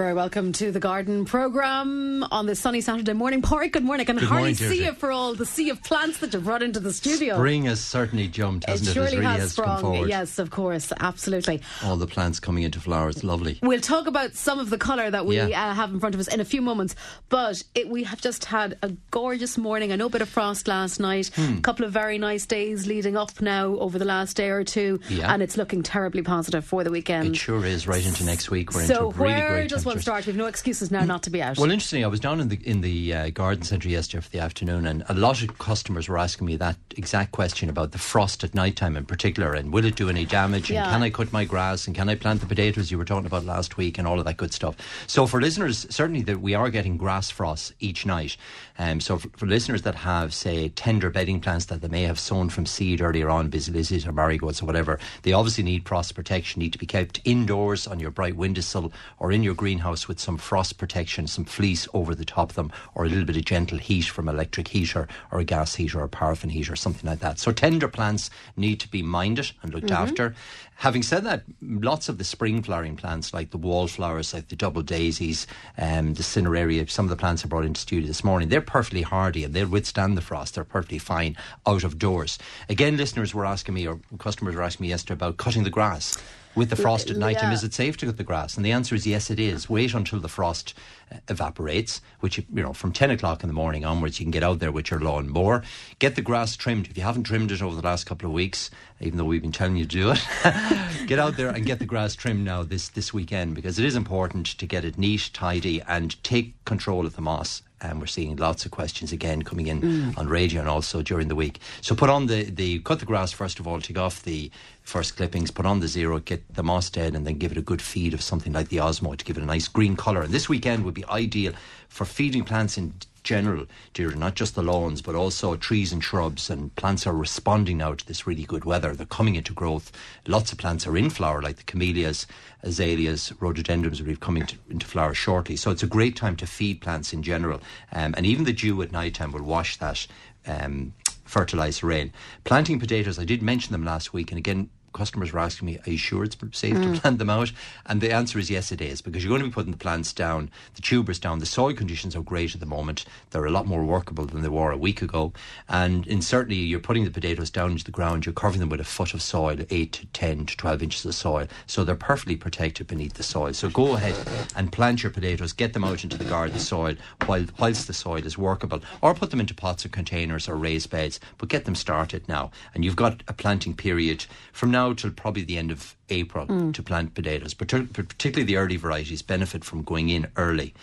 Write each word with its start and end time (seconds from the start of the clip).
very 0.00 0.14
welcome 0.14 0.50
to 0.50 0.72
the 0.72 0.80
Garden 0.80 1.26
Programme 1.26 2.09
on 2.24 2.46
this 2.46 2.60
sunny 2.60 2.80
Saturday 2.80 3.12
morning. 3.12 3.42
Porrick, 3.42 3.72
good 3.72 3.84
morning. 3.84 4.02
I 4.02 4.06
can 4.06 4.16
Good 4.16 4.24
hardly 4.28 4.50
morning, 4.54 4.54
see 4.56 4.84
you 4.84 4.92
for 4.92 5.10
all 5.10 5.34
the 5.34 5.46
sea 5.46 5.70
of 5.70 5.82
plants 5.82 6.18
that 6.18 6.32
you've 6.32 6.44
brought 6.44 6.62
into 6.62 6.80
the 6.80 6.92
studio. 6.92 7.34
Spring 7.36 7.64
has 7.64 7.80
certainly 7.80 8.28
jumped, 8.28 8.64
it 8.64 8.70
hasn't 8.70 8.90
it? 8.90 8.92
surely 8.94 9.12
really 9.16 9.24
has 9.26 9.40
has 9.40 9.52
sprung. 9.52 9.80
forward. 9.80 10.08
Yes, 10.08 10.38
of 10.38 10.50
course, 10.50 10.92
absolutely. 11.00 11.60
All 11.84 11.96
the 11.96 12.06
plants 12.06 12.40
coming 12.40 12.62
into 12.64 12.80
flower. 12.80 13.08
It's 13.08 13.24
lovely. 13.24 13.58
We'll 13.62 13.80
talk 13.80 14.06
about 14.06 14.34
some 14.34 14.58
of 14.58 14.70
the 14.70 14.78
colour 14.78 15.10
that 15.10 15.26
we 15.26 15.36
Yeah. 15.36 15.46
uh, 15.70 15.74
have 15.74 15.90
in 15.92 16.00
front 16.00 16.14
of 16.14 16.20
us 16.20 16.28
in 16.28 16.40
a 16.40 16.44
few 16.44 16.62
moments, 16.62 16.94
but 17.28 17.62
it, 17.74 17.88
we 17.88 18.04
have 18.04 18.20
just 18.20 18.44
had 18.46 18.76
a 18.82 18.92
gorgeous 19.10 19.56
morning. 19.58 19.92
I 19.92 19.96
know 19.96 20.06
a 20.06 20.10
bit 20.10 20.22
of 20.22 20.28
frost 20.28 20.68
last 20.68 21.00
night, 21.00 21.30
Hmm. 21.34 21.58
a 21.58 21.60
couple 21.60 21.84
of 21.84 21.92
very 21.92 22.18
nice 22.18 22.46
days 22.46 22.86
leading 22.86 23.16
up 23.16 23.40
now 23.40 23.76
over 23.76 23.98
the 23.98 24.04
last 24.04 24.36
day 24.36 24.50
or 24.50 24.64
two, 24.64 25.00
Yeah. 25.08 25.32
and 25.32 25.42
it's 25.42 25.56
looking 25.56 25.82
terribly 25.82 26.22
positive 26.22 26.64
for 26.64 26.84
the 26.84 26.90
weekend. 26.90 27.28
It 27.28 27.36
sure 27.36 27.64
is 27.64 27.86
right 27.86 28.04
into 28.04 28.24
next 28.24 28.50
week. 28.50 28.72
We're 28.74 28.86
so 28.86 29.08
into 29.10 29.18
really 29.22 29.32
where 29.34 29.66
does 29.68 29.84
one 29.84 30.00
start? 30.00 30.26
We've 30.26 30.36
no 30.36 30.46
excuses 30.46 30.90
now 30.90 31.04
not 31.04 31.22
to 31.24 31.30
be 31.30 31.42
out. 31.42 31.58
Well, 31.58 31.70
interestingly, 31.70 32.04
was 32.10 32.20
down 32.20 32.40
in 32.40 32.48
the 32.48 32.60
in 32.66 32.80
the 32.80 33.14
uh, 33.14 33.30
garden 33.30 33.62
centre 33.62 33.88
yesterday 33.88 34.22
for 34.22 34.30
the 34.30 34.40
afternoon, 34.40 34.86
and 34.86 35.04
a 35.08 35.14
lot 35.14 35.42
of 35.42 35.58
customers 35.58 36.08
were 36.08 36.18
asking 36.18 36.46
me 36.46 36.56
that 36.56 36.76
exact 36.96 37.32
question 37.32 37.68
about 37.68 37.92
the 37.92 37.98
frost 37.98 38.44
at 38.44 38.54
night 38.54 38.76
time 38.76 38.96
in 38.96 39.06
particular, 39.06 39.54
and 39.54 39.72
will 39.72 39.84
it 39.84 39.96
do 39.96 40.08
any 40.08 40.24
damage? 40.24 40.70
Yeah. 40.70 40.84
And 40.84 40.92
can 40.92 41.02
I 41.02 41.10
cut 41.10 41.32
my 41.32 41.44
grass? 41.44 41.86
And 41.86 41.94
can 41.94 42.08
I 42.08 42.16
plant 42.16 42.40
the 42.40 42.46
potatoes 42.46 42.90
you 42.90 42.98
were 42.98 43.04
talking 43.04 43.26
about 43.26 43.44
last 43.44 43.76
week? 43.76 43.96
And 43.96 44.06
all 44.06 44.18
of 44.18 44.24
that 44.24 44.36
good 44.36 44.52
stuff. 44.52 44.76
So 45.06 45.26
for 45.26 45.40
listeners, 45.40 45.86
certainly 45.88 46.22
that 46.22 46.40
we 46.40 46.54
are 46.54 46.70
getting 46.70 46.96
grass 46.96 47.30
frost 47.30 47.72
each 47.78 48.04
night. 48.04 48.36
Um, 48.78 49.00
so 49.00 49.18
for, 49.18 49.28
for 49.36 49.46
listeners 49.46 49.82
that 49.82 49.94
have, 49.94 50.34
say, 50.34 50.70
tender 50.70 51.10
bedding 51.10 51.40
plants 51.40 51.66
that 51.66 51.82
they 51.82 51.88
may 51.88 52.02
have 52.02 52.18
sown 52.18 52.48
from 52.48 52.66
seed 52.66 53.00
earlier 53.00 53.30
on, 53.30 53.48
busy 53.50 53.70
lizzies 53.72 54.06
or 54.06 54.12
marigolds 54.12 54.62
or 54.62 54.66
whatever, 54.66 54.98
they 55.22 55.32
obviously 55.32 55.64
need 55.64 55.86
frost 55.86 56.14
protection. 56.14 56.60
Need 56.60 56.72
to 56.72 56.78
be 56.78 56.86
kept 56.86 57.20
indoors 57.24 57.86
on 57.86 58.00
your 58.00 58.10
bright 58.10 58.36
windowsill 58.36 58.92
or 59.18 59.30
in 59.30 59.42
your 59.42 59.54
greenhouse 59.54 60.08
with 60.08 60.18
some 60.18 60.38
frost 60.38 60.78
protection, 60.78 61.26
some 61.26 61.44
fleece 61.44 61.86
over 61.92 61.99
the 62.04 62.24
top 62.24 62.50
of 62.50 62.56
them, 62.56 62.72
or 62.94 63.04
a 63.04 63.08
little 63.08 63.24
bit 63.24 63.36
of 63.36 63.44
gentle 63.44 63.78
heat 63.78 64.06
from 64.06 64.28
electric 64.28 64.68
heater 64.68 65.08
or 65.30 65.40
a 65.40 65.44
gas 65.44 65.74
heater 65.74 66.00
or 66.00 66.04
a 66.04 66.08
paraffin 66.08 66.50
heater, 66.50 66.72
or 66.72 66.76
something 66.76 67.08
like 67.08 67.20
that. 67.20 67.38
So 67.38 67.52
tender 67.52 67.88
plants 67.88 68.30
need 68.56 68.80
to 68.80 68.88
be 68.88 69.02
minded 69.02 69.52
and 69.62 69.72
looked 69.72 69.90
after. 69.90 70.34
Having 70.76 71.02
said 71.02 71.24
that, 71.24 71.42
lots 71.60 72.08
of 72.08 72.16
the 72.16 72.24
spring 72.24 72.62
flowering 72.62 72.96
plants, 72.96 73.34
like 73.34 73.50
the 73.50 73.58
wallflowers, 73.58 74.32
like 74.32 74.48
the 74.48 74.56
double 74.56 74.80
daisies, 74.80 75.46
um, 75.76 76.14
the 76.14 76.22
cineraria, 76.22 76.88
some 76.88 77.04
of 77.04 77.10
the 77.10 77.16
plants 77.16 77.44
I 77.44 77.48
brought 77.48 77.66
into 77.66 77.80
studio 77.80 78.06
this 78.06 78.24
morning, 78.24 78.48
they're 78.48 78.62
perfectly 78.62 79.02
hardy 79.02 79.44
and 79.44 79.52
they'll 79.52 79.68
withstand 79.68 80.16
the 80.16 80.22
frost. 80.22 80.54
They're 80.54 80.64
perfectly 80.64 80.98
fine 80.98 81.36
out 81.66 81.84
of 81.84 81.98
doors. 81.98 82.38
Again, 82.70 82.96
listeners 82.96 83.34
were 83.34 83.44
asking 83.44 83.74
me, 83.74 83.86
or 83.86 84.00
customers 84.18 84.54
were 84.54 84.62
asking 84.62 84.84
me 84.84 84.88
yesterday 84.88 85.14
about 85.14 85.36
cutting 85.36 85.64
the 85.64 85.70
grass. 85.70 86.16
With 86.60 86.68
the 86.68 86.76
frost 86.76 87.08
at 87.08 87.16
night 87.16 87.38
time, 87.38 87.52
yeah. 87.52 87.54
is 87.54 87.64
it 87.64 87.72
safe 87.72 87.96
to 87.96 88.04
cut 88.04 88.18
the 88.18 88.22
grass? 88.22 88.54
And 88.58 88.66
the 88.66 88.72
answer 88.72 88.94
is 88.94 89.06
yes, 89.06 89.30
it 89.30 89.40
is. 89.40 89.70
Wait 89.70 89.94
until 89.94 90.20
the 90.20 90.28
frost 90.28 90.74
uh, 91.10 91.16
evaporates, 91.26 92.02
which, 92.20 92.36
you 92.36 92.44
know, 92.62 92.74
from 92.74 92.92
10 92.92 93.10
o'clock 93.10 93.42
in 93.42 93.48
the 93.48 93.54
morning 93.54 93.86
onwards, 93.86 94.20
you 94.20 94.26
can 94.26 94.30
get 94.30 94.42
out 94.42 94.58
there 94.58 94.70
with 94.70 94.90
your 94.90 95.00
lawn 95.00 95.30
mower. 95.30 95.62
Get 96.00 96.16
the 96.16 96.20
grass 96.20 96.58
trimmed. 96.58 96.88
If 96.88 96.98
you 96.98 97.02
haven't 97.02 97.22
trimmed 97.22 97.50
it 97.50 97.62
over 97.62 97.74
the 97.74 97.80
last 97.80 98.04
couple 98.04 98.28
of 98.28 98.34
weeks, 98.34 98.70
even 99.00 99.16
though 99.16 99.24
we've 99.24 99.40
been 99.40 99.52
telling 99.52 99.76
you 99.76 99.86
to 99.86 99.88
do 99.88 100.10
it, 100.10 100.22
get 101.06 101.18
out 101.18 101.38
there 101.38 101.48
and 101.48 101.64
get 101.64 101.78
the 101.78 101.86
grass 101.86 102.14
trimmed 102.14 102.44
now 102.44 102.62
this, 102.62 102.90
this 102.90 103.14
weekend 103.14 103.54
because 103.54 103.78
it 103.78 103.86
is 103.86 103.96
important 103.96 104.44
to 104.44 104.66
get 104.66 104.84
it 104.84 104.98
neat, 104.98 105.30
tidy, 105.32 105.80
and 105.88 106.22
take 106.22 106.62
control 106.66 107.06
of 107.06 107.16
the 107.16 107.22
moss. 107.22 107.62
And 107.80 108.00
we're 108.00 108.06
seeing 108.06 108.36
lots 108.36 108.64
of 108.64 108.70
questions 108.70 109.12
again 109.12 109.42
coming 109.42 109.66
in 109.66 109.80
mm. 109.80 110.18
on 110.18 110.28
radio 110.28 110.60
and 110.60 110.68
also 110.68 111.02
during 111.02 111.28
the 111.28 111.34
week. 111.34 111.60
So 111.80 111.94
put 111.94 112.10
on 112.10 112.26
the, 112.26 112.44
the 112.44 112.80
cut 112.80 113.00
the 113.00 113.06
grass 113.06 113.32
first 113.32 113.58
of 113.58 113.66
all, 113.66 113.80
take 113.80 113.98
off 113.98 114.22
the 114.22 114.50
first 114.82 115.16
clippings, 115.16 115.50
put 115.50 115.66
on 115.66 115.80
the 115.80 115.88
zero, 115.88 116.18
get 116.18 116.54
the 116.54 116.62
moss 116.62 116.90
dead, 116.90 117.14
and 117.14 117.26
then 117.26 117.38
give 117.38 117.52
it 117.52 117.58
a 117.58 117.62
good 117.62 117.80
feed 117.80 118.12
of 118.14 118.22
something 118.22 118.52
like 118.52 118.68
the 118.68 118.78
Osmo 118.78 119.16
to 119.16 119.24
give 119.24 119.36
it 119.36 119.42
a 119.42 119.46
nice 119.46 119.68
green 119.68 119.96
colour. 119.96 120.22
And 120.22 120.32
this 120.32 120.48
weekend 120.48 120.84
would 120.84 120.94
be 120.94 121.04
ideal 121.06 121.52
for 121.88 122.04
feeding 122.04 122.44
plants 122.44 122.76
in 122.76 122.94
general, 123.22 123.66
Deirdre, 123.94 124.18
not 124.18 124.34
just 124.34 124.54
the 124.54 124.62
lawns, 124.62 125.02
but 125.02 125.14
also 125.14 125.56
trees 125.56 125.92
and 125.92 126.02
shrubs. 126.02 126.50
And 126.50 126.74
plants 126.76 127.06
are 127.06 127.14
responding 127.14 127.78
now 127.78 127.94
to 127.94 128.06
this 128.06 128.26
really 128.26 128.44
good 128.44 128.64
weather. 128.64 128.94
They're 128.94 129.06
coming 129.06 129.36
into 129.36 129.52
growth. 129.52 129.92
Lots 130.26 130.52
of 130.52 130.58
plants 130.58 130.86
are 130.86 130.96
in 130.96 131.10
flower, 131.10 131.42
like 131.42 131.56
the 131.56 131.62
camellias, 131.64 132.26
azaleas, 132.62 133.32
rhododendrons 133.40 134.00
will 134.00 134.08
be 134.08 134.16
coming 134.16 134.46
to, 134.46 134.56
into 134.68 134.86
flower 134.86 135.14
shortly. 135.14 135.56
So 135.56 135.70
it's 135.70 135.82
a 135.82 135.88
great 135.88 136.16
time 136.16 136.36
to 136.36 136.46
feed 136.46 136.80
plants 136.80 137.12
in 137.12 137.22
general. 137.22 137.60
Um, 137.92 138.14
and 138.16 138.26
even 138.26 138.44
the 138.44 138.52
dew 138.52 138.82
at 138.82 138.92
night 138.92 139.14
time 139.14 139.32
will 139.32 139.42
wash 139.42 139.76
that. 139.78 140.06
Um, 140.46 140.94
fertilised 141.24 141.84
rain. 141.84 142.12
Planting 142.42 142.80
potatoes, 142.80 143.16
I 143.16 143.24
did 143.24 143.40
mention 143.40 143.70
them 143.70 143.84
last 143.84 144.12
week, 144.12 144.32
and 144.32 144.38
again, 144.38 144.68
customers 144.92 145.32
were 145.32 145.40
asking 145.40 145.66
me, 145.66 145.78
Are 145.86 145.90
you 145.90 145.98
sure 145.98 146.24
it's 146.24 146.36
safe 146.52 146.74
to 146.74 146.80
mm. 146.80 146.96
plant 146.96 147.18
them 147.18 147.30
out? 147.30 147.52
And 147.86 148.00
the 148.00 148.12
answer 148.12 148.38
is 148.38 148.50
yes, 148.50 148.72
it 148.72 148.80
is, 148.80 149.00
because 149.00 149.22
you're 149.22 149.30
going 149.30 149.42
to 149.42 149.48
be 149.48 149.52
putting 149.52 149.72
the 149.72 149.78
plants 149.78 150.12
down, 150.12 150.50
the 150.74 150.82
tubers 150.82 151.18
down. 151.18 151.38
The 151.38 151.46
soil 151.46 151.74
conditions 151.74 152.16
are 152.16 152.22
great 152.22 152.54
at 152.54 152.60
the 152.60 152.66
moment. 152.66 153.04
They're 153.30 153.46
a 153.46 153.50
lot 153.50 153.66
more 153.66 153.84
workable 153.84 154.26
than 154.26 154.42
they 154.42 154.48
were 154.48 154.70
a 154.70 154.76
week 154.76 155.02
ago. 155.02 155.32
And 155.68 156.06
in 156.06 156.22
certainly, 156.22 156.56
you're 156.56 156.80
putting 156.80 157.04
the 157.04 157.10
potatoes 157.10 157.50
down 157.50 157.72
into 157.72 157.84
the 157.84 157.90
ground, 157.90 158.26
you're 158.26 158.32
covering 158.32 158.60
them 158.60 158.68
with 158.68 158.80
a 158.80 158.84
foot 158.84 159.14
of 159.14 159.22
soil, 159.22 159.56
8 159.70 159.92
to 159.92 160.06
10 160.06 160.46
to 160.46 160.56
12 160.56 160.82
inches 160.82 161.06
of 161.06 161.14
soil. 161.14 161.46
So 161.66 161.84
they're 161.84 161.96
perfectly 161.96 162.36
protected 162.36 162.86
beneath 162.86 163.14
the 163.14 163.22
soil. 163.22 163.52
So 163.52 163.68
go 163.68 163.94
ahead 163.94 164.16
and 164.56 164.72
plant 164.72 165.02
your 165.02 165.12
potatoes, 165.12 165.52
get 165.52 165.72
them 165.72 165.84
out 165.84 166.04
into 166.04 166.18
the 166.18 166.24
garden 166.24 166.58
soil 166.58 166.94
while, 167.26 167.44
whilst 167.58 167.86
the 167.86 167.92
soil 167.92 168.24
is 168.24 168.38
workable, 168.38 168.80
or 169.02 169.14
put 169.14 169.30
them 169.30 169.40
into 169.40 169.54
pots 169.54 169.84
or 169.84 169.88
containers 169.88 170.48
or 170.48 170.56
raised 170.56 170.90
beds, 170.90 171.20
but 171.38 171.48
get 171.48 171.64
them 171.64 171.74
started 171.74 172.28
now. 172.28 172.50
And 172.74 172.84
you've 172.84 172.96
got 172.96 173.22
a 173.28 173.32
planting 173.32 173.74
period 173.74 174.26
from 174.52 174.70
now 174.70 174.79
till 174.94 175.10
probably 175.10 175.44
the 175.44 175.58
end 175.58 175.70
of 175.70 175.96
April 176.08 176.46
hmm. 176.46 176.72
to 176.72 176.82
plant 176.82 177.14
potatoes, 177.14 177.54
but 177.54 177.68
particularly 177.68 178.44
the 178.44 178.56
early 178.56 178.76
varieties 178.76 179.22
benefit 179.22 179.64
from 179.64 179.82
going 179.82 180.08
in 180.08 180.26
early. 180.36 180.74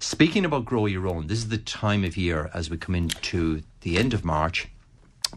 Speaking 0.00 0.44
about 0.44 0.64
grow 0.64 0.86
your 0.86 1.08
own, 1.08 1.26
this 1.26 1.38
is 1.38 1.48
the 1.48 1.58
time 1.58 2.04
of 2.04 2.16
year 2.16 2.50
as 2.54 2.70
we 2.70 2.76
come 2.76 2.94
into 2.94 3.62
the 3.80 3.98
end 3.98 4.14
of 4.14 4.24
March 4.24 4.68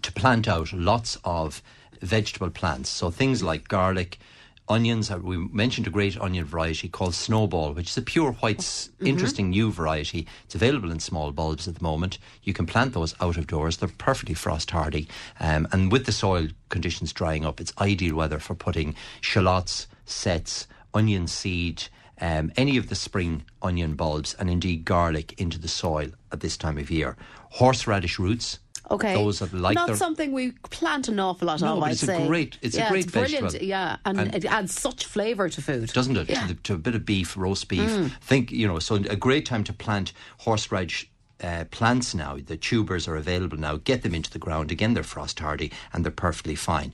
to 0.02 0.12
plant 0.12 0.48
out 0.48 0.72
lots 0.72 1.18
of 1.24 1.62
vegetable 2.02 2.50
plants. 2.50 2.90
So 2.90 3.10
things 3.10 3.42
like 3.42 3.68
garlic, 3.68 4.20
onions. 4.68 5.12
We 5.12 5.38
mentioned 5.38 5.88
a 5.88 5.92
great 5.92 6.20
onion 6.20 6.46
variety 6.46 6.88
called 6.88 7.14
Snowball, 7.14 7.74
which 7.74 7.90
is 7.90 7.98
a 7.98 8.02
pure 8.02 8.32
white, 8.34 8.60
s 8.60 8.90
interesting 9.00 9.50
new 9.50 9.72
variety. 9.72 10.28
It's 10.46 10.56
available 10.56 10.92
in 10.92 11.00
small 11.00 11.32
bulbs 11.32 11.68
at 11.68 11.76
the 11.76 11.84
moment. 11.84 12.18
You 12.44 12.54
can 12.54 12.66
plant 12.66 12.94
those 12.94 13.14
out 13.20 13.38
of 13.38 13.48
doors. 13.48 13.78
They're 13.78 13.90
perfectly 13.90 14.36
frost 14.36 14.72
hardy. 14.72 15.08
Um, 15.40 15.68
and 15.72 15.92
with 15.92 16.06
the 16.06 16.12
soil 16.12 16.48
conditions 16.70 17.14
drying 17.14 17.46
up, 17.46 17.60
it's 17.60 17.74
ideal 17.80 18.16
weather 18.16 18.40
for 18.40 18.56
putting 18.56 18.96
shallots, 19.20 19.88
sets, 20.06 20.68
onion 20.94 21.28
seed, 21.28 21.84
um, 22.20 22.52
any 22.56 22.78
of 22.78 22.88
the 22.88 22.96
spring 22.96 23.44
onion 23.62 23.96
bulbs, 23.96 24.36
and 24.36 24.50
indeed 24.50 24.86
garlic 24.86 25.40
into 25.40 25.60
the 25.60 25.68
soil 25.68 26.10
at 26.32 26.40
this 26.40 26.56
time 26.56 26.78
of 26.78 26.90
year. 26.92 27.18
Horseradish 27.50 28.20
roots. 28.20 28.60
Okay. 28.91 29.13
Those 29.16 29.40
that 29.40 29.53
like 29.53 29.75
Not 29.75 29.88
their- 29.88 29.96
something 29.96 30.31
we 30.34 30.52
plant 30.69 31.07
an 31.07 31.19
awful 31.19 31.47
lot 31.47 31.62
No, 31.62 31.78
of, 31.78 31.84
I'd 31.84 31.94
it's 31.94 32.03
a 32.03 32.07
say. 32.07 32.28
great- 32.28 32.57
it's 32.62 32.75
a 32.78 32.88
great 32.90 33.06
it's 33.06 33.12
brilliant, 33.13 33.44
vegetable. 33.46 33.66
Yeah, 33.66 33.97
and, 34.06 34.19
And- 34.19 34.35
it 34.35 34.46
adds 34.46 34.79
such 34.79 35.06
flavour 35.06 35.47
to 35.50 35.62
food. 35.62 35.88
doesn't 35.94 36.18
it? 36.18 36.29
Yeah. 36.29 36.41
To, 36.41 36.47
the, 36.50 36.53
to 36.62 36.74
a 36.74 36.78
bit 36.78 36.96
of 36.96 37.06
beef, 37.06 37.35
roast 37.38 37.68
beef. 37.69 37.90
Mm. 37.90 38.12
Think, 38.22 38.52
you 38.52 38.68
know, 38.68 38.79
so 38.79 38.96
a 38.96 39.16
great 39.16 39.46
time 39.46 39.63
to 39.63 39.74
plant 39.74 40.12
horseradish. 40.40 41.09
Uh, 41.41 41.66
plants 41.72 42.14
now, 42.14 42.38
the 42.46 42.55
tubers 42.58 43.08
are 43.08 43.16
available 43.16 43.58
now. 43.58 43.78
Get 43.78 44.03
them 44.03 44.14
into 44.14 44.29
the 44.29 44.40
ground. 44.40 44.72
Again, 44.72 44.93
they're 44.93 45.03
frost 45.03 45.40
hardy 45.40 45.72
and 45.91 46.03
they're 46.05 46.11
perfectly 46.11 46.55
fine. 46.55 46.93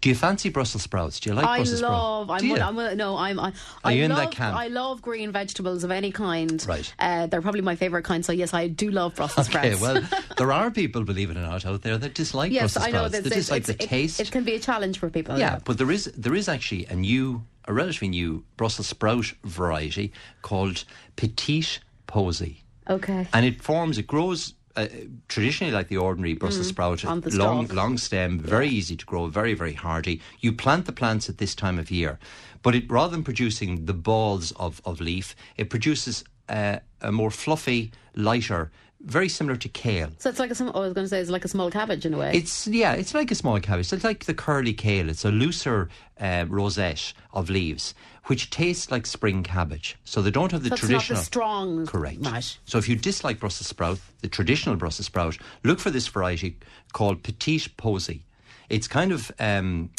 Do 0.00 0.08
you 0.08 0.14
fancy 0.16 0.48
Brussels 0.48 0.82
sprouts? 0.82 1.20
Do 1.20 1.30
you 1.30 1.36
like 1.36 1.44
I 1.46 1.58
Brussels 1.58 1.80
love. 1.82 2.26
sprouts? 2.26 2.42
I'm, 2.42 2.48
one, 2.48 2.58
you? 2.58 2.64
I'm 2.64 2.74
one- 2.76 2.96
no. 2.96 3.16
I'm. 3.16 3.38
I, 3.38 3.48
Are 3.48 3.52
I 3.84 3.92
you 3.92 4.04
in 4.04 4.10
love, 4.10 4.18
that 4.18 4.30
camp? 4.32 4.56
I 4.56 4.66
love 4.68 5.00
green 5.00 5.30
vegetables 5.30 5.84
of 5.84 5.90
any 5.92 6.10
kind. 6.10 6.64
Right. 6.66 6.92
Uh, 6.98 7.26
they're 7.26 7.40
probably 7.42 7.60
my 7.60 7.76
favourite 7.76 8.04
kind. 8.04 8.24
So 8.24 8.32
yes, 8.32 8.52
I 8.52 8.66
do 8.66 8.90
love 8.90 9.14
Brussels 9.14 9.48
Okay, 9.48 9.74
sprouts. 9.74 10.02
Okay. 10.02 10.16
Well, 10.18 10.22
there 10.38 10.50
are 10.52 10.70
people, 10.72 11.04
believe 11.04 11.30
it 11.30 11.36
or 11.36 11.40
not, 11.42 11.64
out 11.64 11.82
there 11.82 11.98
that 11.98 12.14
dislike 12.14 12.50
yes, 12.50 12.74
Brussels 12.74 12.84
I 12.84 12.90
know 12.90 12.98
sprouts. 13.08 13.12
that 13.14 13.24
They 13.24 13.30
dislike 13.36 13.64
the 13.64 13.74
it- 13.74 13.88
taste. 13.88 14.18
It, 14.20 14.32
can 14.32 14.42
be 14.42 14.54
a 14.54 14.58
challenge 14.58 14.98
for 14.98 15.08
people. 15.10 15.38
Yeah, 15.38 15.60
but 15.64 15.78
there 15.78 15.90
is 15.90 16.06
there 16.16 16.34
is 16.34 16.48
actually 16.48 16.86
a 16.86 16.96
new, 16.96 17.44
a 17.66 17.72
relatively 17.72 18.08
new 18.08 18.42
Brussels 18.56 18.88
sprout 18.88 19.32
variety 19.44 20.12
called 20.40 20.82
Petite 21.14 21.78
Posy. 22.08 22.61
Okay. 22.88 23.26
and 23.32 23.46
it 23.46 23.62
forms 23.62 23.98
it 23.98 24.06
grows 24.06 24.54
uh, 24.74 24.86
traditionally 25.28 25.72
like 25.72 25.88
the 25.88 25.98
ordinary 25.98 26.34
Brussels 26.34 26.68
sprout 26.68 26.98
Mm, 27.00 27.22
the 27.22 27.36
long 27.36 27.66
stalk. 27.66 27.76
long 27.76 27.98
stem 27.98 28.38
very 28.38 28.68
easy 28.68 28.96
to 28.96 29.04
grow 29.04 29.26
very 29.26 29.54
very 29.54 29.74
hardy 29.74 30.20
you 30.40 30.52
plant 30.52 30.86
the 30.86 30.92
plants 30.92 31.28
at 31.28 31.36
this 31.38 31.54
time 31.54 31.78
of 31.78 31.90
year 31.90 32.18
but 32.62 32.74
it 32.74 32.90
rather 32.90 33.10
than 33.10 33.22
producing 33.24 33.84
the 33.86 33.92
balls 33.94 34.52
of, 34.52 34.80
of 34.84 35.00
leaf 35.00 35.36
it 35.56 35.68
produces 35.68 36.24
uh, 36.48 36.78
a 37.02 37.12
more 37.12 37.30
fluffy 37.30 37.92
lighter 38.14 38.70
very 39.04 39.28
similar 39.28 39.56
to 39.56 39.68
kale 39.68 40.10
So 40.18 40.30
it's 40.30 40.38
like 40.38 40.52
a. 40.52 40.64
I 40.64 40.78
was 40.78 40.92
going 40.94 41.04
to 41.04 41.08
say 41.08 41.20
it's 41.20 41.28
like 41.30 41.44
a 41.44 41.48
small 41.48 41.70
cabbage 41.72 42.06
in 42.06 42.14
a 42.14 42.18
way. 42.18 42.30
it's 42.34 42.68
yeah, 42.68 42.92
it's 42.92 43.14
like 43.14 43.32
a 43.32 43.34
small 43.34 43.58
cabbage. 43.58 43.92
It's 43.92 44.04
like 44.04 44.26
the 44.26 44.34
curly 44.34 44.72
kale. 44.72 45.08
It's 45.10 45.24
a 45.24 45.30
looser 45.32 45.88
uh, 46.20 46.44
rosette 46.48 47.12
of 47.32 47.50
leaves, 47.50 47.94
which 48.26 48.50
tastes 48.50 48.90
like 48.90 49.06
spring 49.06 49.42
cabbage. 49.42 49.96
So 50.04 50.22
they 50.22 50.30
don't 50.30 50.52
have 50.52 50.62
the 50.62 50.68
So 50.68 50.74
not 50.74 50.80
the 50.80 50.86
traditional 50.86 51.22
strong- 51.22 51.86
Correct. 51.86 52.18
Right. 52.20 52.58
So 52.66 52.78
if 52.78 52.88
you 52.88 52.96
dislike 52.96 53.40
Brussels 53.40 53.66
sprout, 53.68 53.98
the 54.20 54.28
traditional 54.28 54.76
Brussels 54.76 55.06
sprout, 55.06 55.36
look 55.64 55.80
for 55.80 55.90
this 55.90 56.06
variety 56.08 56.56
called 56.92 57.22
Petite 57.22 57.76
Posy. 57.76 58.22
It's 58.68 58.86
kind 58.88 59.12
of 59.12 59.32
um, 59.38 59.90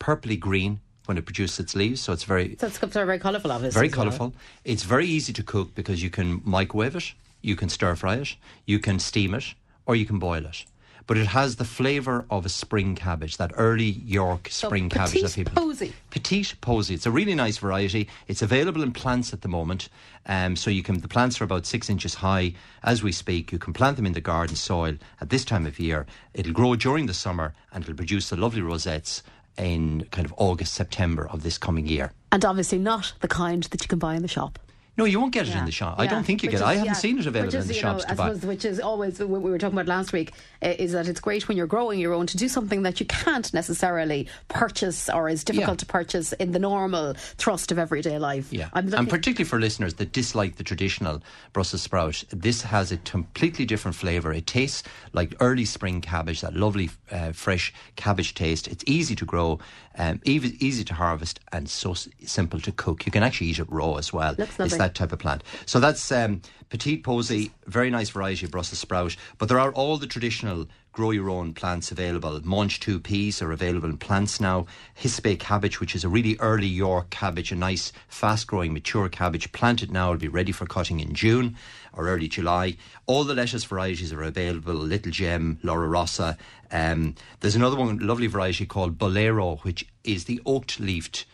purpley 0.00 0.38
green. 0.38 0.80
when 1.06 1.16
it 1.18 1.24
produces 1.24 1.60
its 1.60 1.76
leaves. 1.76 2.00
So 2.00 2.12
it's 2.12 2.24
very 2.24 2.56
So 2.58 2.66
it's 2.66 2.78
very 2.78 3.18
colourful, 3.20 3.52
obviously. 3.52 3.78
very 3.78 3.88
as 3.88 3.96
well. 3.96 4.04
colourful. 4.06 4.34
It's 4.64 4.82
very 4.82 5.06
easy 5.06 5.32
to 5.34 5.42
cook 5.44 5.72
because 5.76 6.02
you 6.02 6.10
can 6.10 6.40
microwave 6.44 6.96
it, 6.96 7.14
you 7.42 7.54
can 7.54 7.68
stir 7.68 7.94
fry 7.94 8.16
it, 8.16 8.34
you 8.64 8.80
can 8.80 8.98
steam 8.98 9.32
it, 9.34 9.54
or 9.86 9.94
you 9.94 10.04
can 10.04 10.18
boil 10.18 10.44
it. 10.46 10.64
But 11.06 11.18
it 11.18 11.28
has 11.28 11.56
the 11.56 11.64
flavour 11.64 12.24
of 12.30 12.44
a 12.44 12.48
spring 12.48 12.96
cabbage, 12.96 13.36
that 13.36 13.52
early 13.54 13.84
York 13.84 14.48
spring 14.50 14.88
cabbage 14.88 15.12
petite 15.12 15.30
that 15.30 15.34
people. 15.34 15.54
posy. 15.54 15.92
Petite 16.10 16.54
posy. 16.60 16.94
It's 16.94 17.06
a 17.06 17.10
really 17.10 17.34
nice 17.34 17.58
variety. 17.58 18.08
It's 18.26 18.42
available 18.42 18.82
in 18.82 18.92
plants 18.92 19.32
at 19.32 19.42
the 19.42 19.48
moment. 19.48 19.88
Um, 20.26 20.56
so 20.56 20.70
you 20.70 20.82
can 20.82 21.00
the 21.00 21.08
plants 21.08 21.40
are 21.40 21.44
about 21.44 21.66
six 21.66 21.88
inches 21.88 22.14
high 22.14 22.54
as 22.82 23.02
we 23.02 23.12
speak. 23.12 23.52
You 23.52 23.58
can 23.58 23.72
plant 23.72 23.96
them 23.96 24.06
in 24.06 24.14
the 24.14 24.20
garden 24.20 24.56
soil 24.56 24.96
at 25.20 25.30
this 25.30 25.44
time 25.44 25.66
of 25.66 25.78
year. 25.78 26.06
It'll 26.34 26.52
grow 26.52 26.74
during 26.74 27.06
the 27.06 27.14
summer 27.14 27.54
and 27.72 27.84
it'll 27.84 27.94
produce 27.94 28.30
the 28.30 28.36
lovely 28.36 28.62
rosettes 28.62 29.22
in 29.56 30.06
kind 30.10 30.26
of 30.26 30.34
August, 30.36 30.74
September 30.74 31.28
of 31.28 31.42
this 31.42 31.56
coming 31.58 31.86
year. 31.86 32.12
And 32.32 32.44
obviously 32.44 32.78
not 32.78 33.14
the 33.20 33.28
kind 33.28 33.62
that 33.64 33.82
you 33.82 33.88
can 33.88 33.98
buy 33.98 34.14
in 34.14 34.22
the 34.22 34.28
shop. 34.28 34.58
No, 34.98 35.04
you 35.04 35.20
won't 35.20 35.32
get 35.32 35.46
it 35.46 35.50
Yeah. 35.50 35.58
in 35.58 35.66
the 35.66 35.72
shop. 35.72 35.96
I 35.98 36.06
don't 36.06 36.24
think 36.24 36.42
you 36.42 36.46
Which 36.48 36.52
get. 36.58 36.62
is- 36.62 36.62
I 36.62 36.72
haven't 36.74 36.86
yeah. 36.86 36.92
seen 36.94 37.18
it 37.18 37.26
available 37.26 37.54
is, 37.54 37.64
in 37.64 37.68
the 37.68 37.74
shops 37.74 38.04
know, 38.04 38.08
to 38.10 38.14
buy. 38.16 38.28
suppose, 38.32 38.46
which 38.46 38.64
is 38.64 38.80
always 38.80 39.18
what 39.20 39.42
we 39.42 39.50
were 39.50 39.58
talking 39.58 39.76
about 39.76 39.86
last 39.88 40.12
week 40.14 40.32
uh, 40.62 40.68
is 40.78 40.92
that 40.92 41.06
it's 41.06 41.20
great 41.20 41.48
when 41.48 41.56
you're 41.58 41.66
growing 41.66 42.00
your 42.00 42.14
own 42.14 42.26
to 42.28 42.36
do 42.38 42.48
something 42.48 42.82
that 42.82 42.98
you 42.98 43.04
can't 43.06 43.52
necessarily 43.52 44.26
purchase 44.48 45.10
or 45.10 45.28
is 45.28 45.44
difficult 45.44 45.68
Yeah. 45.74 45.76
to 45.76 45.86
purchase 45.86 46.32
in 46.34 46.52
the 46.52 46.58
normal 46.58 47.12
thrust 47.36 47.70
of 47.72 47.78
everyday 47.78 48.18
life. 48.18 48.50
Yeah, 48.50 48.70
and 48.72 48.90
particularly 49.08 49.44
for 49.44 49.60
listeners 49.60 49.94
that 49.94 50.12
dislike 50.12 50.56
the 50.56 50.64
traditional 50.64 51.22
Brussels 51.52 51.82
sprout, 51.82 52.24
this 52.30 52.62
has 52.62 52.90
a 52.90 52.96
completely 52.96 53.66
different 53.66 53.96
flavour. 53.96 54.32
It 54.32 54.46
tastes 54.46 54.82
like 55.12 55.34
early 55.40 55.66
spring 55.66 56.00
cabbage, 56.00 56.40
that 56.40 56.54
lovely 56.54 56.88
uh, 57.12 57.32
fresh 57.32 57.72
cabbage 57.96 58.34
taste. 58.34 58.66
It's 58.66 58.84
easy 58.86 59.14
to 59.16 59.26
grow, 59.26 59.58
um, 59.98 60.20
easy, 60.24 60.56
easy 60.64 60.84
to 60.84 60.94
harvest, 60.94 61.40
and 61.52 61.68
so 61.68 61.94
simple 61.94 62.60
to 62.60 62.72
cook. 62.72 63.06
You 63.06 63.12
can 63.12 63.22
actually 63.22 63.48
eat 63.48 63.58
it 63.58 63.70
raw 63.70 63.94
as 63.94 64.12
well. 64.12 64.34
Looks 64.36 64.58
it's 64.60 64.76
that 64.76 64.94
type 64.94 65.12
of 65.12 65.18
plant. 65.18 65.42
So 65.64 65.80
that's 65.80 66.12
um, 66.12 66.42
petite 66.68 67.04
posy, 67.04 67.52
very 67.66 67.90
nice 67.90 68.10
variety 68.10 68.46
of 68.46 68.52
Brussels 68.52 68.78
sprout. 68.78 69.16
But 69.38 69.48
there 69.48 69.60
are 69.60 69.72
all 69.72 69.96
the 69.96 70.06
traditional 70.06 70.66
grow 70.96 71.10
your 71.10 71.28
own 71.28 71.52
plants 71.52 71.92
available. 71.92 72.40
Mangetout 72.40 73.02
peas 73.02 73.42
are 73.42 73.52
available 73.52 73.90
in 73.90 73.98
plants 73.98 74.40
now. 74.40 74.64
Hispi 74.98 75.38
cabbage, 75.38 75.78
which 75.78 75.94
is 75.94 76.04
a 76.04 76.08
really 76.08 76.38
early 76.40 76.66
York 76.66 77.10
cabbage, 77.10 77.52
a 77.52 77.54
nice 77.54 77.92
fast 78.08 78.46
growing 78.46 78.72
mature 78.72 79.10
cabbage. 79.10 79.52
Planted 79.52 79.90
now, 79.92 80.08
it'll 80.08 80.20
be 80.20 80.28
ready 80.28 80.52
for 80.52 80.64
cutting 80.64 81.00
in 81.00 81.14
June 81.14 81.54
or 81.92 82.08
early 82.08 82.28
July. 82.28 82.78
All 83.04 83.24
the 83.24 83.34
lettuce 83.34 83.64
varieties 83.64 84.10
are 84.10 84.22
available 84.22 84.74
Little 84.74 85.12
Gem, 85.12 85.58
Lollo 85.62 85.86
Rossa. 85.86 86.38
Um, 86.70 87.14
there's 87.40 87.56
another 87.56 87.76
one, 87.76 87.98
lovely 87.98 88.26
variety 88.26 88.66
called 88.66 88.98
Bolero, 88.98 89.56
which 89.56 89.86
is 90.04 90.24
the 90.24 90.40
oaked 90.46 90.80
leafed 90.80 91.24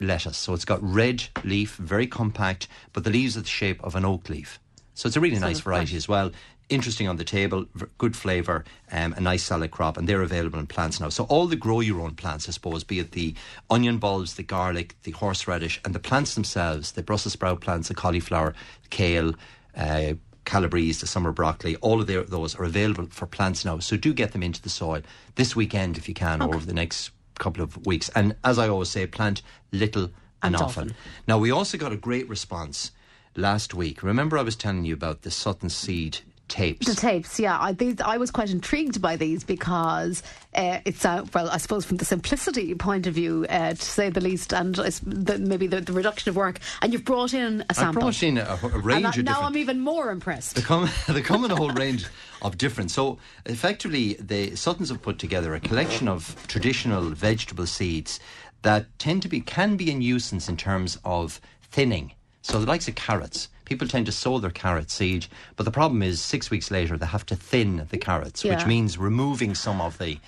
lettuce. 0.00 0.36
So 0.36 0.54
it's 0.54 0.64
got 0.64 0.82
red 0.82 1.24
leaf, 1.44 1.76
very 1.76 2.06
compact, 2.06 2.68
but 2.92 3.04
the 3.04 3.10
leaves 3.10 3.36
are 3.36 3.40
the 3.40 3.46
shape 3.46 3.82
of 3.82 3.94
an 3.94 4.04
oak 4.04 4.28
leaf. 4.28 4.60
So 4.94 5.06
it's 5.06 5.16
a 5.16 5.20
really 5.20 5.38
nice 5.38 5.60
variety 5.60 5.90
fresh. 5.90 5.96
as 5.96 6.08
well. 6.08 6.30
Interesting 6.68 7.06
on 7.06 7.16
the 7.16 7.24
table, 7.24 7.66
good 7.96 8.16
flavour, 8.16 8.64
um, 8.90 9.12
a 9.12 9.20
nice 9.20 9.44
salad 9.44 9.70
crop, 9.70 9.96
and 9.96 10.08
they're 10.08 10.22
available 10.22 10.58
in 10.58 10.66
plants 10.66 10.98
now. 11.00 11.10
So 11.10 11.24
all 11.24 11.46
the 11.46 11.54
grow 11.54 11.78
your 11.80 12.00
own 12.00 12.16
plants, 12.16 12.48
I 12.48 12.52
suppose, 12.52 12.82
be 12.82 12.98
it 12.98 13.12
the 13.12 13.34
onion 13.70 13.98
bulbs, 13.98 14.34
the 14.34 14.42
garlic, 14.42 14.96
the 15.04 15.12
horseradish, 15.12 15.80
and 15.84 15.94
the 15.94 16.00
plants 16.00 16.34
themselves, 16.34 16.92
the 16.92 17.04
Brussels 17.04 17.34
sprout 17.34 17.60
plants, 17.60 17.88
the 17.88 17.94
cauliflower, 17.94 18.54
kale, 18.90 19.34
uh, 19.76 20.14
calabrese, 20.46 21.00
the 21.00 21.06
summer 21.06 21.32
broccoli, 21.32 21.76
all 21.76 22.00
of 22.00 22.06
their, 22.06 22.22
those 22.22 22.54
are 22.54 22.64
available 22.64 23.06
for 23.10 23.26
plants 23.26 23.64
now. 23.64 23.78
So 23.80 23.98
do 23.98 24.14
get 24.14 24.32
them 24.32 24.42
into 24.42 24.62
the 24.62 24.70
soil 24.70 25.02
this 25.34 25.54
weekend 25.54 25.98
if 25.98 26.08
you 26.08 26.14
can, 26.14 26.40
or 26.40 26.54
over 26.54 26.64
the 26.64 26.72
next 26.72 27.10
couple 27.38 27.62
of 27.62 27.84
weeks. 27.84 28.08
And 28.14 28.34
as 28.42 28.58
I 28.58 28.68
always 28.68 28.88
say, 28.88 29.06
plant 29.06 29.42
little 29.72 30.04
and, 30.42 30.54
And 30.54 30.56
often. 30.56 30.84
often. 30.84 30.96
Now, 31.28 31.38
we 31.38 31.50
also 31.50 31.76
got 31.76 31.92
a 31.92 31.96
great 31.96 32.26
response 32.28 32.92
last 33.34 33.74
week. 33.74 34.02
Remember, 34.02 34.38
I 34.38 34.42
was 34.42 34.56
telling 34.56 34.86
you 34.86 34.94
about 34.94 35.22
the 35.22 35.30
Sutton 35.30 35.68
Seed 35.68 36.18
tapes. 36.48 36.86
The 36.86 36.94
tapes, 36.94 37.38
yeah. 37.38 37.58
I, 37.60 37.72
these, 37.72 38.00
I 38.00 38.16
was 38.16 38.30
quite 38.30 38.50
intrigued 38.50 39.00
by 39.00 39.16
these 39.16 39.44
because 39.44 40.22
uh, 40.54 40.78
it's, 40.84 41.04
uh, 41.04 41.24
well, 41.34 41.48
I 41.50 41.58
suppose 41.58 41.84
from 41.84 41.96
the 41.96 42.04
simplicity 42.04 42.74
point 42.74 43.06
of 43.06 43.14
view, 43.14 43.46
uh, 43.48 43.70
to 43.74 43.82
say 43.82 44.10
the 44.10 44.20
least, 44.20 44.52
and 44.52 44.78
it's 44.78 45.00
the, 45.00 45.38
maybe 45.38 45.66
the, 45.66 45.80
the 45.80 45.92
reduction 45.92 46.30
of 46.30 46.36
work. 46.36 46.60
And 46.82 46.92
you've 46.92 47.04
brought 47.04 47.34
in 47.34 47.64
a 47.68 47.74
sample. 47.74 48.02
I 48.02 48.04
brought 48.04 48.22
in 48.22 48.38
a, 48.38 48.58
a 48.62 48.78
range 48.78 49.18
and 49.18 49.28
I- 49.28 49.32
of 49.32 49.40
now. 49.40 49.46
I'm 49.46 49.56
even 49.56 49.80
more 49.80 50.10
impressed. 50.10 50.54
They 50.54 50.62
come, 50.62 50.88
they 51.08 51.22
come 51.22 51.44
in 51.44 51.50
a 51.50 51.56
whole 51.56 51.70
range 51.72 52.06
of 52.42 52.58
different. 52.58 52.90
So, 52.90 53.18
effectively, 53.44 54.14
the 54.14 54.54
Suttons 54.56 54.88
have 54.90 55.02
put 55.02 55.18
together 55.18 55.54
a 55.54 55.60
collection 55.60 56.08
of 56.08 56.36
traditional 56.46 57.02
vegetable 57.10 57.66
seeds 57.66 58.20
that 58.62 58.86
tend 58.98 59.22
to 59.22 59.28
be 59.28 59.40
can 59.40 59.76
be 59.76 59.90
a 59.90 59.94
nuisance 59.94 60.48
in 60.48 60.56
terms 60.56 60.98
of 61.04 61.40
thinning. 61.62 62.12
So, 62.48 62.60
the 62.60 62.66
likes 62.66 62.86
of 62.86 62.94
carrots, 62.94 63.48
people 63.64 63.88
tend 63.88 64.06
to 64.06 64.12
sow 64.12 64.38
their 64.38 64.52
carrot 64.52 64.88
seed, 64.88 65.26
but 65.56 65.64
the 65.64 65.72
problem 65.72 66.00
is 66.00 66.20
six 66.20 66.48
weeks 66.48 66.70
later 66.70 66.96
they 66.96 67.06
have 67.06 67.26
to 67.26 67.34
thin 67.34 67.84
the 67.90 67.98
carrots, 67.98 68.44
which 68.44 68.64
means 68.66 68.96
removing 68.96 69.56
some 69.56 69.80
of 69.80 69.98
the. 69.98 70.20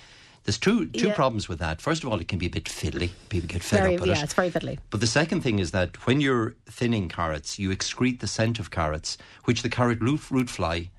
There's 0.43 0.57
two 0.57 0.87
two 0.87 1.07
Yeah. 1.07 1.15
problems 1.15 1.47
with 1.47 1.59
that. 1.59 1.79
First 1.81 2.03
of 2.03 2.09
all, 2.09 2.19
it 2.19 2.27
can 2.27 2.37
be 2.37 2.47
a 2.47 2.49
bit 2.49 2.65
fiddly. 2.65 3.11
People 3.29 3.47
get 3.47 3.63
fed 3.63 3.83
Very, 3.83 3.95
up 3.95 4.01
with 4.01 4.09
yeah, 4.09 4.19
it. 4.19 4.23
it's 4.25 4.33
very 4.33 4.51
fiddly. 4.51 4.79
But 4.89 4.99
the 4.99 5.07
second 5.07 5.41
thing 5.43 5.59
is 5.59 5.71
that 5.71 5.95
when 6.05 6.19
you're 6.19 6.55
thinning 6.69 7.07
carrots, 7.07 7.57
you 7.57 7.69
excrete 7.69 8.19
the 8.19 8.27
scent 8.27 8.59
of 8.59 8.69
carrots, 8.69 9.17
which 9.45 9.61
the 9.61 9.69
carrot 9.69 10.01
root, 10.01 10.29
root 10.29 10.49
fly 10.49 10.89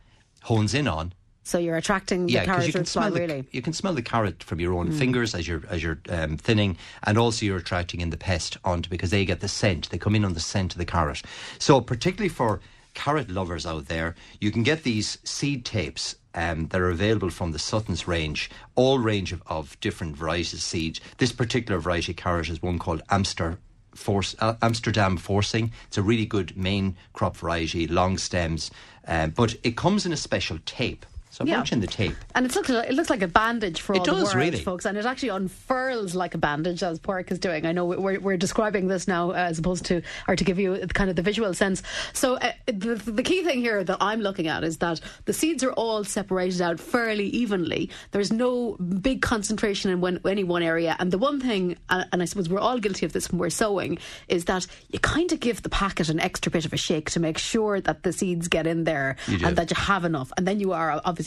hones 0.45 0.73
in 0.73 0.89
on. 0.89 1.13
So 1.43 1.59
you're 1.59 1.77
attracting 1.77 2.27
the 2.27 2.33
Yeah, 2.35 2.45
carrot 2.45 2.67
you 2.67 2.73
can 2.73 2.85
smell 2.85 3.11
the, 3.11 3.21
really. 3.21 3.45
you 3.51 3.63
can 3.63 3.73
smell 3.73 3.95
the 3.95 4.03
carrot 4.03 4.43
from 4.43 4.61
your 4.61 4.75
own 4.75 4.93
fingers 4.93 5.35
as 5.35 5.49
you're 5.49 5.63
as 5.69 5.83
you're 5.83 5.99
um, 6.09 6.37
thinning, 6.37 6.77
and 7.05 7.17
also 7.19 7.47
you're 7.47 7.57
attracting 7.59 8.01
in 8.01 8.11
the 8.11 8.17
pest 8.17 8.59
onto 8.65 8.91
because 8.91 9.11
they 9.11 9.25
get 9.25 9.41
the 9.41 9.49
scent. 9.49 9.89
They 9.91 9.99
come 9.99 10.15
in 10.15 10.25
on 10.25 10.35
the 10.35 10.41
scent 10.41 10.73
of 10.73 10.79
the 10.79 10.85
carrot. 10.85 11.23
So 11.59 11.81
particularly 11.81 12.29
for 12.29 12.61
carrot 12.95 13.31
lovers 13.31 13.65
out 13.67 13.87
there, 13.87 14.15
you 14.41 14.51
can 14.51 14.63
get 14.63 14.83
these 14.83 15.19
seed 15.25 15.65
tapes. 15.65 16.17
Um, 16.33 16.69
that 16.69 16.81
are 16.81 16.91
available 16.91 17.31
from 17.31 17.51
the 17.51 17.59
Sutton's 17.59 18.07
range, 18.07 18.51
all 18.77 19.01
range 19.01 19.33
of, 19.33 19.43
of 19.49 19.77
different 19.81 20.15
varieties 20.17 20.53
of 20.53 20.61
seeds. 20.61 21.01
This 21.19 21.33
particular 21.33 21.81
variety 21.81 22.13
of 22.13 22.19
carrot 22.19 22.49
is 22.49 22.63
one 22.63 22.79
called 22.79 23.03
Amster 23.11 23.59
Force, 23.97 24.37
uh, 24.39 24.55
Amsterdam 24.63 25.17
Forcing. 25.17 25.73
It's 25.89 25.99
a 25.99 26.03
really 26.03 26.27
good 26.27 26.57
main 26.57 26.95
crop 27.15 27.37
variety, 27.37 27.89
long 27.89 28.17
stems, 28.17 28.71
um, 29.09 29.31
but 29.31 29.57
it 29.65 29.77
comes 29.77 30.07
in 30.07 30.13
a 30.13 30.17
special 30.17 30.61
tape. 30.65 31.05
So 31.31 31.45
I 31.45 31.49
Yeah. 31.49 31.65
in 31.71 31.81
the 31.81 31.87
tape. 31.87 32.15
And 32.35 32.45
it 32.45 32.55
looks, 32.57 32.69
it 32.71 32.93
looks 32.93 33.09
like 33.09 33.23
a 33.23 33.29
bandage 33.29 33.81
for 33.81 33.95
It 33.95 34.01
all 34.01 34.05
does, 34.05 34.17
the 34.19 34.25
world, 34.25 34.35
really. 34.37 34.63
folks. 34.63 34.85
And 34.85 34.99
it 34.99 35.07
actually 35.07 35.29
unfurls 35.29 36.15
like 36.15 36.35
a 36.35 36.39
bandage, 36.39 36.83
as 36.83 36.99
Pork 36.99 37.31
is 37.31 37.39
doing. 37.39 37.67
I 37.67 37.73
know 37.73 37.85
we're, 37.85 38.19
we're 38.19 38.37
describing 38.37 38.89
this 38.89 39.07
now 39.07 39.31
uh, 39.31 39.35
as 39.35 39.59
opposed 39.61 39.85
to, 39.87 40.03
or 40.27 40.35
to 40.35 40.43
give 40.45 40.59
you 40.59 40.77
kind 40.93 41.09
of 41.09 41.15
the 41.15 41.23
visual 41.23 41.55
sense. 41.55 41.83
So 42.13 42.35
uh, 42.35 42.53
the, 42.67 42.97
the 42.97 43.23
key 43.23 43.45
thing 43.45 43.61
here 43.61 43.85
that 43.85 43.99
I'm 44.01 44.21
looking 44.21 44.49
at 44.49 44.65
is 44.65 44.79
that 44.79 45.01
the 45.27 45.33
seeds 45.33 45.63
are 45.63 45.73
all 45.73 46.03
separated 46.03 46.61
out 46.61 46.81
fairly 46.81 47.27
evenly. 47.29 47.91
There's 48.11 48.33
no 48.33 48.73
big 48.79 49.23
concentration 49.23 49.91
in 49.93 50.01
one, 50.01 50.19
any 50.27 50.43
one 50.43 50.65
area. 50.65 50.97
And 50.99 51.13
the 51.13 51.19
one 51.19 51.41
thing, 51.41 51.77
uh, 51.91 52.05
and 52.13 52.23
I 52.23 52.25
suppose 52.25 52.49
we're 52.49 52.59
all 52.59 52.79
guilty 52.81 53.07
of 53.07 53.13
this 53.13 53.31
when 53.31 53.39
we're 53.39 53.51
sowing, 53.51 53.99
is 54.27 54.47
that 54.47 54.67
you 54.91 54.99
kind 54.99 55.31
of 55.31 55.39
give 55.39 55.63
the 55.63 55.69
packet 55.69 56.09
an 56.09 56.19
extra 56.19 56.51
bit 56.51 56.65
of 56.65 56.73
a 56.73 56.77
shake 56.77 57.11
to 57.11 57.21
make 57.21 57.39
sure 57.39 57.81
that 57.81 58.03
the 58.03 58.13
seeds 58.13 58.49
get 58.49 58.67
in 58.67 58.83
there 58.83 59.15
and 59.29 59.55
that 59.57 59.71
you 59.71 59.77
have 59.77 60.05
enough. 60.05 60.33
And 60.37 60.45
then 60.49 60.59
you 60.59 60.73
are 60.73 61.01
obviously, 61.05 61.20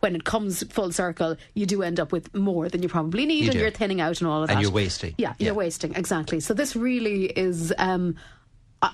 when 0.00 0.14
it 0.14 0.24
comes 0.24 0.62
full 0.72 0.92
circle, 0.92 1.36
you 1.54 1.66
do 1.66 1.82
end 1.82 1.98
up 2.00 2.12
with 2.12 2.34
more 2.34 2.68
than 2.68 2.82
you 2.82 2.88
probably 2.88 3.26
need, 3.26 3.40
You 3.44 3.50
and 3.50 3.52
do. 3.52 3.58
you're 3.58 3.70
thinning 3.70 4.00
out 4.00 4.20
and 4.20 4.28
all 4.28 4.42
of 4.42 4.48
that. 4.48 4.54
And 4.54 4.62
you're 4.62 4.70
wasting. 4.72 5.14
Yeah, 5.18 5.34
Yeah. 5.38 5.46
you're 5.46 5.54
wasting 5.54 5.94
exactly. 5.94 6.40
So 6.40 6.54
this 6.54 6.76
really 6.76 7.24
is. 7.26 7.72
Um, 7.78 8.16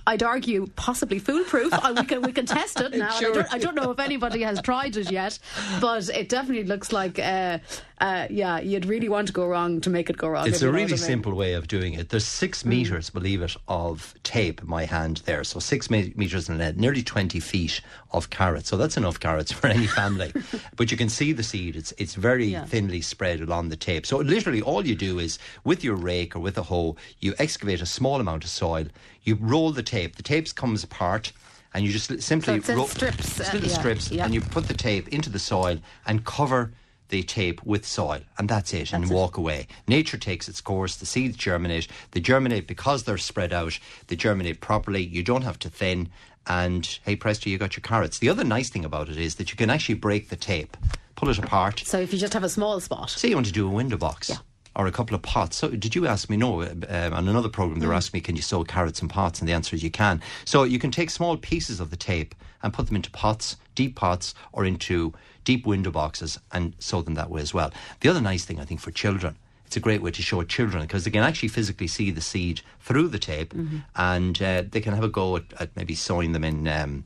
I'd 0.05 0.25
argue 0.25 0.67
possibly 0.75 1.21
foolproof. 1.21 1.73
We 1.97 2.05
can 2.07 2.23
we 2.23 2.33
can 2.33 2.45
test 2.45 2.81
it 2.81 2.93
now. 2.97 3.11
Sure. 3.11 3.31
I, 3.31 3.35
don't, 3.35 3.55
I 3.55 3.59
don't 3.59 3.75
know 3.77 3.93
if 3.93 4.01
anybody 4.01 4.43
has 4.43 4.61
tried 4.61 4.97
it 4.97 5.13
yet, 5.13 5.39
but 5.81 6.09
it 6.09 6.29
definitely 6.29 6.65
looks 6.65 6.93
like 6.93 7.21
uh, 7.21 7.59
uh, 7.99 8.27
yeah, 8.29 8.61
you'd 8.61 8.85
really 8.85 9.09
want 9.09 9.27
to 9.29 9.33
go 9.33 9.47
wrong 9.47 9.81
to 9.81 9.89
make 9.89 10.11
it 10.11 10.17
go 10.19 10.29
wrong. 10.29 10.47
It's 10.47 10.61
a 10.61 10.71
really 10.71 10.97
simple 10.99 11.35
way 11.35 11.55
of 11.55 11.67
doing 11.67 11.95
it. 11.95 12.11
There's 12.11 12.27
six 12.27 12.65
meters, 12.65 13.09
believe 13.09 13.41
it, 13.41 13.57
of 13.69 14.15
tape 14.23 14.61
in 14.61 14.69
my 14.69 14.85
hand 14.85 15.23
there. 15.25 15.45
So 15.45 15.61
six 15.61 15.89
me- 15.89 16.13
meters 16.15 16.49
in 16.49 16.59
lead, 16.59 16.79
nearly 16.79 17.03
20 17.03 17.41
feet 17.41 17.81
of 18.13 18.29
carrots. 18.29 18.69
So 18.69 18.77
that's 18.77 18.97
enough 18.99 19.19
carrots 19.19 19.51
for 19.59 19.69
any 19.69 19.87
family. 19.87 20.33
but 20.77 20.91
you 20.91 20.97
can 20.97 21.09
see 21.09 21.33
the 21.33 21.43
seed. 21.43 21.75
It's 21.75 21.93
it's 21.97 22.15
very 22.15 22.47
Yeah. 22.47 22.65
thinly 22.67 23.01
spread 23.01 23.41
along 23.41 23.71
the 23.71 23.77
tape. 23.77 24.05
So 24.05 24.19
literally 24.19 24.61
all 24.61 24.87
you 24.87 24.95
do 24.95 25.19
is 25.19 25.39
with 25.65 25.83
your 25.83 25.95
rake 25.97 26.37
or 26.37 26.41
with 26.41 26.59
a 26.59 26.65
hoe, 26.65 26.97
you 27.21 27.35
excavate 27.39 27.81
a 27.81 27.87
small 27.87 28.21
amount 28.21 28.45
of 28.45 28.51
soil, 28.51 28.87
you 29.23 29.37
roll 29.41 29.71
the 29.73 29.83
tape. 29.83 30.17
The 30.17 30.23
tape 30.23 30.55
comes 30.55 30.85
apart. 30.85 31.33
And 31.75 31.85
you 31.85 31.93
just 31.93 32.23
simply 32.23 32.55
in 32.55 32.63
ro- 32.77 32.87
strips, 32.87 33.39
uh, 33.39 33.51
little 33.53 33.69
yeah, 33.69 33.79
strips, 33.79 34.11
yeah. 34.11 34.25
and 34.25 34.33
you 34.33 34.41
put 34.41 34.67
the 34.67 34.73
tape 34.73 35.09
into 35.09 35.29
the 35.29 35.39
soil 35.39 35.79
and 36.07 36.25
cover 36.25 36.73
the 37.09 37.23
tape 37.23 37.65
with 37.65 37.87
soil, 37.87 38.21
and 38.39 38.49
that's 38.49 38.73
it, 38.75 38.93
and 38.93 39.03
That's 39.05 39.11
it. 39.11 39.15
walk 39.15 39.37
away. 39.37 39.67
Nature 39.87 40.19
takes 40.19 40.49
its 40.49 40.61
course. 40.61 40.97
The 40.97 41.07
seeds 41.07 41.37
germinate. 41.37 41.89
They 42.11 42.21
germinate 42.21 42.67
because 42.67 43.05
they're 43.05 43.19
spread 43.19 43.53
out. 43.53 43.79
They 44.09 44.17
germinate 44.17 44.61
properly. 44.61 45.03
You 45.05 45.23
don't 45.23 45.43
have 45.43 45.59
to 45.61 45.71
thin. 45.71 46.09
And 46.49 46.87
hey, 47.05 47.17
presto, 47.17 47.51
you 47.51 47.59
got 47.59 47.77
your 47.77 47.83
carrots. 47.83 48.19
The 48.19 48.29
other 48.29 48.45
nice 48.45 48.71
thing 48.71 48.85
about 48.85 49.09
it 49.09 49.17
is 49.19 49.35
that 49.37 49.51
you 49.51 49.57
can 49.57 49.71
actually 49.71 49.97
break 49.97 50.29
the 50.29 50.37
tape, 50.37 50.77
pull 51.17 51.29
it 51.29 51.39
apart. 51.39 51.83
So 51.85 51.99
if 51.99 52.13
you 52.13 52.19
just 52.19 52.35
have 52.35 52.45
a 52.45 52.49
small 52.49 52.79
spot, 52.81 53.11
Say 53.11 53.29
you 53.29 53.35
want 53.37 53.47
to 53.47 53.53
do 53.53 53.67
a 53.67 53.71
window 53.71 53.97
box. 53.97 54.29
Yeah. 54.31 54.37
or 54.77 54.87
a 54.87 54.93
couple 54.93 55.15
of 55.17 55.23
pots. 55.23 55.57
So, 55.57 55.71
did 55.71 55.95
you 55.95 56.07
ask 56.07 56.29
me? 56.31 56.37
No, 56.37 56.61
uh, 56.63 56.67
um, 56.89 57.15
on 57.15 57.29
another 57.29 57.49
program, 57.49 57.81
they 57.81 57.87
were 57.87 57.95
asking 57.95 58.19
me, 58.19 58.23
can 58.23 58.37
you 58.37 58.43
sow 58.43 58.63
carrots 58.63 59.01
in 59.03 59.09
pots? 59.09 59.41
And 59.41 59.49
the 59.49 59.55
answer 59.55 59.75
is 59.75 59.83
you 59.83 59.91
can. 59.91 60.21
So, 60.45 60.65
you 60.65 60.79
can 60.79 60.91
take 60.91 61.09
small 61.11 61.37
pieces 61.39 61.81
of 61.81 61.91
the 61.91 61.97
tape 61.97 62.35
and 62.63 62.73
put 62.75 62.87
them 62.87 62.95
into 62.97 63.11
pots, 63.11 63.57
deep 63.75 63.97
pots, 63.97 64.35
or 64.53 64.65
into 64.67 65.15
deep 65.47 65.65
window 65.65 65.91
boxes 65.91 66.39
and 66.53 66.75
sow 66.79 67.01
them 67.01 67.15
that 67.15 67.31
way 67.31 67.41
as 67.41 67.55
well. 67.55 67.73
The 68.01 68.11
other 68.11 68.21
nice 68.21 68.45
thing, 68.45 68.61
I 68.61 68.67
think, 68.67 68.81
for 68.81 68.91
children 68.91 69.39
it's 69.67 69.77
a 69.77 69.81
great 69.81 70.01
way 70.01 70.13
to 70.13 70.23
show 70.23 70.43
children 70.45 70.83
because 70.83 71.05
they 71.05 71.11
can 71.11 71.25
actually 71.25 71.49
physically 71.49 71.89
see 71.89 72.11
the 72.11 72.21
seed 72.21 72.61
through 72.81 73.09
the 73.09 73.19
tape 73.19 73.53
mm-hmm. 73.53 73.79
and 73.97 74.41
uh, 74.41 74.63
they 74.71 74.81
can 74.81 74.95
have 74.95 75.05
a 75.05 75.09
go 75.09 75.37
at, 75.37 75.43
at 75.59 75.77
maybe 75.77 75.95
sowing 75.95 76.33
them 76.33 76.45
in 76.45 76.69
um, 76.69 77.05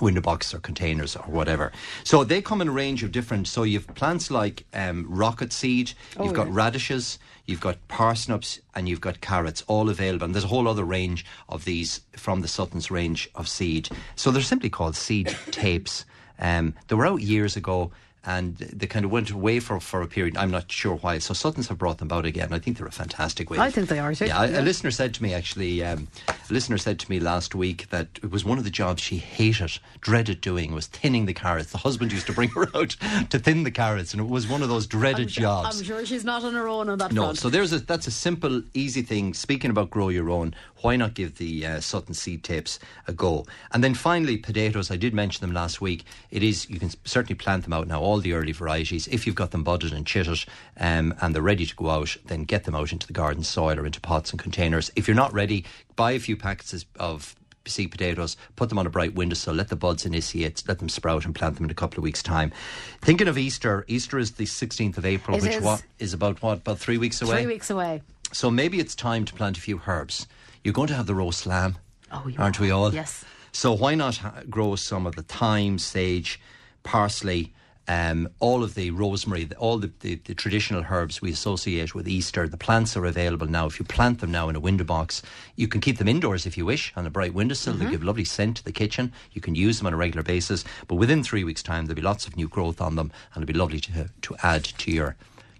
window 0.00 0.20
boxes 0.20 0.54
or 0.54 0.60
containers 0.60 1.16
or 1.16 1.24
whatever. 1.24 1.72
So 2.04 2.24
they 2.24 2.40
come 2.40 2.60
in 2.60 2.68
a 2.68 2.72
range 2.72 3.02
of 3.02 3.12
different. 3.12 3.48
So 3.48 3.64
you've 3.64 3.86
plants 3.94 4.30
like 4.30 4.64
um, 4.72 5.06
rocket 5.08 5.52
seed, 5.52 5.92
oh, 6.16 6.24
you've 6.24 6.34
got 6.34 6.46
yeah. 6.46 6.54
radishes, 6.54 7.18
you've 7.46 7.60
got 7.60 7.76
parsnips, 7.88 8.60
and 8.76 8.88
you've 8.88 9.00
got 9.00 9.20
carrots, 9.20 9.64
all 9.66 9.88
available. 9.88 10.24
And 10.24 10.34
there's 10.34 10.44
a 10.44 10.48
whole 10.48 10.68
other 10.68 10.84
range 10.84 11.24
of 11.48 11.64
these 11.64 12.02
from 12.12 12.42
the 12.42 12.48
Sutton's 12.48 12.90
range 12.90 13.28
of 13.34 13.48
seed. 13.48 13.88
So 14.14 14.30
they're 14.30 14.42
simply 14.42 14.70
called 14.70 14.94
seed 14.94 15.34
tapes. 15.50 16.04
Um, 16.38 16.74
they 16.86 16.94
were 16.94 17.06
out 17.06 17.20
years 17.20 17.56
ago 17.56 17.90
and 18.28 18.58
they 18.58 18.86
kind 18.86 19.06
of 19.06 19.10
went 19.10 19.30
away 19.30 19.58
for, 19.58 19.80
for 19.80 20.02
a 20.02 20.06
period. 20.06 20.36
I'm 20.36 20.50
not 20.50 20.70
sure 20.70 20.96
why. 20.96 21.16
So 21.16 21.32
Suttons 21.32 21.68
have 21.68 21.78
brought 21.78 21.96
them 21.96 22.12
out 22.12 22.26
again. 22.26 22.52
I 22.52 22.58
think 22.58 22.76
they're 22.76 22.86
a 22.86 22.92
fantastic 22.92 23.48
way. 23.48 23.58
I 23.58 23.70
think 23.70 23.88
they 23.88 23.98
are 23.98 24.14
too. 24.14 24.26
Yeah, 24.26 24.44
yeah. 24.44 24.58
A, 24.58 24.60
a, 24.60 24.62
listener 24.62 24.90
said 24.90 25.14
to 25.14 25.22
me 25.22 25.32
actually, 25.32 25.82
um, 25.82 26.08
a 26.28 26.52
listener 26.52 26.76
said 26.76 26.98
to 26.98 27.10
me 27.10 27.20
last 27.20 27.54
week 27.54 27.88
that 27.88 28.06
it 28.22 28.30
was 28.30 28.44
one 28.44 28.58
of 28.58 28.64
the 28.64 28.70
jobs 28.70 29.00
she 29.02 29.16
hated, 29.16 29.78
dreaded 30.02 30.42
doing 30.42 30.74
was 30.74 30.88
thinning 30.88 31.24
the 31.24 31.32
carrots. 31.32 31.72
The 31.72 31.78
husband 31.78 32.12
used 32.12 32.26
to 32.26 32.34
bring 32.34 32.48
her 32.56 32.68
out 32.76 32.96
to 33.30 33.38
thin 33.38 33.62
the 33.62 33.70
carrots, 33.70 34.12
and 34.12 34.20
it 34.20 34.28
was 34.28 34.46
one 34.46 34.60
of 34.60 34.68
those 34.68 34.86
dreaded 34.86 35.22
I'm 35.22 35.28
sure, 35.28 35.42
jobs. 35.42 35.78
I'm 35.78 35.86
sure 35.86 36.04
she's 36.04 36.24
not 36.24 36.44
on 36.44 36.52
her 36.52 36.68
own 36.68 36.90
on 36.90 36.98
that. 36.98 37.12
No, 37.12 37.22
front. 37.22 37.38
so 37.38 37.48
there's 37.48 37.72
a 37.72 37.78
that's 37.78 38.06
a 38.06 38.10
simple, 38.10 38.62
easy 38.74 39.00
thing. 39.00 39.32
Speaking 39.32 39.70
about 39.70 39.88
grow 39.88 40.10
your 40.10 40.28
own, 40.28 40.54
why 40.82 40.96
not 40.96 41.14
give 41.14 41.38
the 41.38 41.64
uh, 41.64 41.80
Sutton 41.80 42.12
seed 42.12 42.44
tapes 42.44 42.78
a 43.06 43.14
go? 43.14 43.46
And 43.72 43.82
then 43.82 43.94
finally, 43.94 44.36
potatoes. 44.36 44.90
I 44.90 44.96
did 44.96 45.14
mention 45.14 45.40
them 45.40 45.54
last 45.54 45.80
week. 45.80 46.04
It 46.30 46.42
is 46.42 46.68
you 46.68 46.78
can 46.78 46.90
certainly 47.06 47.34
plant 47.34 47.64
them 47.64 47.72
out 47.72 47.88
now. 47.88 48.02
All 48.02 48.17
the 48.20 48.32
early 48.32 48.52
varieties, 48.52 49.08
if 49.08 49.26
you've 49.26 49.36
got 49.36 49.50
them 49.50 49.64
budded 49.64 49.92
and 49.92 50.06
chitted 50.06 50.44
um, 50.78 51.14
and 51.20 51.34
they're 51.34 51.42
ready 51.42 51.66
to 51.66 51.74
go 51.76 51.90
out, 51.90 52.16
then 52.26 52.44
get 52.44 52.64
them 52.64 52.74
out 52.74 52.92
into 52.92 53.06
the 53.06 53.12
garden 53.12 53.42
soil 53.42 53.78
or 53.78 53.86
into 53.86 54.00
pots 54.00 54.30
and 54.30 54.40
containers. 54.40 54.90
If 54.96 55.08
you're 55.08 55.14
not 55.14 55.32
ready, 55.32 55.64
buy 55.96 56.12
a 56.12 56.18
few 56.18 56.36
packets 56.36 56.84
of 56.98 57.34
seed 57.66 57.90
potatoes, 57.90 58.36
put 58.56 58.68
them 58.68 58.78
on 58.78 58.86
a 58.86 58.90
bright 58.90 59.14
windowsill, 59.14 59.54
let 59.54 59.68
the 59.68 59.76
buds 59.76 60.06
initiate, 60.06 60.62
let 60.66 60.78
them 60.78 60.88
sprout, 60.88 61.24
and 61.24 61.34
plant 61.34 61.56
them 61.56 61.64
in 61.64 61.70
a 61.70 61.74
couple 61.74 61.98
of 61.98 62.04
weeks' 62.04 62.22
time. 62.22 62.52
Thinking 63.00 63.28
of 63.28 63.38
Easter, 63.38 63.84
Easter 63.88 64.18
is 64.18 64.32
the 64.32 64.44
16th 64.44 64.98
of 64.98 65.04
April, 65.04 65.36
it 65.36 65.42
which 65.42 65.56
is. 65.56 65.62
What, 65.62 65.82
is 65.98 66.14
about 66.14 66.42
what 66.42 66.58
about 66.58 66.78
three 66.78 66.98
weeks 66.98 67.22
away. 67.22 67.42
Three 67.42 67.46
weeks 67.46 67.70
away. 67.70 68.02
So 68.32 68.50
maybe 68.50 68.78
it's 68.78 68.94
time 68.94 69.24
to 69.24 69.34
plant 69.34 69.56
a 69.56 69.60
few 69.60 69.80
herbs. 69.86 70.26
You're 70.62 70.74
going 70.74 70.88
to 70.88 70.94
have 70.94 71.06
the 71.06 71.14
roast 71.14 71.46
lamb, 71.46 71.78
oh, 72.12 72.30
aren't 72.38 72.58
are. 72.58 72.62
we 72.62 72.70
all? 72.70 72.92
Yes. 72.92 73.24
So 73.52 73.72
why 73.72 73.94
not 73.94 74.20
grow 74.50 74.76
some 74.76 75.06
of 75.06 75.16
the 75.16 75.22
thyme, 75.22 75.78
sage, 75.78 76.40
parsley, 76.82 77.52
um, 77.88 78.28
all 78.38 78.62
of 78.62 78.74
the 78.74 78.90
rosemary, 78.90 79.48
all 79.58 79.78
the, 79.78 79.90
the, 80.00 80.16
the, 80.26 80.34
traditional 80.34 80.84
herbs 80.88 81.22
we 81.22 81.32
associate 81.32 81.94
with 81.94 82.06
Easter, 82.06 82.46
the 82.46 82.58
plants 82.58 82.96
are 82.96 83.06
available 83.06 83.46
now. 83.46 83.66
If 83.66 83.80
you 83.80 83.86
plant 83.86 84.20
them 84.20 84.30
now 84.30 84.50
in 84.50 84.56
a 84.56 84.60
window 84.60 84.84
box, 84.84 85.22
you 85.56 85.68
can 85.68 85.80
keep 85.80 85.96
them 85.96 86.06
indoors 86.06 86.44
if 86.44 86.58
you 86.58 86.66
wish 86.66 86.92
on 86.96 87.06
a 87.06 87.10
bright 87.10 87.32
windowsill. 87.32 87.74
Mm-hmm. 87.74 87.84
They 87.84 87.90
give 87.90 88.04
lovely 88.04 88.24
scent 88.24 88.58
to 88.58 88.64
the 88.64 88.72
kitchen. 88.72 89.12
You 89.32 89.40
can 89.40 89.54
use 89.54 89.78
them 89.78 89.86
on 89.86 89.94
a 89.94 89.96
regular 89.96 90.22
basis. 90.22 90.64
But 90.86 90.96
within 90.96 91.24
three 91.24 91.44
weeks' 91.44 91.62
time, 91.62 91.86
there'll 91.86 91.96
be 91.96 92.02
lots 92.02 92.26
of 92.26 92.36
new 92.36 92.48
growth 92.48 92.80
on 92.80 92.96
them 92.96 93.10
and 93.34 93.42
it'll 93.42 93.52
be 93.52 93.58
lovely 93.58 93.80
to, 93.80 94.10
to 94.20 94.36
add 94.42 94.64
to 94.64 94.90
your 94.92 95.16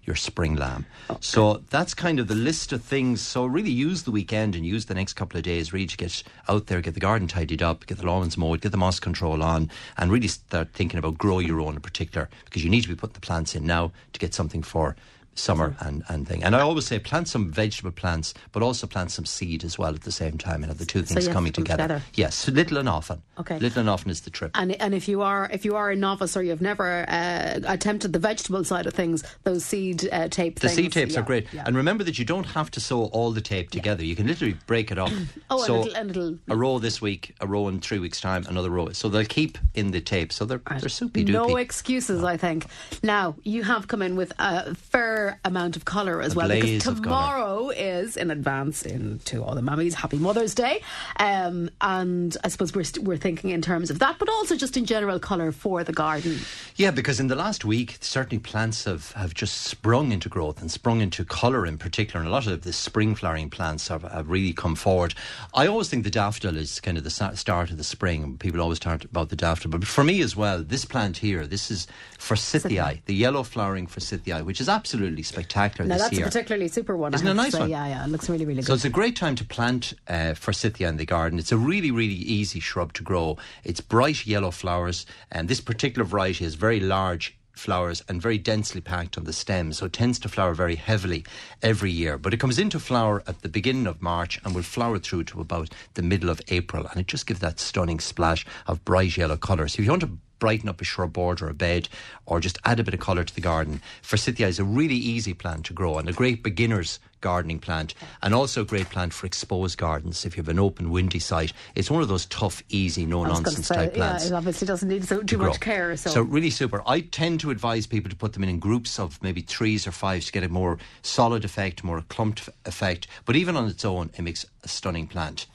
your 0.09 0.15
spring 0.15 0.55
lamb. 0.55 0.87
Okay. 1.09 1.19
So 1.21 1.61
that's 1.69 1.93
kind 1.93 2.19
of 2.19 2.27
the 2.27 2.35
list 2.35 2.73
of 2.73 2.83
things. 2.83 3.21
So 3.21 3.45
really 3.45 3.69
use 3.69 4.03
the 4.03 4.11
weekend 4.11 4.55
and 4.55 4.65
use 4.65 4.87
the 4.87 4.95
next 4.95 5.13
couple 5.13 5.37
of 5.37 5.43
days 5.43 5.71
really 5.71 5.85
to 5.85 5.95
get 5.95 6.23
out 6.47 6.65
there, 6.65 6.81
get 6.81 6.95
the 6.95 6.99
garden 6.99 7.27
tidied 7.27 7.61
up, 7.61 7.85
get 7.85 7.99
the 7.99 8.07
lawns 8.07 8.35
mowed, 8.35 8.61
get 8.61 8.71
the 8.71 8.77
moss 8.77 8.99
control 8.99 9.43
on, 9.43 9.69
and 9.97 10.11
really 10.11 10.27
start 10.27 10.73
thinking 10.73 10.97
about 10.97 11.19
grow 11.19 11.37
your 11.37 11.61
own 11.61 11.75
in 11.75 11.81
particular 11.81 12.27
because 12.45 12.63
you 12.63 12.71
need 12.71 12.81
to 12.81 12.89
be 12.89 12.95
putting 12.95 13.13
the 13.13 13.19
plants 13.19 13.53
in 13.53 13.67
now 13.67 13.91
to 14.13 14.19
get 14.19 14.33
something 14.33 14.63
for 14.63 14.95
summer 15.39 15.75
and, 15.79 16.03
and 16.09 16.27
thing. 16.27 16.43
And 16.43 16.55
I 16.55 16.61
always 16.61 16.85
say 16.85 16.99
plant 16.99 17.27
some 17.27 17.51
vegetable 17.51 17.91
plants, 17.91 18.33
but 18.51 18.63
also 18.63 18.87
plant 18.87 19.11
some 19.11 19.25
seed 19.25 19.63
as 19.63 19.77
well 19.77 19.93
at 19.93 20.01
the 20.01 20.11
same 20.11 20.37
time 20.37 20.63
and 20.63 20.65
have 20.65 20.77
the 20.77 20.85
two 20.85 21.01
things 21.01 21.25
so 21.25 21.33
coming 21.33 21.51
together. 21.51 21.83
together. 21.83 22.03
Yes, 22.13 22.47
little 22.47 22.77
and 22.77 22.89
often. 22.89 23.21
Okay. 23.39 23.59
Little 23.59 23.81
and 23.81 23.89
often 23.89 24.11
is 24.11 24.21
the 24.21 24.29
trip. 24.29 24.51
And 24.55 24.79
and 24.81 24.93
if 24.93 25.07
you 25.07 25.21
are 25.21 25.49
if 25.51 25.65
you 25.65 25.75
are 25.75 25.91
a 25.91 25.95
novice 25.95 26.35
or 26.35 26.43
you've 26.43 26.61
never 26.61 27.05
uh, 27.07 27.59
attempted 27.65 28.13
the 28.13 28.19
vegetable 28.19 28.63
side 28.63 28.85
of 28.85 28.93
things, 28.93 29.23
those 29.43 29.65
seed 29.65 30.07
uh, 30.11 30.27
tape 30.27 30.59
the 30.59 30.67
things, 30.67 30.75
seed 30.75 30.91
tapes 30.91 31.13
yeah, 31.13 31.19
are 31.19 31.23
great. 31.23 31.47
Yeah. 31.53 31.63
And 31.65 31.75
remember 31.75 32.03
that 32.03 32.19
you 32.19 32.25
don't 32.25 32.45
have 32.45 32.71
to 32.71 32.79
sew 32.79 33.05
all 33.05 33.31
the 33.31 33.41
tape 33.41 33.69
together. 33.71 34.03
Yeah. 34.03 34.09
You 34.09 34.15
can 34.15 34.27
literally 34.27 34.57
break 34.67 34.91
it 34.91 34.97
up. 34.97 35.11
oh, 35.49 35.63
so 35.63 35.89
and 35.91 36.09
it'll, 36.09 36.37
a 36.47 36.55
row 36.55 36.79
this 36.79 37.01
week, 37.01 37.35
a 37.39 37.47
row 37.47 37.67
in 37.67 37.79
three 37.79 37.99
weeks' 37.99 38.21
time, 38.21 38.45
another 38.47 38.69
row. 38.69 38.91
So 38.91 39.09
they'll 39.09 39.25
keep 39.25 39.57
in 39.73 39.91
the 39.91 40.01
tape. 40.01 40.33
So 40.33 40.45
they're 40.45 40.61
they're 40.79 40.89
soupy. 40.89 41.23
No 41.23 41.57
excuses, 41.57 42.23
I 42.23 42.37
think. 42.37 42.65
Now 43.03 43.35
you 43.43 43.63
have 43.63 43.87
come 43.87 44.01
in 44.01 44.15
with 44.15 44.33
a 44.39 44.75
fair 44.75 45.28
amount 45.45 45.75
of 45.75 45.85
colour 45.85 46.21
as 46.21 46.35
well 46.35 46.47
because 46.47 46.83
tomorrow 46.83 47.69
is 47.69 48.17
in 48.17 48.31
advance 48.31 48.83
into 48.83 49.43
all 49.43 49.55
the 49.55 49.61
mummies 49.61 49.95
happy 49.95 50.17
Mother's 50.17 50.55
Day. 50.55 50.81
Um, 51.17 51.69
and 51.81 52.35
I 52.43 52.47
suppose 52.47 52.73
we're, 52.73 52.83
st- 52.83 53.05
we're 53.05 53.17
thinking 53.17 53.49
in 53.51 53.61
terms 53.61 53.89
of 53.89 53.99
that 53.99 54.17
but 54.19 54.29
also 54.29 54.55
just 54.55 54.77
in 54.77 54.85
general 54.85 55.19
colour 55.19 55.51
for 55.51 55.83
the 55.83 55.93
garden. 55.93 56.39
Yeah 56.75 56.91
because 56.91 57.19
in 57.19 57.27
the 57.27 57.35
last 57.35 57.65
week 57.65 57.97
certainly 58.01 58.39
plants 58.39 58.85
have, 58.85 59.11
have 59.13 59.33
just 59.33 59.61
sprung 59.63 60.11
into 60.11 60.29
growth 60.29 60.61
and 60.61 60.71
sprung 60.71 61.01
into 61.01 61.25
colour 61.25 61.65
in 61.65 61.77
particular 61.77 62.19
and 62.19 62.29
a 62.29 62.31
lot 62.31 62.47
of 62.47 62.61
the 62.61 62.73
spring 62.73 63.15
flowering 63.15 63.49
plants 63.49 63.87
have, 63.87 64.03
have 64.03 64.29
really 64.29 64.53
come 64.53 64.75
forward. 64.75 65.13
I 65.53 65.67
always 65.67 65.89
think 65.89 66.03
the 66.03 66.09
daffodil 66.09 66.57
is 66.57 66.79
kind 66.79 66.97
of 66.97 67.03
the 67.03 67.09
start 67.09 67.71
of 67.71 67.77
the 67.77 67.83
spring. 67.83 68.37
People 68.37 68.61
always 68.61 68.79
talk 68.79 69.03
about 69.03 69.29
the 69.29 69.35
daffodil 69.35 69.71
but 69.71 69.87
for 69.87 70.03
me 70.03 70.21
as 70.21 70.35
well 70.35 70.63
this 70.63 70.85
plant 70.85 71.17
here 71.17 71.45
this 71.47 71.71
is 71.71 71.87
forsythia. 72.17 72.99
the 73.05 73.13
yellow 73.13 73.43
flowering 73.43 73.87
forsythia 73.87 74.43
which 74.43 74.61
is 74.61 74.69
absolutely 74.69 75.18
spectacular 75.23 75.87
now, 75.87 75.95
this 75.95 76.03
that's 76.03 76.13
year. 76.17 76.25
a 76.25 76.29
particularly 76.29 76.67
super 76.67 76.95
one. 76.95 77.13
Isn't 77.13 77.27
it 77.27 77.31
a 77.31 77.33
nice 77.33 77.55
one? 77.55 77.69
Yeah, 77.69 77.87
yeah, 77.87 78.05
it 78.05 78.09
looks 78.09 78.29
really, 78.29 78.45
really 78.45 78.61
good. 78.61 78.67
So 78.67 78.73
it's 78.73 78.85
a 78.85 78.89
great 78.89 79.15
time 79.15 79.35
to 79.35 79.43
plant 79.43 79.93
uh, 80.07 80.33
forsythia 80.33 80.89
in 80.89 80.97
the 80.97 81.05
garden. 81.05 81.39
It's 81.39 81.51
a 81.51 81.57
really, 81.57 81.91
really 81.91 82.13
easy 82.13 82.59
shrub 82.59 82.93
to 82.93 83.03
grow. 83.03 83.37
It's 83.63 83.81
bright 83.81 84.25
yellow 84.25 84.51
flowers, 84.51 85.05
and 85.31 85.47
this 85.47 85.61
particular 85.61 86.05
variety 86.05 86.43
has 86.43 86.55
very 86.55 86.79
large 86.79 87.35
flowers 87.51 88.01
and 88.07 88.21
very 88.21 88.37
densely 88.37 88.79
packed 88.81 89.17
on 89.17 89.25
the 89.25 89.33
stem, 89.33 89.73
so 89.73 89.85
it 89.85 89.93
tends 89.93 90.17
to 90.17 90.29
flower 90.29 90.53
very 90.53 90.75
heavily 90.75 91.25
every 91.61 91.91
year. 91.91 92.17
But 92.17 92.33
it 92.33 92.39
comes 92.39 92.57
into 92.57 92.79
flower 92.79 93.21
at 93.27 93.41
the 93.41 93.49
beginning 93.49 93.85
of 93.85 94.01
March 94.01 94.39
and 94.43 94.55
will 94.55 94.63
flower 94.63 94.97
through 94.97 95.25
to 95.25 95.41
about 95.41 95.69
the 95.95 96.01
middle 96.01 96.29
of 96.29 96.41
April, 96.47 96.87
and 96.87 96.99
it 96.99 97.07
just 97.07 97.27
gives 97.27 97.41
that 97.41 97.59
stunning 97.59 97.99
splash 97.99 98.45
of 98.65 98.85
bright 98.85 99.17
yellow 99.17 99.37
colour. 99.37 99.67
So 99.67 99.81
if 99.81 99.85
you 99.85 99.91
want 99.91 100.03
to 100.03 100.17
brighten 100.39 100.69
up 100.69 100.81
a 100.81 100.83
shrub 100.83 101.13
border 101.13 101.45
or 101.45 101.49
a 101.49 101.53
bed 101.53 101.89
or 102.25 102.39
just 102.39 102.57
add 102.65 102.79
a 102.79 102.83
bit 102.83 102.93
of 102.93 102.99
colour 102.99 103.23
to 103.23 103.35
the 103.35 103.41
garden. 103.41 103.81
Forsythia 104.01 104.47
is 104.47 104.59
a 104.59 104.63
really 104.63 104.95
easy 104.95 105.33
plant 105.33 105.65
to 105.65 105.73
grow 105.73 105.97
and 105.97 106.09
a 106.09 106.13
great 106.13 106.41
beginner's 106.41 106.99
gardening 107.21 107.59
plant 107.59 107.93
and 108.21 108.33
also 108.33 108.61
a 108.61 108.65
great 108.65 108.89
plant 108.89 109.13
for 109.13 109.27
exposed 109.27 109.77
gardens. 109.77 110.25
If 110.25 110.37
you 110.37 110.41
have 110.41 110.49
an 110.49 110.59
open 110.59 110.89
windy 110.89 111.19
site 111.19 111.53
it's 111.75 111.91
one 111.91 112.01
of 112.01 112.07
those 112.07 112.25
tough 112.27 112.63
easy 112.69 113.05
no 113.05 113.23
nonsense 113.23 113.67
type 113.67 113.93
plants. 113.93 114.25
yeah, 114.25 114.31
it 114.31 114.37
obviously 114.37 114.65
doesn't 114.65 114.87
need 114.87 115.03
so, 115.05 115.21
too 115.21 115.37
much 115.37 115.59
care 115.59 115.95
so. 115.97 116.09
so 116.09 116.21
really 116.21 116.49
super. 116.49 116.81
I 116.87 117.01
tend 117.01 117.41
to 117.41 117.51
advise 117.51 117.87
people 117.87 118.09
to 118.09 118.15
put 118.15 118.33
them 118.33 118.43
in, 118.43 118.49
in 118.49 118.59
groups 118.59 118.99
of 118.99 119.21
maybe 119.21 119.41
threes 119.41 119.85
or 119.85 119.91
fives 119.91 120.27
to 120.27 120.31
get 120.31 120.43
a 120.43 120.49
more 120.49 120.77
solid 121.01 121.43
effect 121.43 121.83
more 121.83 122.01
clumped 122.09 122.49
effect 122.65 123.07
but 123.25 123.35
even 123.35 123.55
on 123.55 123.67
its 123.67 123.83
own 123.83 124.09
it 124.17 124.21
makes 124.21 124.45
a 124.63 124.67
stunning 124.67 125.07
plant. 125.07 125.45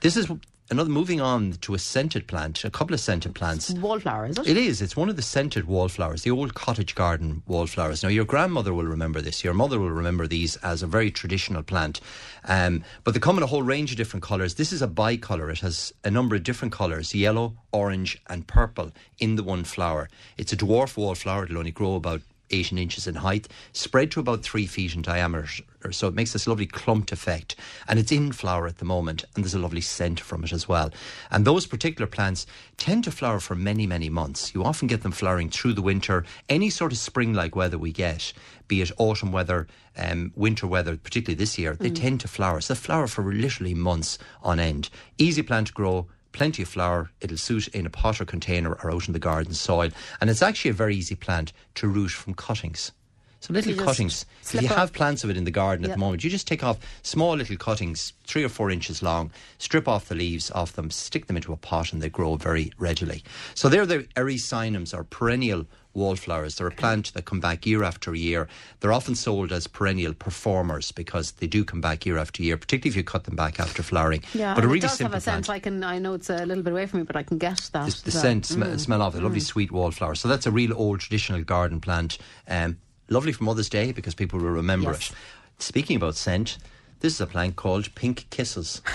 This 0.00 0.16
is 0.16 0.30
another 0.70 0.90
moving 0.90 1.20
on 1.20 1.52
to 1.60 1.74
a 1.74 1.78
scented 1.78 2.26
plant, 2.26 2.64
a 2.64 2.70
couple 2.70 2.94
of 2.94 3.00
scented 3.00 3.34
plants. 3.34 3.70
Wallflower, 3.70 4.26
is 4.26 4.38
it? 4.38 4.46
It 4.46 4.56
is. 4.56 4.80
It's 4.80 4.96
one 4.96 5.08
of 5.08 5.16
the 5.16 5.22
scented 5.22 5.66
wallflowers, 5.66 6.22
the 6.22 6.30
old 6.30 6.54
cottage 6.54 6.94
garden 6.94 7.42
wallflowers. 7.46 8.02
Now, 8.02 8.08
your 8.08 8.24
grandmother 8.24 8.72
will 8.72 8.84
remember 8.84 9.20
this. 9.20 9.42
Your 9.42 9.54
mother 9.54 9.78
will 9.78 9.90
remember 9.90 10.26
these 10.26 10.56
as 10.56 10.82
a 10.82 10.86
very 10.86 11.10
traditional 11.10 11.62
plant. 11.62 12.00
Um, 12.44 12.84
but 13.04 13.14
they 13.14 13.20
come 13.20 13.36
in 13.36 13.42
a 13.42 13.48
whole 13.48 13.62
range 13.62 13.90
of 13.90 13.96
different 13.96 14.22
colours. 14.22 14.54
This 14.54 14.72
is 14.72 14.82
a 14.82 14.88
bicolour. 14.88 15.50
It 15.50 15.60
has 15.60 15.92
a 16.04 16.10
number 16.10 16.36
of 16.36 16.42
different 16.42 16.72
colours 16.72 17.14
yellow, 17.14 17.56
orange, 17.72 18.20
and 18.28 18.46
purple 18.46 18.92
in 19.18 19.36
the 19.36 19.42
one 19.42 19.64
flower. 19.64 20.08
It's 20.38 20.52
a 20.52 20.56
dwarf 20.56 20.96
wallflower. 20.96 21.44
It'll 21.44 21.58
only 21.58 21.72
grow 21.72 21.96
about 21.96 22.22
18 22.50 22.78
inches 22.78 23.06
in 23.06 23.16
height, 23.16 23.48
spread 23.72 24.10
to 24.12 24.20
about 24.20 24.42
three 24.42 24.66
feet 24.66 24.94
in 24.94 25.02
diameter. 25.02 25.46
So 25.90 26.08
it 26.08 26.14
makes 26.14 26.32
this 26.32 26.46
lovely 26.46 26.66
clumped 26.66 27.12
effect. 27.12 27.56
And 27.88 27.98
it's 27.98 28.12
in 28.12 28.32
flower 28.32 28.66
at 28.66 28.78
the 28.78 28.84
moment, 28.84 29.24
and 29.34 29.44
there's 29.44 29.54
a 29.54 29.58
lovely 29.58 29.80
scent 29.80 30.20
from 30.20 30.44
it 30.44 30.52
as 30.52 30.68
well. 30.68 30.90
And 31.30 31.44
those 31.44 31.66
particular 31.66 32.06
plants 32.06 32.46
tend 32.76 33.04
to 33.04 33.10
flower 33.10 33.40
for 33.40 33.54
many, 33.54 33.86
many 33.86 34.08
months. 34.08 34.54
You 34.54 34.64
often 34.64 34.88
get 34.88 35.02
them 35.02 35.12
flowering 35.12 35.50
through 35.50 35.74
the 35.74 35.82
winter. 35.82 36.24
Any 36.48 36.70
sort 36.70 36.92
of 36.92 36.98
spring 36.98 37.32
like 37.32 37.56
weather 37.56 37.78
we 37.78 37.92
get, 37.92 38.32
be 38.68 38.82
it 38.82 38.92
autumn 38.98 39.32
weather, 39.32 39.66
um, 39.96 40.32
winter 40.36 40.66
weather, 40.66 40.96
particularly 40.96 41.36
this 41.36 41.58
year, 41.58 41.74
they 41.74 41.90
mm. 41.90 42.00
tend 42.00 42.20
to 42.20 42.28
flower. 42.28 42.60
So 42.60 42.74
they 42.74 42.80
flower 42.80 43.06
for 43.06 43.24
literally 43.24 43.74
months 43.74 44.18
on 44.42 44.60
end. 44.60 44.90
Easy 45.18 45.42
plant 45.42 45.68
to 45.68 45.72
grow 45.72 46.06
plenty 46.32 46.62
of 46.62 46.68
flower. 46.68 47.10
It'll 47.20 47.36
suit 47.36 47.68
in 47.68 47.86
a 47.86 47.90
pot 47.90 48.20
or 48.20 48.24
container 48.24 48.72
or 48.72 48.92
out 48.92 49.06
in 49.06 49.12
the 49.12 49.18
garden 49.18 49.54
soil. 49.54 49.90
And 50.20 50.30
it's 50.30 50.42
actually 50.42 50.70
a 50.70 50.74
very 50.74 50.96
easy 50.96 51.14
plant 51.14 51.52
to 51.76 51.88
root 51.88 52.10
from 52.10 52.34
cuttings. 52.34 52.92
So 53.40 53.54
little 53.54 53.74
cuttings. 53.74 54.26
If 54.42 54.60
you 54.60 54.68
off. 54.68 54.76
have 54.76 54.92
plants 54.92 55.24
of 55.24 55.30
it 55.30 55.36
in 55.38 55.44
the 55.44 55.50
garden 55.50 55.86
at 55.86 55.92
the 55.92 55.96
moment, 55.96 56.22
you 56.22 56.28
just 56.28 56.46
take 56.46 56.62
off 56.62 56.78
small 57.02 57.34
little 57.34 57.56
cuttings, 57.56 58.12
three 58.24 58.44
or 58.44 58.50
four 58.50 58.70
inches 58.70 59.02
long, 59.02 59.30
strip 59.56 59.88
off 59.88 60.08
the 60.08 60.14
leaves 60.14 60.50
off 60.50 60.74
them, 60.74 60.90
stick 60.90 61.26
them 61.26 61.36
into 61.36 61.52
a 61.52 61.56
pot, 61.56 61.94
and 61.94 62.02
they 62.02 62.10
grow 62.10 62.36
very 62.36 62.70
readily. 62.76 63.24
So 63.54 63.70
they're 63.70 63.86
the 63.86 64.06
Erysimums 64.14 64.92
or 64.92 65.04
perennial 65.04 65.64
wallflowers. 65.94 66.56
They're 66.56 66.66
a 66.68 66.70
plant 66.72 67.12
that 67.14 67.24
come 67.24 67.40
back 67.40 67.66
year 67.66 67.82
after 67.82 68.14
year. 68.14 68.48
They're 68.80 68.92
often 68.92 69.14
sold 69.14 69.52
as 69.52 69.66
perennial 69.66 70.14
performers 70.14 70.92
because 70.92 71.32
they 71.32 71.46
do 71.46 71.64
come 71.64 71.80
back 71.80 72.06
year 72.06 72.16
after 72.18 72.42
year, 72.42 72.56
particularly 72.56 72.90
if 72.90 72.96
you 72.96 73.04
cut 73.04 73.24
them 73.24 73.36
back 73.36 73.58
after 73.60 73.82
flowering. 73.82 74.22
Yeah, 74.34 74.54
but 74.54 74.64
a 74.64 74.66
really 74.66 74.78
it 74.78 74.82
does 74.82 74.92
simple 74.98 75.14
have 75.14 75.22
a 75.22 75.24
plant. 75.24 75.46
sense. 75.46 75.48
I 75.48 75.58
can. 75.58 75.82
I 75.84 75.98
know 75.98 76.14
it's 76.14 76.30
a 76.30 76.44
little 76.46 76.62
bit 76.62 76.72
away 76.72 76.86
from 76.86 77.00
me, 77.00 77.04
but 77.04 77.16
I 77.16 77.22
can 77.22 77.38
get 77.38 77.68
that. 77.72 77.90
the, 77.90 78.04
the 78.04 78.10
scent, 78.12 78.46
sm- 78.46 78.62
Mm. 78.62 78.78
smell 78.80 79.02
of 79.02 79.14
it, 79.16 79.22
lovely 79.22 79.40
sweet 79.40 79.72
wallflower. 79.72 80.14
So 80.14 80.28
that's 80.28 80.46
a 80.46 80.50
real 80.50 80.72
old 80.76 81.00
traditional 81.00 81.42
garden 81.42 81.80
plant. 81.80 82.18
Um, 82.48 82.78
lovely 83.08 83.32
for 83.32 83.44
Mother's 83.44 83.68
Day 83.68 83.92
because 83.92 84.14
people 84.14 84.38
will 84.38 84.50
remember 84.50 84.92
Yes. 84.92 85.10
it. 85.10 85.16
Speaking 85.62 85.96
about 85.96 86.14
scent, 86.14 86.58
this 87.00 87.14
is 87.14 87.20
a 87.20 87.26
plant 87.26 87.56
called 87.56 87.94
Pink 87.94 88.26
Kisses. 88.30 88.80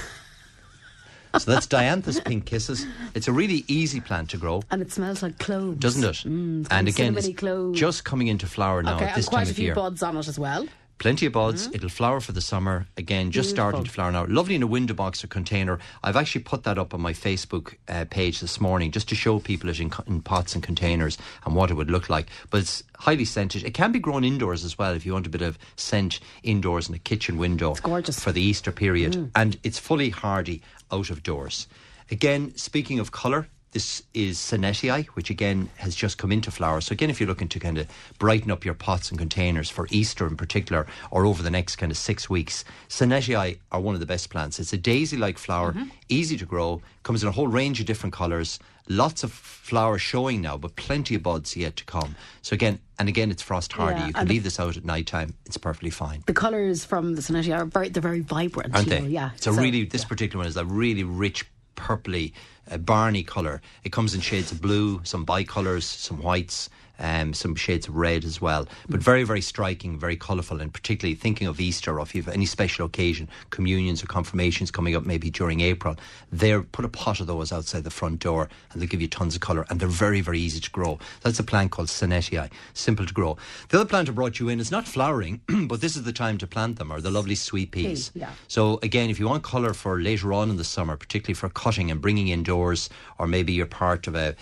so 1.39 1.51
that's 1.51 1.67
Dianthus 1.67 2.23
Pink 2.23 2.45
Kisses. 2.45 2.85
It's 3.13 3.27
a 3.27 3.33
really 3.33 3.63
easy 3.67 3.99
plant 3.99 4.29
to 4.31 4.37
grow. 4.37 4.61
and 4.71 4.81
it 4.81 4.91
smells 4.91 5.21
like 5.23 5.37
cloves, 5.39 5.77
Doesn't 5.79 6.03
it? 6.03 6.15
Mm, 6.27 6.67
and 6.71 6.87
again, 6.87 7.15
it's 7.17 7.29
cloves. 7.37 7.79
just 7.79 8.03
coming 8.05 8.27
into 8.27 8.47
flower 8.47 8.81
now 8.83 8.95
okay, 8.95 9.05
at 9.05 9.15
this 9.15 9.25
and 9.25 9.31
quite 9.31 9.39
time 9.41 9.47
a 9.47 9.49
of 9.51 9.55
few 9.55 9.65
year. 9.65 9.75
buds 9.75 10.01
on 10.03 10.17
it 10.17 10.27
as 10.27 10.39
well. 10.39 10.65
Plenty 11.05 11.27
of 11.27 11.33
buds. 11.33 11.67
Mm-hmm. 11.67 11.75
It'll 11.75 11.89
flower 11.89 12.19
for 12.19 12.31
the 12.31 12.41
summer. 12.41 12.87
Again, 12.97 13.29
just 13.29 13.51
starting 13.51 13.83
to 13.83 13.91
flower 13.91 14.11
now. 14.11 14.25
Lovely 14.25 14.55
in 14.55 14.63
a 14.63 14.67
window 14.67 14.95
box 14.95 15.23
or 15.23 15.27
container. 15.27 15.77
I've 16.03 16.15
actually 16.15 16.41
put 16.41 16.63
that 16.63 16.79
up 16.79 16.95
on 16.95 17.01
my 17.01 17.13
Facebook 17.13 17.75
uh, 17.87 18.05
page 18.09 18.39
this 18.39 18.59
morning 18.59 18.89
just 18.89 19.07
to 19.09 19.15
show 19.15 19.37
people 19.37 19.69
it 19.69 19.79
in, 19.79 19.91
in 20.07 20.23
pots 20.23 20.55
and 20.55 20.63
containers 20.63 21.19
and 21.45 21.53
what 21.53 21.69
it 21.69 21.75
would 21.75 21.91
look 21.91 22.09
like. 22.09 22.25
But 22.49 22.61
it's 22.61 22.81
highly 22.97 23.23
scented. 23.23 23.63
It 23.63 23.75
can 23.75 23.91
be 23.91 23.99
grown 23.99 24.23
indoors 24.23 24.65
as 24.65 24.79
well 24.79 24.93
if 24.93 25.05
you 25.05 25.13
want 25.13 25.27
a 25.27 25.29
bit 25.29 25.43
of 25.43 25.59
scent 25.75 26.19
indoors 26.41 26.89
in 26.89 26.95
a 26.95 26.97
kitchen 26.97 27.37
window. 27.37 27.69
It's 27.69 27.81
gorgeous. 27.81 28.19
For 28.19 28.31
the 28.31 28.41
Easter 28.41 28.71
period. 28.71 29.29
And 29.35 29.59
it's 29.61 29.77
fully 29.77 30.09
hardy 30.09 30.63
out 30.91 31.11
of 31.11 31.21
doors. 31.21 31.67
Again, 32.09 32.55
speaking 32.55 32.97
of 32.97 33.11
colour, 33.11 33.47
this 33.75 34.01
is 34.13 34.37
Senetti, 34.37 35.05
which 35.15 35.29
again 35.29 35.69
has 35.75 35.93
just 35.93 36.17
come 36.17 36.31
into 36.31 36.49
flower. 36.49 36.79
So 36.79 36.93
again, 36.93 37.09
if 37.09 37.19
you're 37.19 37.27
looking 37.27 37.49
to 37.49 37.59
kind 37.59 37.77
of 37.77 37.87
brighten 38.17 38.49
up 38.49 38.63
your 38.63 38.73
pots 38.73 39.09
and 39.09 39.19
containers 39.19 39.69
for 39.69 39.85
Easter 39.91 40.25
in 40.25 40.37
particular, 40.37 40.87
or 41.11 41.25
over 41.25 41.43
the 41.43 41.51
next 41.51 41.75
kind 41.75 41.91
of 41.91 41.97
six 41.97 42.29
weeks, 42.29 42.63
Senetti 42.87 43.57
are 43.73 43.81
one 43.81 43.93
of 43.93 43.99
the 43.99 44.05
best 44.05 44.29
plants. 44.29 44.61
It's 44.61 44.71
a 44.71 44.77
daisy-like 44.77 45.37
flower, 45.37 45.73
mm-hmm. 45.73 45.89
easy 46.07 46.37
to 46.37 46.45
grow, 46.45 46.81
comes 47.03 47.21
in 47.21 47.27
a 47.27 47.33
whole 47.33 47.49
range 47.49 47.81
of 47.81 47.85
different 47.85 48.13
colours. 48.13 48.59
Lots 48.87 49.25
of 49.25 49.31
flowers 49.33 50.01
showing 50.01 50.39
now, 50.39 50.57
but 50.57 50.77
plenty 50.77 51.15
of 51.15 51.23
buds 51.23 51.57
yet 51.57 51.75
to 51.75 51.83
come. 51.83 52.15
So 52.43 52.53
again, 52.53 52.79
and 52.97 53.09
again, 53.09 53.29
it's 53.29 53.41
frost 53.41 53.73
hardy. 53.73 53.99
Yeah, 53.99 54.07
you 54.07 54.13
can 54.13 54.27
leave 54.27 54.43
this 54.43 54.57
out 54.57 54.77
at 54.77 54.85
night 54.85 55.07
time; 55.07 55.33
it's 55.45 55.57
perfectly 55.57 55.89
fine. 55.89 56.23
The 56.27 56.33
colours 56.33 56.85
from 56.85 57.15
the 57.15 57.21
Senetti 57.21 57.53
are 57.53 57.65
very, 57.65 57.89
they're 57.89 58.01
very 58.01 58.21
vibrant. 58.21 58.73
aren't 58.73 58.87
they? 58.87 59.01
know, 59.01 59.07
Yeah. 59.07 59.31
It's 59.35 59.47
a 59.47 59.53
So, 59.53 59.59
really 59.59 59.83
this 59.85 60.03
yeah. 60.03 60.07
particular 60.07 60.43
one 60.43 60.47
is 60.47 60.55
a 60.55 60.65
really 60.65 61.03
rich 61.03 61.45
purpley, 61.75 62.33
uh, 62.69 62.77
barney 62.77 63.23
colour. 63.23 63.61
It 63.83 63.91
comes 63.91 64.13
in 64.13 64.21
shades 64.21 64.51
of 64.51 64.61
blue, 64.61 65.01
some 65.03 65.25
bicolours, 65.25 65.85
some 65.85 66.21
whites. 66.21 66.69
Um, 66.97 67.33
some 67.33 67.55
shades 67.55 67.87
of 67.87 67.95
red 67.95 68.23
as 68.23 68.39
well, 68.39 68.67
but 68.87 69.01
very, 69.01 69.23
very 69.23 69.41
striking, 69.41 69.99
very 69.99 70.15
colourful, 70.15 70.61
and 70.61 70.73
particularly 70.73 71.15
thinking 71.15 71.47
of 71.47 71.59
Easter 71.59 71.99
or 71.99 72.03
if 72.03 72.15
you 72.15 72.23
have 72.23 72.33
any 72.33 72.45
special 72.45 72.85
occasion, 72.85 73.27
communions 73.49 74.03
or 74.03 74.07
confirmations 74.07 74.71
coming 74.71 74.95
up 74.95 75.05
maybe 75.05 75.29
during 75.29 75.59
April, 75.59 75.95
there 76.31 76.61
put 76.61 76.85
a 76.85 76.89
pot 76.89 77.19
of 77.19 77.27
those 77.27 77.51
outside 77.51 77.83
the 77.83 77.89
front 77.89 78.19
door 78.19 78.49
and 78.71 78.81
they'll 78.81 78.89
give 78.89 79.01
you 79.01 79.07
tons 79.07 79.35
of 79.35 79.41
colour 79.41 79.65
and 79.69 79.79
they're 79.79 79.87
very, 79.87 80.21
very 80.21 80.39
easy 80.39 80.59
to 80.59 80.71
grow. 80.71 80.99
That's 81.21 81.39
a 81.39 81.43
plant 81.43 81.71
called 81.71 81.87
Senetti, 81.87 82.49
simple 82.73 83.05
to 83.05 83.13
grow. 83.13 83.37
The 83.69 83.79
other 83.79 83.89
plant 83.89 84.09
I 84.09 84.11
brought 84.11 84.39
you 84.39 84.49
in 84.49 84.59
is 84.59 84.71
not 84.71 84.87
flowering, 84.87 85.41
but 85.67 85.81
this 85.81 85.95
is 85.95 86.03
the 86.03 86.13
time 86.13 86.37
to 86.39 86.47
plant 86.47 86.77
them, 86.77 86.91
are 86.91 87.01
the 87.01 87.11
lovely 87.11 87.35
sweet 87.35 87.71
peas. 87.71 88.11
yeah. 88.13 88.31
So 88.47 88.79
again, 88.83 89.09
if 89.09 89.19
you 89.19 89.27
want 89.27 89.43
colour 89.43 89.73
for 89.73 89.99
later 89.99 90.33
on 90.33 90.49
in 90.49 90.57
the 90.57 90.63
summer, 90.63 90.95
particularly 90.95 91.35
for 91.35 91.49
cutting 91.49 91.91
and 91.91 92.01
bringing 92.01 92.27
indoors, 92.27 92.89
or 93.17 93.27
maybe 93.27 93.53
you're 93.53 93.65
part 93.65 94.07
of 94.07 94.15
a, 94.15 94.35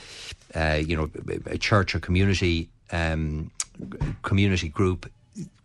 uh, 0.55 0.81
you 0.85 0.95
know, 0.95 1.09
a 1.47 1.57
church 1.57 1.95
or 1.95 1.99
community 1.99 2.69
um, 2.91 3.51
community 4.21 4.69
group, 4.69 5.09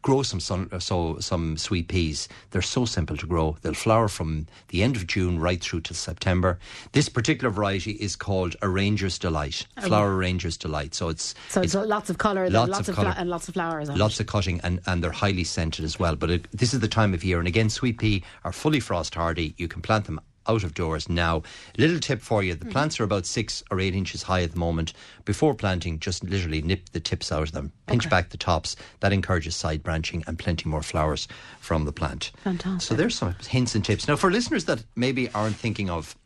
grow 0.01 0.23
some 0.23 0.41
sun, 0.41 0.69
so 0.81 1.19
some 1.19 1.57
sweet 1.59 1.89
peas. 1.89 2.29
They're 2.51 2.63
so 2.63 2.87
simple 2.87 3.17
to 3.17 3.27
grow. 3.27 3.57
They'll 3.61 3.75
flower 3.75 4.09
from 4.09 4.47
the 4.69 4.83
end 4.83 4.97
of 4.97 5.07
June 5.07 5.39
right 5.39 5.63
through 5.63 5.83
to 5.83 5.95
September. 5.95 6.59
This 6.93 7.09
particular 7.09 7.51
variety 7.51 7.93
is 7.93 8.17
called 8.17 8.57
a 8.63 8.69
Ranger's 8.69 9.19
Delight, 9.19 9.67
Flower 9.83 10.17
Ranger's 10.17 10.57
Delight. 10.57 10.95
So 10.95 11.09
it's 11.09 11.35
So 11.49 11.61
it's 11.61 11.75
lots 11.75 12.09
of 12.09 12.19
colour, 12.19 12.49
lots 12.49 12.71
lots, 12.71 12.89
of 12.89 12.97
colour. 12.97 13.15
and 13.17 13.29
lots 13.29 13.49
of 13.49 13.55
flowers. 13.55 13.91
Lots 13.91 14.15
it. 14.15 14.21
of 14.21 14.27
cutting 14.29 14.61
and, 14.63 14.81
and 14.87 15.03
they're 15.05 15.11
highly 15.11 15.45
scented 15.45 15.85
as 15.85 15.99
well. 15.99 16.17
But 16.17 16.31
it, 16.31 16.49
this 16.53 16.73
is 16.73 16.81
the 16.81 16.89
time 16.89 17.13
of 17.13 17.23
year. 17.23 17.39
And 17.39 17.49
again, 17.49 17.69
sweet 17.69 17.99
pea 17.99 18.23
are 18.45 18.53
fully 18.53 18.81
frost 18.81 19.15
hardy. 19.15 19.55
You 19.59 19.69
can 19.69 19.83
plant 19.83 20.07
them 20.07 20.21
out 20.49 20.65
of 20.65 20.75
doors 20.75 21.09
now. 21.09 21.43
Little 21.77 22.01
tip 22.01 22.21
for 22.21 22.43
you 22.43 22.55
the 22.55 22.65
mm-hmm. 22.65 22.73
plants 22.73 22.99
are 22.99 23.05
about 23.05 23.27
six 23.27 23.63
or 23.71 23.81
eight 23.81 23.95
inches 23.95 24.23
high 24.23 24.43
at 24.43 24.53
the 24.53 24.59
moment. 24.59 24.93
Before 25.25 25.55
planting, 25.55 25.99
just 25.99 26.25
literally 26.25 26.63
nip 26.63 26.89
the 26.93 27.01
tips 27.01 27.31
out 27.31 27.43
of 27.43 27.53
them, 27.53 27.73
pinch 27.87 28.09
back 28.09 28.31
the 28.31 28.37
tops. 28.37 28.77
That 29.01 29.13
encourages 29.13 29.55
side 29.57 29.83
branching 29.83 30.25
and 30.27 30.39
plenty 30.39 30.69
more 30.69 30.83
flowers 30.83 31.29
from 31.61 31.85
the 31.85 31.93
plant. 31.93 32.33
Fantastic. 32.45 32.81
So 32.81 32.95
there's 32.95 33.17
some 33.17 33.37
hints 33.49 33.75
and 33.75 33.85
tips. 33.85 34.09
Now, 34.09 34.17
for 34.17 34.31
listeners 34.31 34.65
that 34.65 34.85
maybe 34.97 35.31
aren't 35.31 35.57
thinking 35.57 35.91
of 35.91 36.17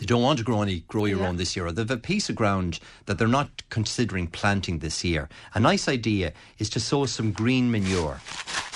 they 0.00 0.06
don't 0.06 0.22
want 0.22 0.38
to 0.38 0.44
grow 0.46 0.62
any 0.62 0.80
grow 0.88 1.04
your 1.04 1.18
Yeah. 1.18 1.28
own 1.28 1.36
this 1.36 1.54
year, 1.54 1.66
or 1.66 1.72
they've 1.72 1.90
a 1.90 1.98
piece 1.98 2.30
of 2.30 2.34
ground 2.34 2.80
that 3.04 3.18
they're 3.18 3.28
not 3.28 3.62
considering 3.68 4.28
planting 4.28 4.78
this 4.78 5.04
year. 5.04 5.28
A 5.54 5.60
nice 5.60 5.88
idea 5.88 6.32
is 6.58 6.70
to 6.70 6.80
sow 6.80 7.04
some 7.04 7.32
green 7.32 7.70
manure. 7.70 8.22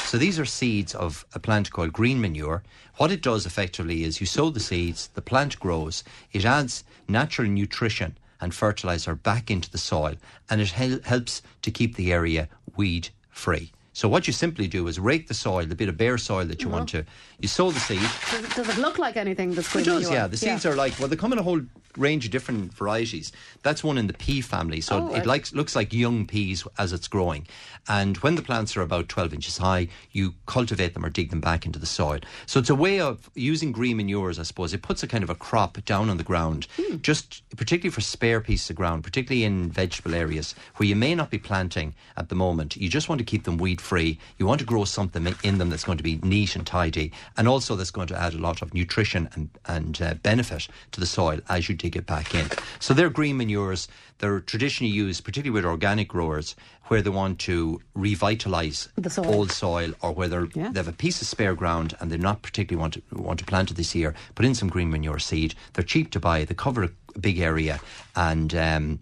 So 0.05 0.19
these 0.19 0.38
are 0.38 0.45
seeds 0.45 0.95
of 0.95 1.25
a 1.35 1.40
plant 1.40 1.71
called 1.71 1.95
green 1.95 2.21
manure. 2.21 2.62
What 2.96 3.11
it 3.11 3.22
does 3.22 3.44
effectively 3.44 4.04
is 4.04 4.20
you 4.20 4.26
sow 4.26 4.50
the 4.50 4.61
seeds, 4.61 5.09
the 5.14 5.22
plant 5.22 5.59
grows, 5.59 6.04
it 6.33 6.44
adds 6.44 6.85
natural 7.09 7.48
nutrition 7.48 8.16
and 8.40 8.54
fertilizer 8.54 9.14
back 9.14 9.50
into 9.50 9.70
the 9.70 9.78
soil, 9.78 10.14
and 10.48 10.61
it 10.61 10.70
hel- 10.70 11.00
helps 11.04 11.42
to 11.62 11.70
keep 11.70 11.96
the 11.96 12.12
area 12.12 12.48
weed 12.76 13.09
free. 13.30 13.72
So 13.94 14.09
what 14.09 14.26
you 14.26 14.33
simply 14.33 14.66
do 14.66 14.87
is 14.88 14.98
rake 14.98 15.28
the 15.28 15.35
soil, 15.35 15.66
the 15.66 15.74
bit 15.74 15.88
of 15.88 15.96
bare 15.96 16.18
soil 16.18 16.44
that 16.46 16.61
you 16.61 16.66
mm-hmm. 16.66 16.76
want 16.76 16.88
to, 16.90 17.04
you 17.40 17.48
sow 17.48 17.70
the 17.70 17.80
seed, 17.80 18.00
Does, 18.30 18.44
it, 18.44 18.50
does 18.54 18.68
it 18.68 18.78
look 18.78 18.98
like 18.98 19.16
anything 19.16 19.54
that's 19.54 19.74
it 19.74 19.85
does, 19.85 20.11
yeah. 20.11 20.26
The 20.26 20.37
seeds 20.37 20.66
are 20.66 20.74
like 20.74 20.98
well, 20.98 21.09
they 21.09 21.16
come 21.16 21.33
in 21.33 21.38
a 21.38 21.42
whole 21.42 21.62
range 21.96 22.24
of 22.24 22.30
different 22.30 22.72
varieties. 22.74 23.33
That's 23.62 23.83
one 23.85 23.98
in 23.98 24.07
the 24.07 24.12
pea 24.14 24.40
family, 24.40 24.80
so 24.80 25.09
Oh, 25.11 25.14
it 25.14 25.26
likes 25.26 25.52
looks 25.54 25.74
like 25.76 25.92
young 25.92 26.26
peas 26.26 26.64
as 26.78 26.92
it's 26.92 27.09
growing. 27.09 27.46
And 27.88 28.16
when 28.18 28.35
the 28.35 28.42
plants 28.42 28.76
are 28.76 28.83
about 28.83 29.09
twelve 29.09 29.33
inches 29.35 29.59
high, 29.59 29.88
you 30.12 30.35
cultivate 30.46 30.94
them 30.94 31.04
or 31.04 31.11
dig 31.11 31.30
them 31.30 31.40
back 31.40 31.66
into 31.66 31.78
the 31.78 31.87
soil. 31.87 32.20
So 32.46 32.59
it's 32.61 32.70
a 32.70 32.74
way 32.74 33.00
of 33.00 33.30
using 33.35 33.72
green 33.72 33.96
manures, 33.98 34.38
I 34.38 34.42
suppose. 34.44 34.72
It 34.74 34.83
puts 34.83 35.02
a 35.02 35.07
kind 35.07 35.24
of 35.24 35.30
a 35.30 35.35
crop 35.35 35.83
down 35.85 36.09
on 36.11 36.16
the 36.16 36.24
ground, 36.24 36.66
Hmm. 36.76 36.96
just 37.02 37.42
particularly 37.57 37.90
for 37.94 38.00
spare 38.00 38.40
pieces 38.40 38.70
of 38.70 38.76
ground, 38.76 39.04
particularly 39.04 39.44
in 39.44 39.70
vegetable 39.70 40.14
areas 40.14 40.54
where 40.76 40.88
you 40.88 40.96
may 40.96 41.14
not 41.14 41.30
be 41.30 41.38
planting 41.38 41.94
at 42.16 42.28
the 42.28 42.35
moment. 42.35 42.76
You 42.76 42.88
just 42.88 43.09
want 43.09 43.18
to 43.18 43.24
keep 43.24 43.44
them 43.44 43.59
weed 43.59 43.80
free. 43.80 44.18
You 44.38 44.46
want 44.46 44.61
to 44.61 44.66
grow 44.66 44.85
something 44.85 45.35
in 45.42 45.59
them 45.59 45.70
that's 45.70 45.85
going 45.85 45.98
to 45.98 46.04
be 46.04 46.16
neat 46.22 46.57
and 46.57 46.66
tidy, 46.66 47.12
and 47.37 47.46
also 47.48 47.76
that's 47.76 47.90
going 47.90 48.09
to 48.09 48.20
add 48.20 48.35
a 48.35 48.38
lot 48.38 48.62
of 48.62 48.72
nutrition 48.74 49.28
and 49.35 49.50
and 49.66 50.00
uh, 50.02 50.14
benefit 50.14 50.68
to 50.92 51.00
the 51.00 51.07
soil 51.07 51.40
as 51.48 51.68
you 51.68 51.74
it 51.85 52.07
back 52.07 52.35
in. 52.35 52.47
So 52.81 52.94
they're 52.94 53.11
green 53.11 53.37
manures. 53.37 53.87
They're 54.18 54.40
traditionally 54.40 54.92
used, 54.92 55.25
particularly 55.25 55.55
with 55.55 55.64
organic 55.66 56.09
growers, 56.09 56.57
where 56.85 57.03
they 57.03 57.11
want 57.11 57.38
to 57.40 57.81
revitalise 57.97 58.88
The 58.97 59.11
soil. 59.11 59.27
old 59.35 59.51
soil 59.53 59.92
or 60.03 60.12
where 60.12 60.47
Yeah. 60.55 60.70
they 60.70 60.79
have 60.81 60.88
a 60.88 60.92
piece 60.92 61.20
of 61.20 61.29
spare 61.29 61.55
ground 61.55 61.94
and 62.01 62.11
they're 62.11 62.18
not 62.18 62.42
particularly 62.42 62.81
want 62.81 62.94
to, 62.94 63.03
want 63.12 63.38
to 63.40 63.44
plant 63.44 63.70
it 63.70 63.75
this 63.77 63.94
year. 63.94 64.14
Put 64.35 64.47
in 64.47 64.55
some 64.55 64.68
green 64.68 64.90
manure 64.90 65.18
seed. 65.18 65.55
They're 65.75 65.85
cheap 65.85 66.11
to 66.12 66.20
buy. 66.20 66.44
They 66.44 66.55
cover 66.55 66.85
a 66.85 66.90
big 67.18 67.38
area 67.38 67.81
and. 68.16 68.55
Um, 68.55 68.99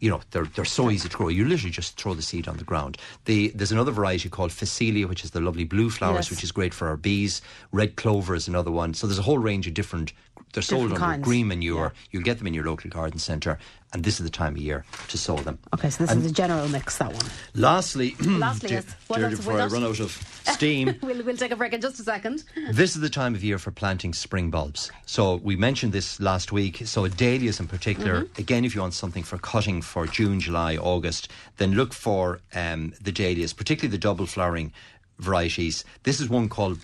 you 0.00 0.10
know 0.10 0.20
they're 0.32 0.46
they're 0.56 0.64
so 0.64 0.90
easy 0.90 1.08
to 1.08 1.16
grow. 1.16 1.28
You 1.28 1.44
literally 1.44 1.70
just 1.70 1.96
throw 1.96 2.12
the 2.14 2.22
seed 2.22 2.48
on 2.48 2.56
the 2.56 2.64
ground. 2.64 2.96
The, 3.26 3.52
there's 3.54 3.70
another 3.70 3.92
variety 3.92 4.28
called 4.28 4.50
Phacelia, 4.50 5.06
which 5.08 5.22
is 5.22 5.30
the 5.30 5.40
lovely 5.40 5.62
blue 5.62 5.90
flowers, 5.90 6.26
Yes. 6.26 6.30
which 6.32 6.42
is 6.42 6.50
great 6.50 6.74
for 6.74 6.88
our 6.88 6.96
bees. 6.96 7.40
Red 7.70 7.94
clover 7.94 8.34
is 8.34 8.48
another 8.48 8.72
one. 8.72 8.94
So 8.94 9.06
there's 9.06 9.20
a 9.20 9.22
whole 9.22 9.38
range 9.38 9.68
of 9.68 9.74
different. 9.74 10.12
They're 10.52 10.62
sold 10.62 10.82
Different 10.90 11.02
under 11.02 11.12
kinds. 11.14 11.24
green 11.24 11.48
manure. 11.48 11.92
You'll 12.10 12.22
get 12.24 12.36
them 12.38 12.46
in 12.46 12.52
your 12.54 12.64
local 12.64 12.90
garden 12.90 13.18
centre, 13.18 13.58
and 13.94 14.04
this 14.04 14.20
is 14.20 14.24
the 14.24 14.30
time 14.30 14.54
of 14.54 14.58
year 14.60 14.84
to 15.08 15.16
sow 15.16 15.36
them. 15.36 15.58
Okay, 15.72 15.88
so 15.88 16.04
this 16.04 16.14
is 16.14 16.26
a 16.26 16.32
general 16.32 16.68
mix, 16.68 16.98
that 16.98 17.10
one. 17.12 17.24
Lastly, 17.54 18.14
Lastly, 18.20 18.68
dear- 18.68 18.82
yes. 18.84 18.94
What 19.06 19.16
dear, 19.18 19.26
else 19.28 19.36
before 19.38 19.58
I 19.60 19.66
run 19.66 19.82
out 19.82 19.98
of 20.00 20.10
steam. 20.52 20.94
We'll, 21.02 21.22
we'll 21.24 21.36
take 21.38 21.52
a 21.52 21.56
break 21.56 21.72
in 21.72 21.80
just 21.80 21.98
a 22.00 22.02
second. 22.02 22.44
This 22.70 22.94
is 22.94 23.00
the 23.00 23.08
time 23.08 23.34
of 23.34 23.42
year 23.42 23.58
for 23.58 23.70
planting 23.70 24.12
spring 24.12 24.50
bulbs. 24.50 24.90
So 25.06 25.36
we 25.36 25.56
mentioned 25.56 25.94
this 25.94 26.20
last 26.20 26.52
week. 26.52 26.82
So 26.84 27.08
dahlias 27.08 27.58
in 27.58 27.66
particular, 27.66 28.22
Mm-hmm. 28.24 28.40
again, 28.40 28.64
if 28.66 28.74
you 28.74 28.82
want 28.82 28.92
something 28.94 29.22
for 29.22 29.38
cutting 29.38 29.80
for 29.80 30.06
June, 30.06 30.38
July, 30.38 30.76
August, 30.76 31.28
then 31.56 31.72
look 31.72 31.94
for 31.94 32.40
um, 32.54 32.92
the 33.00 33.10
dahlias, 33.12 33.54
particularly 33.54 33.90
the 33.90 33.98
double 33.98 34.26
flowering 34.26 34.70
varieties. 35.18 35.84
This 36.02 36.20
is 36.20 36.28
one 36.28 36.48
called 36.50 36.78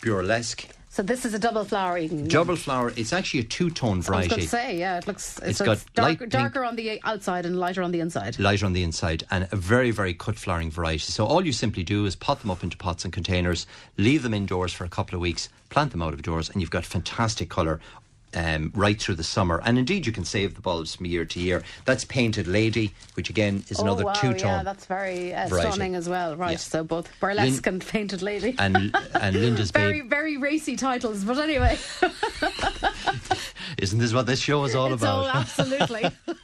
burlesque. 0.00 0.66
So 0.92 1.02
this 1.02 1.24
is 1.24 1.32
a 1.32 1.38
double 1.38 1.64
flowering. 1.64 2.28
Double 2.28 2.54
flower. 2.54 2.92
It's 2.96 3.14
actually 3.14 3.40
a 3.40 3.44
two-tone 3.44 4.02
variety. 4.02 4.34
I 4.34 4.36
was 4.36 4.36
going 4.36 4.40
to 4.42 4.48
say, 4.48 4.78
yeah, 4.78 4.98
it 4.98 5.06
looks 5.06 5.38
it's, 5.38 5.58
It's 5.58 5.62
got 5.62 5.82
darker 5.94 6.64
on 6.64 6.76
the 6.76 7.00
outside 7.04 7.46
and 7.46 7.58
lighter 7.58 7.82
on 7.82 7.92
the 7.92 8.00
inside. 8.00 8.38
lighter 8.38 8.66
on 8.66 8.74
the 8.74 8.82
inside 8.82 9.24
and 9.30 9.48
a 9.50 9.56
very, 9.56 9.90
very 9.90 10.12
cut 10.12 10.36
flowering 10.36 10.70
variety. 10.70 11.10
So 11.10 11.24
all 11.24 11.46
you 11.46 11.52
simply 11.52 11.82
do 11.82 12.04
is 12.04 12.14
pot 12.14 12.42
them 12.42 12.50
up 12.50 12.62
into 12.62 12.76
pots 12.76 13.04
and 13.04 13.12
containers, 13.12 13.66
leave 13.96 14.22
them 14.22 14.34
indoors 14.34 14.74
for 14.74 14.84
a 14.84 14.88
couple 14.90 15.14
of 15.14 15.22
weeks, 15.22 15.48
plant 15.70 15.92
them 15.92 16.02
out 16.02 16.12
of 16.12 16.20
doors, 16.20 16.50
and 16.50 16.60
you've 16.60 16.70
got 16.70 16.84
fantastic 16.84 17.48
colour. 17.48 17.80
Um, 18.34 18.72
right 18.74 18.98
through 18.98 19.16
the 19.16 19.24
summer, 19.24 19.60
and 19.62 19.78
indeed 19.78 20.06
you 20.06 20.12
can 20.12 20.24
save 20.24 20.54
the 20.54 20.62
bulbs 20.62 20.94
from 20.94 21.04
year 21.04 21.26
to 21.26 21.38
year. 21.38 21.62
That's 21.84 22.04
painted 22.06 22.46
lady, 22.46 22.94
which 23.12 23.28
again 23.28 23.62
is 23.68 23.78
another 23.78 24.04
oh, 24.04 24.06
wow, 24.06 24.12
two-tone. 24.14 24.38
Yeah, 24.38 24.62
that's 24.62 24.86
very 24.86 25.34
uh, 25.34 25.48
stunning 25.48 25.94
as 25.94 26.08
well. 26.08 26.34
Right, 26.34 26.52
Yeah. 26.52 26.56
so 26.56 26.82
both 26.82 27.10
burlesque 27.20 27.66
and 27.66 27.86
painted 27.86 28.22
lady. 28.22 28.54
and 28.58 28.96
and 29.20 29.36
Linda's 29.36 29.70
very, 29.72 30.00
babe. 30.00 30.08
very 30.08 30.36
racy 30.38 30.76
titles, 30.76 31.24
but 31.24 31.38
anyway, 31.38 31.78
Isn't 33.78 33.98
this 33.98 34.12
what 34.12 34.26
this 34.26 34.40
show 34.40 34.64
is 34.64 34.74
all 34.74 34.92
it's 34.92 35.02
about? 35.02 35.24
all 35.24 35.28
absolutely. 35.40 36.04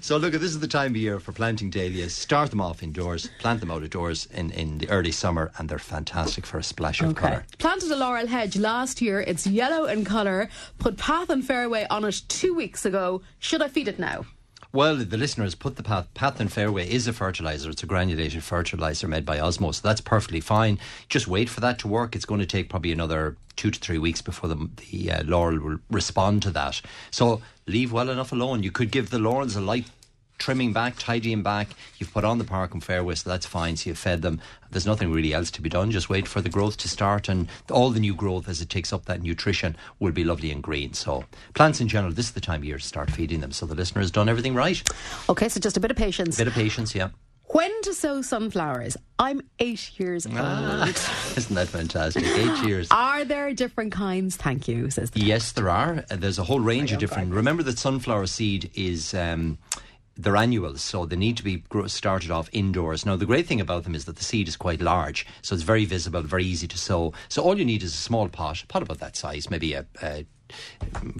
So 0.00 0.16
look, 0.16 0.32
this 0.32 0.42
is 0.42 0.60
the 0.60 0.68
time 0.68 0.92
of 0.92 0.96
year 0.96 1.20
for 1.20 1.32
planting 1.32 1.70
dahlias. 1.70 2.14
Start 2.14 2.50
them 2.50 2.60
off 2.60 2.82
indoors, 2.82 3.28
plant 3.38 3.60
them 3.60 3.70
out 3.70 3.82
of 3.82 3.90
doors 3.90 4.26
in, 4.32 4.50
in 4.52 4.78
the 4.78 4.88
early 4.88 5.10
summer, 5.10 5.50
and 5.58 5.68
they're 5.68 5.78
fantastic 5.78 6.46
for 6.46 6.58
a 6.58 6.62
splash 6.62 7.02
of 7.02 7.14
colour. 7.16 7.44
Planted 7.58 7.90
a 7.90 7.96
laurel 7.96 8.26
hedge 8.28 8.56
last 8.56 9.02
year. 9.02 9.20
It's 9.20 9.46
yellow 9.46 9.84
in 9.86 10.04
colour. 10.04 10.48
Put 10.78 10.96
Path 10.96 11.28
and 11.28 11.44
Fairway 11.44 11.86
on 11.90 12.04
it 12.04 12.22
two 12.28 12.54
weeks 12.54 12.86
ago. 12.86 13.20
Should 13.38 13.60
I 13.60 13.68
feed 13.68 13.88
it 13.88 13.98
now? 13.98 14.24
Well, 14.70 14.96
the 14.96 15.16
listeners 15.16 15.54
put 15.54 15.76
the 15.76 15.82
path. 15.82 16.12
Path 16.12 16.40
and 16.40 16.52
Fairway 16.52 16.90
is 16.90 17.08
a 17.08 17.14
fertilizer. 17.14 17.70
It's 17.70 17.82
a 17.82 17.86
granulated 17.86 18.42
fertilizer 18.42 19.08
made 19.08 19.24
by 19.24 19.38
Osmo, 19.38 19.74
so 19.74 19.80
that's 19.82 20.02
perfectly 20.02 20.40
fine. 20.40 20.78
Just 21.08 21.26
wait 21.26 21.48
for 21.48 21.60
that 21.60 21.78
to 21.78 21.88
work. 21.88 22.14
It's 22.14 22.26
going 22.26 22.40
to 22.40 22.46
take 22.46 22.68
probably 22.68 22.92
another 22.92 23.38
two 23.56 23.70
to 23.70 23.80
three 23.80 23.96
weeks 23.96 24.20
before 24.20 24.50
the, 24.50 24.68
the 24.90 25.10
uh, 25.10 25.24
laurel 25.24 25.58
will 25.58 25.78
respond 25.90 26.42
to 26.42 26.50
that. 26.50 26.82
So 27.10 27.40
leave 27.66 27.92
well 27.92 28.10
enough 28.10 28.30
alone. 28.30 28.62
You 28.62 28.70
could 28.70 28.90
give 28.90 29.08
the 29.08 29.18
laurels 29.18 29.56
a 29.56 29.62
light 29.62 29.86
trimming 30.38 30.72
back, 30.72 30.94
tidying 30.98 31.42
back. 31.42 31.68
You've 31.98 32.12
put 32.12 32.24
on 32.24 32.38
the 32.38 32.44
Path 32.44 32.72
and 32.72 32.82
Fairway, 32.82 33.14
so 33.14 33.28
that's 33.28 33.46
fine. 33.46 33.76
So 33.76 33.90
you've 33.90 33.98
fed 33.98 34.22
them. 34.22 34.40
There's 34.70 34.86
nothing 34.86 35.10
really 35.12 35.32
else 35.32 35.50
to 35.52 35.62
be 35.62 35.68
done. 35.68 35.90
Just 35.90 36.08
wait 36.08 36.26
for 36.28 36.40
the 36.40 36.48
growth 36.48 36.76
to 36.78 36.88
start, 36.88 37.28
and 37.28 37.48
all 37.70 37.90
the 37.90 38.00
new 38.00 38.14
growth 38.14 38.48
as 38.48 38.60
it 38.60 38.68
takes 38.68 38.92
up 38.92 39.04
that 39.06 39.22
nutrition 39.22 39.76
will 39.98 40.12
be 40.12 40.24
lovely 40.24 40.50
and 40.50 40.62
green. 40.62 40.92
So 40.94 41.24
plants 41.54 41.80
in 41.80 41.88
general, 41.88 42.12
this 42.12 42.26
is 42.26 42.32
the 42.32 42.40
time 42.40 42.60
of 42.60 42.64
year 42.64 42.78
to 42.78 42.84
start 42.84 43.10
feeding 43.10 43.40
them. 43.40 43.52
So 43.52 43.66
the 43.66 43.74
listener 43.74 44.00
has 44.00 44.10
done 44.10 44.28
everything 44.28 44.54
right. 44.54 44.82
Okay, 45.28 45.48
so 45.48 45.60
just 45.60 45.76
a 45.76 45.80
bit 45.80 45.90
of 45.90 45.96
patience. 45.96 46.36
Bit 46.36 46.48
of 46.48 46.54
patience, 46.54 46.94
yeah. 46.94 47.10
When 47.50 47.80
to 47.82 47.94
sow 47.94 48.20
sunflowers? 48.20 48.98
I'm 49.18 49.40
eight 49.58 49.98
years 49.98 50.26
old. 50.26 50.36
Ah. 50.38 50.86
Isn't 51.36 51.54
that 51.54 51.68
fantastic? 51.68 52.22
Eight 52.24 52.62
years. 52.66 52.88
Are 52.90 53.24
there 53.24 53.54
different 53.54 53.90
kinds? 53.90 54.36
Thank 54.36 54.68
you, 54.68 54.90
says 54.90 55.12
the 55.12 55.20
Yes, 55.20 55.52
there 55.52 55.70
are. 55.70 56.04
There's 56.10 56.38
a 56.38 56.44
whole 56.44 56.60
range 56.60 56.92
of 56.92 56.98
different. 56.98 57.32
Remember 57.32 57.62
that 57.62 57.78
sunflower 57.78 58.26
seed 58.26 58.70
is. 58.74 59.14
Um, 59.14 59.56
they're 60.18 60.36
annuals, 60.36 60.82
so 60.82 61.06
they 61.06 61.16
need 61.16 61.36
to 61.36 61.44
be 61.44 61.62
started 61.86 62.30
off 62.30 62.50
indoors. 62.52 63.06
Now, 63.06 63.14
the 63.14 63.24
great 63.24 63.46
thing 63.46 63.60
about 63.60 63.84
them 63.84 63.94
is 63.94 64.04
that 64.06 64.16
the 64.16 64.24
seed 64.24 64.48
is 64.48 64.56
quite 64.56 64.80
large, 64.80 65.24
so 65.42 65.54
it's 65.54 65.62
very 65.62 65.84
visible, 65.84 66.22
very 66.22 66.44
easy 66.44 66.66
to 66.66 66.76
sow. 66.76 67.12
So 67.28 67.42
all 67.42 67.56
you 67.56 67.64
need 67.64 67.84
is 67.84 67.94
a 67.94 67.96
small 67.96 68.28
pot, 68.28 68.64
pot 68.66 68.82
about 68.82 68.98
that 68.98 69.16
size, 69.16 69.48
maybe 69.48 69.74
a, 69.74 69.86
a 70.02 70.26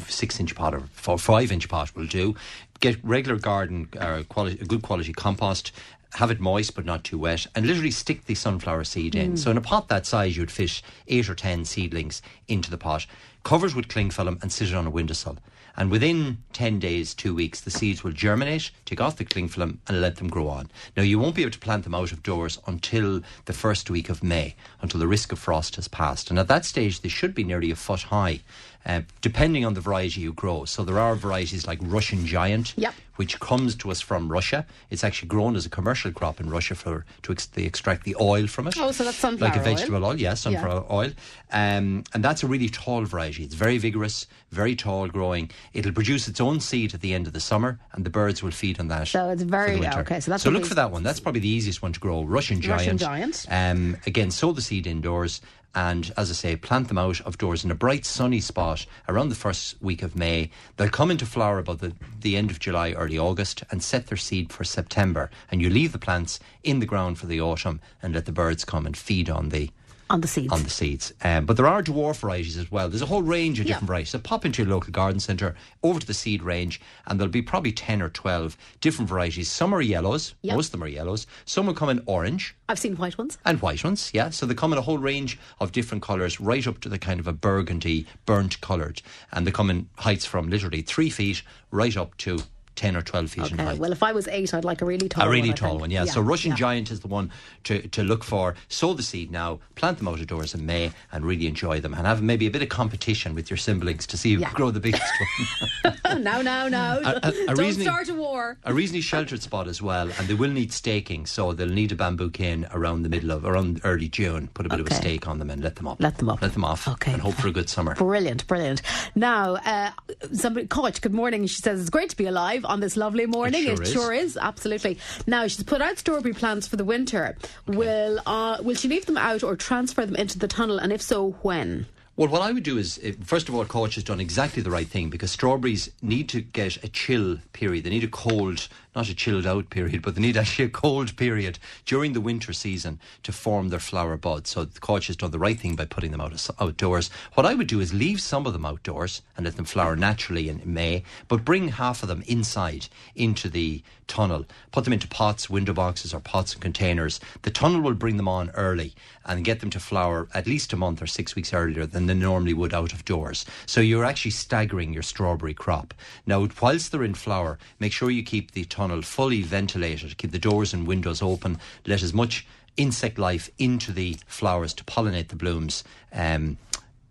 six 0.08 0.40
inch 0.40 0.54
pot 0.54 0.74
or 0.74 0.82
four, 0.92 1.16
five 1.18 1.52
inch 1.52 1.68
pot 1.68 1.94
will 1.94 2.06
do. 2.06 2.34
Get 2.80 3.02
regular 3.04 3.38
garden, 3.38 3.88
uh, 3.98 4.24
quality, 4.28 4.56
good 4.66 4.82
quality 4.82 5.12
compost. 5.12 5.72
Have 6.14 6.30
it 6.30 6.40
moist 6.40 6.74
but 6.74 6.87
not 6.87 7.04
too 7.04 7.18
wet, 7.18 7.46
and 7.54 7.66
literally 7.66 7.90
stick 7.90 8.24
the 8.24 8.34
sunflower 8.34 8.84
seed 8.84 9.14
in. 9.14 9.37
So 9.37 9.50
in 9.50 9.58
a 9.58 9.61
pot 9.61 9.88
that 9.88 10.06
size, 10.06 10.38
you'd 10.38 10.50
fit 10.50 10.80
eight 11.06 11.28
or 11.28 11.34
ten 11.34 11.66
seedlings 11.66 12.22
into 12.48 12.70
the 12.70 12.78
pot. 12.78 13.06
Cover 13.44 13.66
it 13.66 13.74
with 13.74 13.88
cling 13.88 14.11
film 14.11 14.38
and 14.40 14.50
sit 14.50 14.70
it 14.70 14.74
on 14.74 14.87
a 14.87 14.90
windowsill. 14.90 15.37
And 15.78 15.92
within 15.92 16.38
10 16.54 16.80
days, 16.80 17.14
two 17.14 17.32
weeks, 17.36 17.60
the 17.60 17.70
seeds 17.70 18.02
will 18.02 18.10
germinate, 18.10 18.72
take 18.84 19.00
off 19.00 19.16
the 19.16 19.24
cling 19.24 19.46
film, 19.46 19.78
and 19.86 20.00
let 20.00 20.16
them 20.16 20.26
grow 20.28 20.48
on. 20.48 20.72
Now, 20.96 21.04
you 21.04 21.20
won't 21.20 21.36
be 21.36 21.42
able 21.42 21.52
to 21.52 21.58
plant 21.60 21.84
them 21.84 21.94
out 21.94 22.10
of 22.10 22.24
doors 22.24 22.58
until 22.66 23.22
the 23.44 23.52
first 23.52 23.88
week 23.88 24.08
of 24.10 24.20
May, 24.20 24.56
until 24.82 24.98
the 24.98 25.06
risk 25.06 25.30
of 25.30 25.38
frost 25.38 25.76
has 25.76 25.86
passed. 25.86 26.30
And 26.30 26.38
at 26.38 26.48
that 26.48 26.64
stage, 26.64 27.00
they 27.00 27.08
should 27.08 27.32
be 27.32 27.44
nearly 27.44 27.70
a 27.70 27.76
foot 27.76 28.02
high, 28.02 28.40
uh, 28.88 29.03
depending 29.20 29.64
on 29.64 29.74
the 29.74 29.81
variety 29.81 30.20
you 30.22 30.33
grow. 30.33 30.64
So 30.64 30.83
there 30.85 30.98
are 30.98 31.14
varieties 31.14 31.66
like 31.66 31.79
Russian 31.83 32.27
Giant, 32.27 32.72
Yep. 32.77 32.94
which 33.16 33.38
comes 33.38 33.74
to 33.77 33.90
us 33.90 34.01
from 34.01 34.33
Russia. 34.33 34.66
It's 34.90 35.05
actually 35.05 35.29
grown 35.29 35.55
as 35.57 35.66
a 35.66 35.68
commercial 35.68 36.11
crop 36.12 36.40
in 36.40 36.48
Russia 36.51 36.74
for 36.74 37.05
to 37.22 37.33
ex- 37.33 37.46
they 37.46 37.64
extract 37.64 38.05
the 38.05 38.16
oil 38.20 38.46
from 38.46 38.66
it. 38.66 38.74
Oh, 38.79 38.90
so 38.92 39.05
that's 39.05 39.16
sunflower 39.18 39.51
like 39.51 39.57
a 39.57 39.61
oil. 39.61 39.74
vegetable 39.77 40.05
oil, 40.05 40.18
yeah, 40.18 40.35
sunflower 40.35 40.87
oil. 40.90 41.11
Um, 41.53 42.05
and 42.14 42.24
that's 42.24 42.42
a 42.42 42.46
really 42.46 42.68
tall 42.68 43.05
variety. 43.05 43.44
It's 43.44 43.55
very 43.55 43.79
vigorous, 43.79 44.27
very 44.51 44.74
tall 44.77 45.09
growing. 45.09 45.51
It'll 45.74 45.92
produce 45.92 46.29
its 46.29 46.40
own 46.40 46.61
seed 46.61 46.94
at 46.94 47.01
the 47.01 47.12
end 47.14 47.27
of 47.27 47.33
the 47.35 47.40
summer, 47.40 47.79
and 47.92 48.05
the 48.07 48.11
birds 48.11 48.42
will 48.42 48.51
feed 48.51 48.81
on 48.81 48.88
that. 48.88 49.09
So 49.09 49.29
it's 49.31 49.42
very- 49.42 49.79
the 49.81 49.98
okay, 50.01 50.20
so 50.20 50.31
that's 50.31 50.42
so 50.44 50.51
look 50.51 50.64
for 50.64 50.74
that 50.74 50.90
one. 50.90 51.03
That's 51.03 51.20
probably 51.20 51.40
the 51.40 51.48
easiest 51.48 51.83
one 51.83 51.92
to 51.92 52.01
grow. 52.01 52.22
Russian 52.24 52.61
Giant. 52.61 52.79
Russian 52.81 52.98
giant. 52.98 53.46
giant. 53.48 53.77
Um, 53.79 53.96
again, 54.07 54.31
sow 54.31 54.53
the 54.53 54.62
seed 54.62 54.87
indoors. 54.87 55.40
And 55.74 56.12
as 56.16 56.31
I 56.31 56.35
say, 56.35 56.57
plant 56.57 56.88
them 56.88 56.98
out 56.98 57.20
of 57.20 57.38
doors 57.38 57.64
in 57.64 57.70
a 57.70 57.74
bright 57.74 58.04
sunny 58.04 58.40
spot 58.40 58.87
around 59.09 59.28
the 59.28 59.35
first 59.35 59.81
week 59.81 60.02
of 60.02 60.16
May. 60.16 60.50
They'll 60.76 60.88
come 60.88 61.11
into 61.11 61.26
flower 61.26 61.59
about 61.59 61.78
the, 61.78 61.94
the 62.20 62.37
end 62.37 62.50
of 62.50 62.59
July, 62.59 62.92
early 62.92 63.18
August, 63.18 63.62
and 63.70 63.83
set 63.83 64.07
their 64.07 64.16
seed 64.16 64.52
for 64.52 64.64
September. 64.64 65.31
And 65.50 65.61
you 65.62 65.70
leave 65.70 65.92
the 65.92 65.98
plants 65.98 66.40
in 66.64 66.81
the 66.81 66.87
ground 66.87 67.18
for 67.18 67.26
the 67.26 67.40
autumn 67.40 67.81
and 68.02 68.14
let 68.14 68.26
the 68.26 68.33
birds 68.33 68.64
come 68.64 68.87
and 68.87 68.96
feed 68.96 69.31
on 69.31 69.50
the 69.50 69.70
on 70.10 70.20
the 70.20 70.28
seeds. 70.28 70.52
on 70.52 70.62
the 70.62 70.70
seeds. 70.70 71.12
Um, 71.22 71.44
but 71.46 71.56
there 71.56 71.66
are 71.66 71.82
dwarf 71.82 72.18
varieties 72.20 72.56
as 72.56 72.70
well. 72.70 72.88
There's 72.88 73.02
a 73.02 73.06
whole 73.06 73.22
range 73.22 73.60
of 73.60 73.66
Yeah. 73.66 73.74
different 73.74 73.88
varieties. 73.88 74.10
So 74.10 74.18
pop 74.18 74.44
into 74.44 74.62
your 74.62 74.70
local 74.70 74.90
garden 74.92 75.20
centre, 75.20 75.54
over 75.82 76.00
to 76.00 76.06
the 76.06 76.14
seed 76.14 76.42
range, 76.42 76.80
and 77.06 77.18
there'll 77.20 77.30
be 77.30 77.42
probably 77.42 77.72
10 77.72 78.00
or 78.02 78.08
12 78.08 78.56
different 78.80 79.08
varieties. 79.08 79.50
Some 79.50 79.74
are 79.74 79.80
yellows, 79.82 80.34
Yeah. 80.42 80.54
most 80.54 80.66
of 80.66 80.72
them 80.72 80.84
are 80.84 80.88
yellows. 80.88 81.26
Some 81.44 81.66
will 81.66 81.74
come 81.74 81.88
in 81.90 82.02
orange. 82.06 82.54
I've 82.68 82.78
seen 82.78 82.96
white 82.96 83.18
ones. 83.18 83.38
And 83.44 83.60
white 83.62 83.84
ones, 83.84 84.10
yeah. 84.12 84.30
So 84.30 84.46
they 84.46 84.54
come 84.54 84.72
in 84.72 84.78
a 84.78 84.82
whole 84.82 84.98
range 84.98 85.38
of 85.60 85.72
different 85.72 86.02
colours, 86.02 86.40
right 86.40 86.66
up 86.66 86.80
to 86.80 86.88
the 86.88 86.98
kind 86.98 87.20
of 87.20 87.26
a 87.26 87.32
burgundy, 87.32 88.06
burnt 88.26 88.60
coloured. 88.60 89.02
And 89.32 89.46
they 89.46 89.50
come 89.50 89.70
in 89.70 89.88
heights 89.96 90.24
from 90.26 90.48
literally 90.48 90.82
three 90.82 91.10
feet 91.10 91.42
right 91.70 91.96
up 91.96 92.16
to 92.18 92.40
10 92.78 92.94
or 92.96 93.02
12 93.02 93.30
feet 93.30 93.50
in 93.50 93.58
height. 93.58 93.78
Well, 93.78 93.90
if 93.90 94.04
I 94.04 94.12
was 94.12 94.28
eight, 94.28 94.54
I'd 94.54 94.64
like 94.64 94.80
a 94.82 94.84
really 94.84 95.08
tall 95.08 95.22
one. 95.22 95.28
A 95.28 95.30
really 95.32 95.48
one, 95.48 95.56
tall 95.56 95.70
think. 95.70 95.80
one, 95.80 95.90
yeah. 95.90 96.04
So 96.04 96.20
Russian 96.20 96.50
yeah. 96.52 96.56
Giant 96.58 96.90
is 96.92 97.00
the 97.00 97.08
one 97.08 97.30
to, 97.64 97.86
to 97.88 98.04
look 98.04 98.22
for. 98.22 98.54
Sow 98.68 98.94
the 98.94 99.02
seed 99.02 99.32
now, 99.32 99.58
plant 99.74 99.98
them 99.98 100.06
out 100.06 100.20
of 100.20 100.26
doors 100.28 100.54
in 100.54 100.64
May, 100.64 100.92
and 101.10 101.24
really 101.24 101.48
enjoy 101.48 101.80
them. 101.80 101.92
And 101.92 102.06
have 102.06 102.22
maybe 102.22 102.46
a 102.46 102.50
bit 102.50 102.62
of 102.62 102.68
competition 102.68 103.34
with 103.34 103.50
your 103.50 103.56
siblings 103.56 104.06
to 104.06 104.16
see 104.16 104.34
who 104.34 104.40
Yeah. 104.40 104.46
can 104.50 104.56
grow 104.56 104.70
the 104.70 104.78
biggest 104.80 105.02
one. 105.82 105.96
no, 106.22 106.40
no, 106.40 106.68
no. 106.68 107.00
a- 107.04 107.16
a 107.28 107.30
Don't 107.46 107.58
reasoning- 107.58 107.88
start 107.88 108.08
a 108.08 108.14
war. 108.14 108.58
a 108.64 108.72
reasonably 108.72 109.00
sheltered 109.00 109.42
spot 109.42 109.66
as 109.66 109.82
well, 109.82 110.08
and 110.18 110.28
they 110.28 110.34
will 110.34 110.50
need 110.50 110.72
staking, 110.72 111.26
so 111.26 111.52
they'll 111.52 111.66
need 111.68 111.90
a 111.90 111.96
bamboo 111.96 112.30
cane 112.30 112.66
around 112.72 113.02
the 113.02 113.08
middle 113.08 113.32
of 113.32 113.44
around 113.44 113.80
early 113.82 114.08
June. 114.08 114.48
Put 114.54 114.66
a 114.66 114.68
bit 114.68 114.78
of 114.80 114.86
a 114.86 114.94
stake 114.94 115.26
on 115.26 115.40
them 115.40 115.50
and 115.50 115.62
let 115.62 115.74
them 115.76 115.88
up. 115.88 116.00
Let 116.00 116.18
them 116.18 116.28
up. 116.28 116.40
Let 116.42 116.52
them 116.52 116.64
off. 116.64 116.86
Okay. 116.86 117.12
And 117.12 117.22
hope 117.22 117.34
for 117.34 117.48
a 117.48 117.52
good 117.52 117.68
summer. 117.68 117.94
Brilliant, 117.96 118.46
brilliant. 118.46 118.82
Now, 119.16 119.56
uh, 119.56 119.90
somebody, 120.32 120.66
Coach, 120.68 121.00
good 121.00 121.14
morning. 121.14 121.44
She 121.46 121.60
says 121.60 121.80
it's 121.80 121.90
great 121.90 122.10
to 122.10 122.16
be 122.16 122.26
alive 122.26 122.64
on 122.68 122.81
this 122.81 122.96
lovely 122.96 123.26
morning. 123.26 123.66
It 123.66 123.87
sure 123.87 124.12
is. 124.12 124.37
absolutely. 124.37 124.98
Now, 125.26 125.46
she's 125.46 125.62
put 125.64 125.81
out 125.83 125.98
strawberry 125.98 126.35
plants 126.35 126.68
for 126.68 126.76
the 126.76 126.85
winter. 126.85 127.37
Will 127.66 128.20
uh, 128.26 128.59
will 128.62 128.76
she 128.76 128.88
leave 128.88 129.07
them 129.07 129.16
out 129.16 129.42
or 129.42 129.57
transfer 129.57 130.04
them 130.07 130.16
into 130.16 130.38
the 130.38 130.48
tunnel? 130.48 130.78
And 130.78 130.92
if 130.92 131.02
so, 131.02 131.31
when? 131.42 131.87
Well, 132.18 132.26
what 132.26 132.42
I 132.42 132.50
would 132.50 132.64
do 132.64 132.78
is, 132.78 132.98
eh, 133.04 133.12
first 133.22 133.48
of 133.48 133.54
all, 133.54 133.64
Coach 133.64 133.94
has 133.94 134.02
done 134.02 134.18
exactly 134.18 134.61
the 134.61 134.72
right 134.72 134.88
thing 134.88 135.09
because 135.09 135.31
strawberries 135.31 135.88
need 136.02 136.28
to 136.31 136.40
get 136.40 136.83
a 136.83 136.88
chill 136.88 137.38
period. 137.52 137.85
They 137.85 137.90
need 137.90 138.02
a 138.02 138.09
cold, 138.09 138.66
not 138.96 139.09
a 139.09 139.14
chilled 139.14 139.46
out 139.46 139.70
period, 139.70 140.02
but 140.02 140.16
they 140.16 140.20
need 140.20 140.37
actually 140.37 140.64
a 140.64 140.68
cold 140.68 141.16
period 141.16 141.61
during 141.87 142.14
the 142.14 142.20
winter 142.20 142.52
season 142.52 142.98
to 143.22 143.31
form 143.31 143.68
their 143.68 143.78
flower 143.78 144.16
buds. 144.16 144.50
So 144.50 144.66
Coach 144.66 145.07
has 145.07 145.14
done 145.14 145.31
the 145.31 145.38
right 145.38 145.61
thing 145.61 145.76
by 145.76 145.85
putting 145.85 146.11
them 146.11 146.20
out 146.20 146.50
outdoors. 146.59 147.09
What 147.35 147.46
I 147.46 147.54
would 147.54 147.68
do 147.68 147.78
is 147.78 147.94
leave 147.94 148.20
some 148.20 148.48
of 148.48 148.52
them 148.52 148.66
outdoors 148.66 149.22
and 149.37 149.46
let 149.46 149.54
them 149.54 149.64
flower 149.64 149.94
naturally 149.94 150.48
in 150.48 150.61
May, 150.64 151.04
but 151.28 151.44
bring 151.44 151.68
half 151.68 152.02
of 152.02 152.09
them 152.09 152.24
inside 152.26 152.88
into 153.14 153.48
the 153.48 153.81
tunnel. 154.09 154.44
Put 154.72 154.83
them 154.83 154.92
into 154.92 155.07
pots, 155.07 155.48
window 155.48 155.72
boxes, 155.72 156.12
or 156.12 156.18
pots 156.18 156.54
and 156.54 156.62
containers. 156.62 157.20
The 157.42 157.52
tunnel 157.52 157.81
will 157.81 157.94
bring 157.94 158.16
them 158.16 158.26
on 158.26 158.50
early 158.50 158.96
and 159.28 159.44
get 159.44 159.60
them 159.60 159.70
to 159.70 159.78
flower 159.78 160.26
at 160.34 160.46
least 160.46 160.72
a 160.72 160.76
month 160.76 161.02
or 161.02 161.06
six 161.06 161.36
weeks 161.36 161.52
earlier 161.52 161.86
than 161.86 162.06
they 162.06 162.14
normally 162.14 162.54
would 162.54 162.74
out 162.74 162.92
of 162.92 163.04
doors. 163.04 163.44
So 163.66 163.80
you're 163.80 164.04
actually 164.04 164.30
staggering 164.32 164.92
your 164.92 165.02
strawberry 165.02 165.54
crop. 165.54 165.94
Now, 166.26 166.48
whilst 166.60 166.90
they're 166.90 167.04
in 167.04 167.14
flower, 167.14 167.58
make 167.78 167.92
sure 167.92 168.10
you 168.10 168.22
keep 168.22 168.52
the 168.52 168.64
tunnel 168.64 169.02
fully 169.02 169.42
ventilated, 169.42 170.16
keep 170.16 170.32
the 170.32 170.38
doors 170.38 170.72
and 170.72 170.86
windows 170.86 171.22
open, 171.22 171.58
let 171.86 172.02
as 172.02 172.14
much 172.14 172.46
insect 172.76 173.18
life 173.18 173.50
into 173.58 173.92
the 173.92 174.16
flowers 174.26 174.72
to 174.72 174.84
pollinate 174.84 175.28
the 175.28 175.36
blooms. 175.36 175.84
Um, 176.12 176.56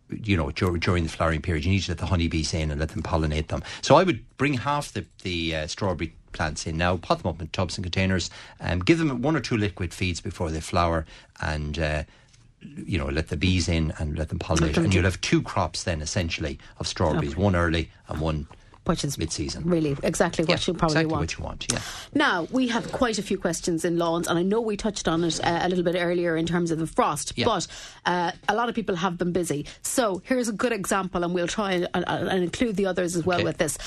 you 0.09 0.37
know, 0.37 0.51
dur- 0.51 0.77
during 0.77 1.03
the 1.03 1.09
flowering 1.09 1.41
period, 1.41 1.65
you 1.65 1.71
need 1.71 1.81
to 1.83 1.91
let 1.91 1.97
the 1.97 2.05
honeybees 2.05 2.53
in 2.53 2.71
and 2.71 2.79
let 2.79 2.89
them 2.89 3.03
pollinate 3.03 3.47
them. 3.47 3.61
So 3.81 3.95
I 3.95 4.03
would 4.03 4.23
bring 4.37 4.53
half 4.53 4.93
the 4.93 5.05
the 5.23 5.55
uh, 5.55 5.67
strawberry 5.67 6.13
plants 6.37 6.67
in 6.67 6.77
now, 6.77 6.97
pot 6.97 7.21
them 7.21 7.29
up 7.29 7.41
in 7.41 7.47
tubs 7.47 7.77
and 7.77 7.83
containers, 7.83 8.29
and 8.59 8.85
give 8.85 8.97
them 8.99 9.21
one 9.21 9.35
or 9.35 9.41
two 9.41 9.57
liquid 9.57 9.93
feeds 9.93 10.21
before 10.21 10.51
they 10.51 10.61
flower, 10.61 11.05
and 11.41 11.79
uh, 11.79 12.03
you 12.61 12.97
know, 12.97 13.07
let 13.07 13.27
the 13.27 13.37
bees 13.37 13.67
in 13.67 13.93
and 13.97 14.17
let 14.17 14.29
them 14.29 14.39
pollinate, 14.39 14.77
and 14.77 14.93
you'll 14.93 15.03
have 15.03 15.21
two 15.21 15.41
crops 15.41 15.83
then 15.83 16.01
essentially 16.01 16.57
of 16.79 16.87
strawberries, 16.87 17.33
okay. 17.33 17.41
one 17.41 17.55
early 17.55 17.89
and 18.07 18.21
one 18.21 18.47
which 18.87 19.03
is 19.03 19.17
mid-season. 19.17 19.63
Really, 19.65 19.97
exactly 20.01 20.45
what 20.45 20.65
yeah, 20.65 20.71
you 20.71 20.77
probably 20.77 20.93
exactly 20.93 21.11
want. 21.11 21.21
what 21.21 21.37
you 21.37 21.43
want. 21.43 21.65
Yeah. 21.71 21.79
Now 22.13 22.47
we 22.51 22.69
have 22.69 22.89
quite 22.91 23.19
a 23.19 23.21
few 23.21 23.37
questions 23.37 23.83
in 23.83 23.97
lawns, 23.97 24.27
and 24.27 24.39
I 24.39 24.43
know 24.43 24.61
we 24.61 24.77
touched 24.77 25.07
on 25.07 25.23
it 25.25 25.43
uh, 25.43 25.59
a 25.61 25.67
little 25.69 25.83
bit 25.83 25.95
earlier 25.97 26.37
in 26.37 26.45
terms 26.45 26.71
of 26.71 26.79
the 26.79 26.87
frost, 26.87 27.33
yeah. 27.35 27.45
but 27.45 27.67
uh, 28.05 28.31
a 28.47 28.55
lot 28.55 28.69
of 28.69 28.75
people 28.75 28.95
have 28.95 29.17
been 29.17 29.33
busy. 29.33 29.65
So 29.81 30.21
here's 30.23 30.47
a 30.47 30.53
good 30.53 30.71
example, 30.71 31.23
and 31.23 31.33
we'll 31.33 31.47
try 31.47 31.73
and, 31.73 31.87
and 31.93 32.43
include 32.43 32.77
the 32.77 32.85
others 32.85 33.15
as 33.17 33.25
well 33.25 33.39
okay. 33.39 33.43
with 33.43 33.57
this. 33.57 33.77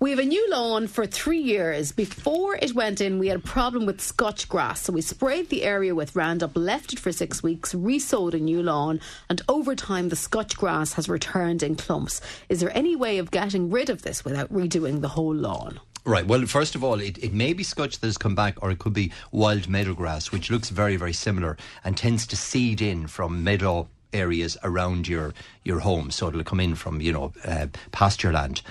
We 0.00 0.10
have 0.10 0.20
a 0.20 0.24
new 0.24 0.48
lawn 0.48 0.86
for 0.86 1.06
three 1.06 1.40
years. 1.40 1.90
Before 1.90 2.54
it 2.54 2.72
went 2.72 3.00
in, 3.00 3.18
we 3.18 3.26
had 3.26 3.38
a 3.38 3.40
problem 3.40 3.84
with 3.84 4.00
scutch 4.00 4.48
grass, 4.48 4.82
so 4.82 4.92
we 4.92 5.00
sprayed 5.00 5.48
the 5.48 5.64
area 5.64 5.92
with 5.92 6.14
Roundup, 6.14 6.52
left 6.54 6.92
it 6.92 7.00
for 7.00 7.10
six 7.10 7.42
weeks, 7.42 7.74
resowed 7.74 8.32
a 8.32 8.38
new 8.38 8.62
lawn, 8.62 9.00
and 9.28 9.42
over 9.48 9.74
time 9.74 10.08
the 10.08 10.14
scutch 10.14 10.56
grass 10.56 10.92
has 10.92 11.08
returned 11.08 11.64
in 11.64 11.74
clumps. 11.74 12.20
Is 12.48 12.60
there 12.60 12.70
any 12.76 12.94
way 12.94 13.18
of 13.18 13.32
getting 13.32 13.70
rid 13.70 13.90
of 13.90 14.02
this 14.02 14.24
without 14.24 14.52
redoing 14.52 15.00
the 15.00 15.08
whole 15.08 15.34
lawn? 15.34 15.80
Right. 16.04 16.24
Well, 16.24 16.46
first 16.46 16.76
of 16.76 16.84
all, 16.84 17.00
it, 17.00 17.18
it 17.18 17.32
may 17.32 17.52
be 17.52 17.64
scutch 17.64 17.98
that 17.98 18.06
has 18.06 18.16
come 18.16 18.36
back, 18.36 18.62
or 18.62 18.70
it 18.70 18.78
could 18.78 18.94
be 18.94 19.10
wild 19.32 19.68
meadow 19.68 19.94
grass, 19.94 20.30
which 20.30 20.48
looks 20.48 20.70
very, 20.70 20.94
very 20.94 21.12
similar 21.12 21.56
and 21.82 21.96
tends 21.96 22.24
to 22.28 22.36
seed 22.36 22.80
in 22.80 23.08
from 23.08 23.42
meadow 23.42 23.88
areas 24.12 24.56
around 24.62 25.08
your 25.08 25.34
your 25.64 25.80
home, 25.80 26.10
so 26.10 26.28
it'll 26.28 26.44
come 26.44 26.60
in 26.60 26.74
from 26.74 27.00
you 27.00 27.12
know 27.12 27.32
uh, 27.44 27.66
pasture 27.92 28.32
land. 28.32 28.62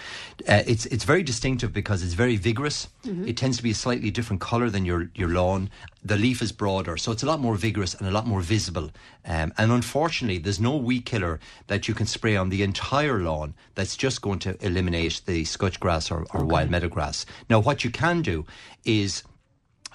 Uh, 0.47 0.63
it's 0.65 0.85
it's 0.87 1.03
very 1.03 1.23
distinctive 1.23 1.73
because 1.73 2.03
it's 2.03 2.13
very 2.13 2.35
vigorous. 2.35 2.87
Mm-hmm. 3.05 3.27
It 3.27 3.37
tends 3.37 3.57
to 3.57 3.63
be 3.63 3.71
a 3.71 3.75
slightly 3.75 4.11
different 4.11 4.41
colour 4.41 4.69
than 4.69 4.85
your 4.85 5.09
your 5.15 5.29
lawn. 5.29 5.69
The 6.03 6.17
leaf 6.17 6.41
is 6.41 6.51
broader, 6.51 6.97
so 6.97 7.11
it's 7.11 7.23
a 7.23 7.25
lot 7.25 7.39
more 7.39 7.55
vigorous 7.55 7.93
and 7.93 8.07
a 8.07 8.11
lot 8.11 8.25
more 8.25 8.41
visible. 8.41 8.91
Um, 9.25 9.53
and 9.57 9.71
unfortunately, 9.71 10.37
there's 10.37 10.59
no 10.59 10.75
weed 10.75 11.05
killer 11.05 11.39
that 11.67 11.87
you 11.87 11.93
can 11.93 12.05
spray 12.05 12.35
on 12.35 12.49
the 12.49 12.63
entire 12.63 13.19
lawn 13.19 13.53
that's 13.75 13.97
just 13.97 14.21
going 14.21 14.39
to 14.39 14.65
eliminate 14.65 15.21
the 15.25 15.43
scutch 15.45 15.79
grass 15.79 16.09
or, 16.09 16.25
or 16.33 16.41
okay. 16.41 16.43
wild 16.43 16.69
meadowgrass. 16.69 17.25
Now, 17.49 17.59
what 17.59 17.83
you 17.83 17.91
can 17.91 18.21
do 18.21 18.45
is 18.85 19.23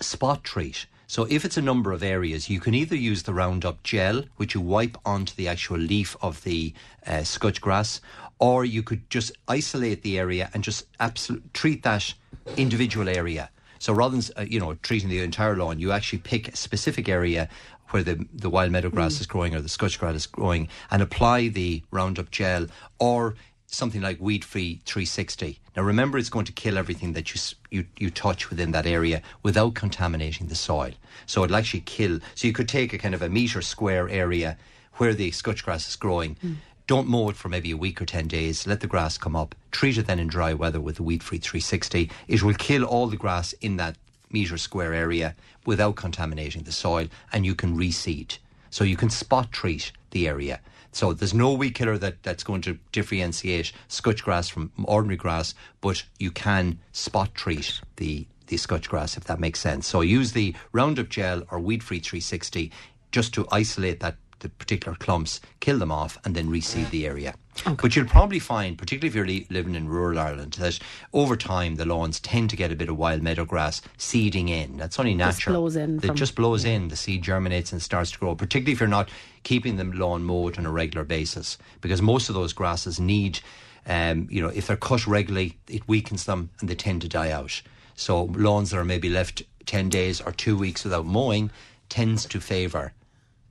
spot 0.00 0.44
treat. 0.44 0.87
So 1.12 1.27
if 1.29 1.44
it's 1.44 1.59
a 1.59 1.61
number 1.61 1.92
of 1.92 2.03
areas, 2.03 2.48
you 2.48 2.59
can 2.59 2.72
either 2.72 2.96
use 2.96 3.25
the 3.25 3.35
Roundup 3.35 3.83
gel, 3.83 4.22
which 4.38 4.55
you 4.55 4.62
wipe 4.62 4.96
onto 5.05 5.35
the 5.35 5.46
actual 5.46 5.77
leaf 5.77 6.16
of 6.22 6.42
the 6.42 6.72
uh, 7.07 7.22
scutch 7.22 7.61
grass, 7.61 8.01
or 8.38 8.64
you 8.64 8.83
could 8.83 9.11
just 9.11 9.31
isolate 9.46 10.01
the 10.01 10.18
area 10.18 10.48
and 10.55 10.64
just 10.64 10.87
absolute, 11.01 11.53
treat 11.53 11.83
that 11.83 12.14
individual 12.57 13.11
area. 13.11 13.51
So 13.79 13.92
rather 13.92 14.18
than 14.18 14.35
uh, 14.38 14.46
you 14.48 14.59
know 14.59 14.72
treating 14.77 15.11
the 15.11 15.20
entire 15.20 15.55
lawn, 15.55 15.79
you 15.79 15.92
actually 15.92 16.20
pick 16.20 16.48
a 16.48 16.57
specific 16.57 17.11
area 17.11 17.46
where 17.90 18.03
the, 18.03 18.27
the 18.33 18.48
wild 18.48 18.72
meadowgrass 18.72 19.18
mm. 19.18 19.20
is 19.20 19.27
growing 19.27 19.55
or 19.55 19.61
the 19.61 19.68
scutch 19.68 20.01
grass 20.01 20.14
is 20.14 20.25
growing 20.25 20.66
and 20.90 21.03
apply 21.03 21.48
the 21.48 21.83
Roundup 21.90 22.31
gel 22.31 22.68
or 22.98 23.35
something 23.72 24.02
like 24.02 24.20
Weed 24.20 24.44
Free 24.44 24.80
360. 24.85 25.58
Now 25.76 25.82
remember, 25.82 26.18
it's 26.18 26.28
going 26.28 26.44
to 26.44 26.52
kill 26.52 26.78
everything 26.78 27.14
that 27.14 27.35
you, 27.35 27.40
you 27.70 27.87
you 27.98 28.11
touch 28.11 28.50
within 28.50 28.72
that 28.72 28.87
area 28.87 29.22
without 29.42 29.74
contaminating 29.74 30.48
the 30.48 30.54
soil. 30.54 30.92
So 31.26 31.42
it'll 31.44 31.56
actually 31.56 31.80
kill. 31.80 32.20
So 32.35 32.46
you 32.46 32.52
could 32.52 32.68
take 32.68 32.92
a 32.92 32.98
kind 32.98 33.14
of 33.14 33.22
a 33.22 33.28
metre 33.28 33.62
square 33.62 34.08
area 34.08 34.56
where 34.94 35.14
the 35.14 35.30
scutch 35.30 35.64
grass 35.64 35.88
is 35.88 35.96
growing. 35.96 36.37
Mm. 36.37 36.56
Don't 36.87 37.08
mow 37.08 37.30
it 37.30 37.37
for 37.37 37.48
maybe 37.48 37.70
a 37.70 37.76
week 37.76 38.02
or 38.02 38.04
10 38.04 38.28
days. 38.28 38.66
Let 38.66 38.80
the 38.80 38.87
grass 38.87 39.16
come 39.16 39.37
up. 39.37 39.54
Treat 39.70 39.96
it 39.96 40.06
then 40.06 40.18
in 40.18 40.26
dry 40.26 40.52
weather 40.52 40.80
with 40.80 40.96
the 40.96 41.02
Weed 41.02 41.22
Free 41.22 41.38
360. 41.38 42.11
It 42.28 42.42
will 42.42 42.54
kill 42.54 42.85
all 42.85 43.06
the 43.06 43.16
grass 43.16 43.54
in 43.54 43.76
that 43.78 43.96
metre 44.30 44.58
square 44.58 44.92
area 44.92 45.35
without 45.64 45.96
contaminating 45.96 46.64
the 46.64 46.72
soil 46.72 47.06
and 47.32 47.46
you 47.46 47.54
can 47.54 47.76
reseed. 47.78 48.38
So 48.70 48.85
you 48.85 48.96
can 48.96 49.11
spot 49.11 49.52
treat 49.52 49.92
the 50.11 50.26
area. 50.26 50.61
So 50.92 51.12
there's 51.14 51.35
no 51.35 51.55
weed 51.55 51.74
killer 51.74 51.98
that, 51.98 52.22
that's 52.22 52.44
going 52.44 52.61
to 52.62 52.78
differentiate 52.92 53.72
scutch 53.88 54.22
grass 54.22 54.48
from 54.48 54.70
ordinary 54.85 55.16
grass, 55.16 55.55
but 55.81 56.05
you 56.18 56.31
can 56.31 56.78
spot 56.92 57.35
treat 57.35 57.81
the 57.96 58.26
the 58.48 58.57
scutch 58.59 58.90
grass 58.90 59.16
if 59.16 59.24
that 59.24 59.40
makes 59.40 59.61
sense. 59.61 59.87
So 59.87 60.02
use 60.02 60.33
the 60.33 60.55
Roundup 60.72 61.09
gel 61.09 61.44
or 61.50 61.59
Weed 61.59 61.83
Free 61.83 62.00
360 62.00 62.70
just 63.11 63.33
to 63.35 63.46
isolate 63.50 64.00
that 64.00 64.16
the 64.42 64.48
particular 64.48 64.96
clumps, 64.96 65.40
kill 65.61 65.78
them 65.78 65.90
off, 65.90 66.18
and 66.24 66.35
then 66.35 66.48
reseed 66.48 66.90
the 66.90 67.07
area. 67.07 67.35
Okay. 67.66 67.76
But 67.81 67.96
you'll 67.96 68.07
probably 68.07 68.38
find, 68.38 68.78
particularly 68.78 69.09
if 69.09 69.14
you're 69.14 69.26
li- 69.26 69.46
living 69.50 69.74
in 69.74 69.88
rural 69.88 70.18
Ireland, 70.18 70.55
that 70.55 70.78
over 71.12 71.37
time 71.37 71.76
the 71.76 71.85
lawns 71.85 72.18
tend 72.20 72.50
to 72.50 72.57
get 72.57 72.72
a 72.72 72.76
bit 72.76 72.88
of 72.88 72.96
wild 72.96 73.22
meadow 73.22 73.44
grass 73.44 73.83
seeding 73.96 74.48
in. 74.48 74.76
That's 74.76 74.98
only 74.98 75.14
natural. 75.14 75.68
Just 75.68 75.76
blows 75.76 75.76
in. 75.76 76.00
It 76.02 76.14
just 76.14 76.35
blows 76.35 76.64
in. 76.64 76.88
The 76.88 76.96
seed 76.96 77.22
germinates 77.22 77.72
and 77.72 77.81
starts 77.81 78.11
to 78.12 78.18
grow. 78.18 78.35
Particularly 78.35 78.72
if 78.72 78.81
you're 78.81 78.88
not 78.88 79.11
keeping 79.42 79.76
the 79.76 79.85
lawn 79.85 80.24
mowed 80.24 80.59
on 80.59 80.66
a 80.66 80.70
regular 80.72 81.05
basis, 81.05 81.59
because 81.81 82.00
most 82.00 82.28
of 82.28 82.35
those 82.35 82.52
grasses 82.52 82.98
need, 82.98 83.40
um, 83.87 84.28
you 84.31 84.40
know, 84.40 84.48
if 84.48 84.66
they're 84.66 84.76
cut 84.76 85.07
regularly, 85.07 85.59
it 85.68 85.87
weakens 85.88 86.24
them 86.24 86.50
and 86.61 86.68
they 86.68 86.74
tend 86.74 87.02
to 87.02 87.09
die 87.09 87.31
out. 87.31 87.61
So 87.94 88.24
lawns 88.24 88.70
that 88.70 88.78
are 88.78 88.85
maybe 88.85 89.09
left 89.09 89.42
ten 89.66 89.88
days 89.88 90.20
or 90.20 90.33
two 90.33 90.57
weeks 90.57 90.85
without 90.85 91.07
mowing 91.07 91.50
tends 91.88 92.24
to 92.24 92.40
favour 92.40 92.94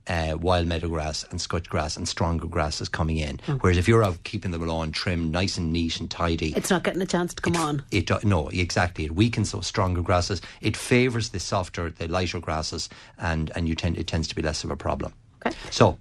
uh, 0.06 0.36
wild 0.40 0.66
meadowgrass 0.66 1.28
and 1.30 1.40
scutch 1.40 1.68
grass 1.68 1.96
and 1.96 2.08
stronger 2.08 2.46
grasses 2.46 2.88
coming 2.88 3.18
in. 3.18 3.38
Mm. 3.38 3.60
Whereas 3.60 3.78
if 3.78 3.88
you're 3.88 4.04
out 4.04 4.22
keeping 4.24 4.50
the 4.50 4.58
lawn 4.58 4.92
trimmed, 4.92 5.32
nice 5.32 5.58
and 5.58 5.72
neat 5.72 6.00
and 6.00 6.10
tidy, 6.10 6.52
it's 6.56 6.70
not 6.70 6.82
getting 6.82 7.02
a 7.02 7.06
chance 7.06 7.34
to 7.34 7.42
come 7.42 7.54
it, 7.54 7.60
on. 7.60 7.82
It 7.90 8.24
no, 8.24 8.48
exactly. 8.48 9.04
It 9.04 9.14
weakens 9.14 9.52
those 9.52 9.66
stronger 9.66 10.02
grasses. 10.02 10.40
It 10.60 10.76
favours 10.76 11.30
the 11.30 11.40
softer, 11.40 11.90
the 11.90 12.08
lighter 12.08 12.40
grasses, 12.40 12.88
and 13.18 13.50
and 13.54 13.68
you 13.68 13.74
tend 13.74 13.98
it 13.98 14.06
tends 14.06 14.28
to 14.28 14.34
be 14.34 14.42
less 14.42 14.64
of 14.64 14.70
a 14.70 14.76
problem. 14.76 15.12
Okay. 15.44 15.56
So 15.70 15.98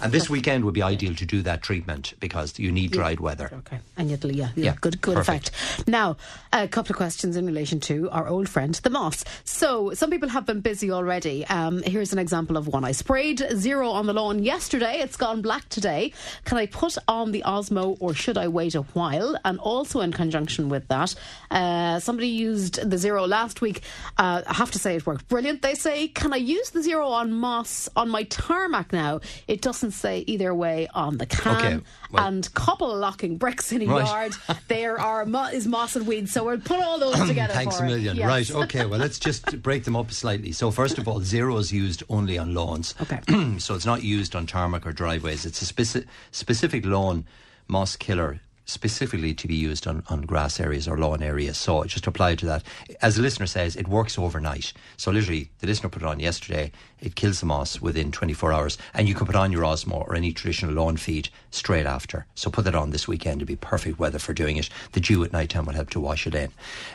and 0.00 0.12
this 0.12 0.30
weekend 0.30 0.64
would 0.64 0.74
be 0.74 0.82
ideal 0.82 1.14
to 1.14 1.26
do 1.26 1.42
that 1.42 1.62
treatment 1.62 2.14
because 2.20 2.58
you 2.58 2.70
need 2.70 2.92
dried 2.92 3.20
weather. 3.20 3.50
Okay. 3.52 3.80
And 3.96 4.10
yet, 4.10 4.24
yeah, 4.24 4.48
yeah, 4.54 4.64
yeah 4.64 4.74
good, 4.80 5.00
good 5.00 5.16
perfect. 5.16 5.48
effect. 5.48 5.88
Now, 5.88 6.16
a 6.52 6.68
couple 6.68 6.92
of 6.92 6.96
questions 6.96 7.36
in 7.36 7.46
relation 7.46 7.80
to 7.80 8.08
our 8.10 8.28
old 8.28 8.48
friend, 8.48 8.74
the 8.76 8.90
moss. 8.90 9.24
So, 9.44 9.92
some 9.94 10.10
people 10.10 10.28
have 10.28 10.46
been 10.46 10.60
busy 10.60 10.90
already. 10.90 11.46
Um, 11.46 11.82
here's 11.82 12.12
an 12.12 12.18
example 12.18 12.56
of 12.56 12.68
one. 12.68 12.84
I 12.84 12.92
sprayed 12.92 13.42
zero 13.54 13.90
on 13.90 14.06
the 14.06 14.12
lawn 14.12 14.42
yesterday. 14.42 15.00
It's 15.00 15.16
gone 15.16 15.42
black 15.42 15.68
today. 15.68 16.12
Can 16.44 16.58
I 16.58 16.66
put 16.66 16.96
on 17.06 17.32
the 17.32 17.42
Osmo 17.46 17.96
or 18.00 18.14
should 18.14 18.38
I 18.38 18.48
wait 18.48 18.74
a 18.74 18.82
while? 18.82 19.36
And 19.44 19.58
also, 19.58 20.00
in 20.00 20.12
conjunction 20.12 20.68
with 20.68 20.86
that, 20.88 21.14
uh, 21.50 21.98
somebody 22.00 22.28
used 22.28 22.88
the 22.88 22.98
zero 22.98 23.26
last 23.26 23.60
week. 23.60 23.82
Uh, 24.16 24.42
I 24.46 24.54
have 24.54 24.70
to 24.72 24.78
say, 24.78 24.96
it 24.96 25.06
worked 25.06 25.28
brilliant. 25.28 25.62
They 25.62 25.74
say, 25.74 26.08
Can 26.08 26.32
I 26.32 26.36
use 26.36 26.70
the 26.70 26.82
zero 26.82 27.08
on 27.08 27.32
moss 27.32 27.88
on 27.96 28.08
my 28.08 28.24
tarmac 28.24 28.92
now? 28.92 29.20
It 29.46 29.60
doesn't 29.62 29.87
doesn't 29.88 29.98
say 29.98 30.24
either 30.26 30.54
way 30.54 30.88
on 30.94 31.18
the 31.18 31.26
can. 31.26 31.56
Okay, 31.56 31.84
well. 32.10 32.26
And 32.26 32.54
couple 32.54 32.94
locking 32.96 33.38
bricks 33.38 33.72
in 33.72 33.82
a 33.82 33.86
right. 33.86 34.06
yard. 34.06 34.32
there 34.68 35.00
are 35.00 35.24
mo- 35.24 35.48
is 35.48 35.66
moss 35.66 35.96
and 35.96 36.06
weeds. 36.06 36.32
So 36.32 36.44
we'll 36.44 36.60
put 36.60 36.80
all 36.80 36.98
those 36.98 37.26
together. 37.26 37.54
Thanks 37.54 37.80
a 37.80 37.84
million. 37.84 38.16
Yes. 38.16 38.26
Right. 38.26 38.50
Okay. 38.68 38.84
Well, 38.86 38.98
let's 38.98 39.18
just 39.18 39.62
break 39.62 39.84
them 39.84 39.96
up 39.96 40.10
slightly. 40.10 40.52
So 40.52 40.70
first 40.70 40.98
of 40.98 41.06
all, 41.08 41.20
zero 41.20 41.56
is 41.58 41.72
used 41.72 42.02
only 42.08 42.36
on 42.38 42.54
lawns. 42.54 42.94
Okay. 43.00 43.20
so 43.58 43.74
it's 43.74 43.86
not 43.86 44.02
used 44.02 44.34
on 44.34 44.46
tarmac 44.46 44.86
or 44.86 44.92
driveways. 44.92 45.46
It's 45.46 45.62
a 45.62 45.72
speci- 45.72 46.06
specific 46.32 46.84
lawn 46.84 47.24
moss 47.68 47.96
killer 47.96 48.40
specifically 48.68 49.32
to 49.32 49.48
be 49.48 49.54
used 49.54 49.86
on, 49.86 50.04
on 50.08 50.22
grass 50.22 50.60
areas 50.60 50.86
or 50.86 50.98
lawn 50.98 51.22
areas. 51.22 51.56
So 51.56 51.82
just 51.84 52.06
apply 52.06 52.34
to 52.36 52.46
that. 52.46 52.62
As 53.00 53.16
the 53.16 53.22
listener 53.22 53.46
says, 53.46 53.74
it 53.74 53.88
works 53.88 54.18
overnight. 54.18 54.74
So 54.98 55.10
literally, 55.10 55.50
the 55.60 55.66
listener 55.66 55.88
put 55.88 56.02
it 56.02 56.08
on 56.08 56.20
yesterday. 56.20 56.70
It 57.00 57.14
kills 57.14 57.40
the 57.40 57.46
moss 57.46 57.80
within 57.80 58.12
24 58.12 58.52
hours, 58.52 58.78
and 58.92 59.08
you 59.08 59.14
can 59.14 59.26
put 59.26 59.34
on 59.34 59.52
your 59.52 59.62
Osmo 59.62 60.06
or 60.06 60.14
any 60.14 60.32
traditional 60.32 60.74
lawn 60.74 60.98
feed 60.98 61.30
straight 61.50 61.86
after. 61.86 62.26
So 62.34 62.50
put 62.50 62.66
that 62.66 62.74
on 62.74 62.90
this 62.90 63.08
weekend. 63.08 63.38
It'd 63.38 63.48
be 63.48 63.56
perfect 63.56 63.98
weather 63.98 64.18
for 64.18 64.34
doing 64.34 64.58
it. 64.58 64.68
The 64.92 65.00
dew 65.00 65.24
at 65.24 65.32
night 65.32 65.50
time 65.50 65.64
will 65.64 65.72
help 65.72 65.88
to 65.90 66.00
wash 66.00 66.26
it 66.26 66.34
in. 66.34 66.52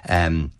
Um, 0.08 0.52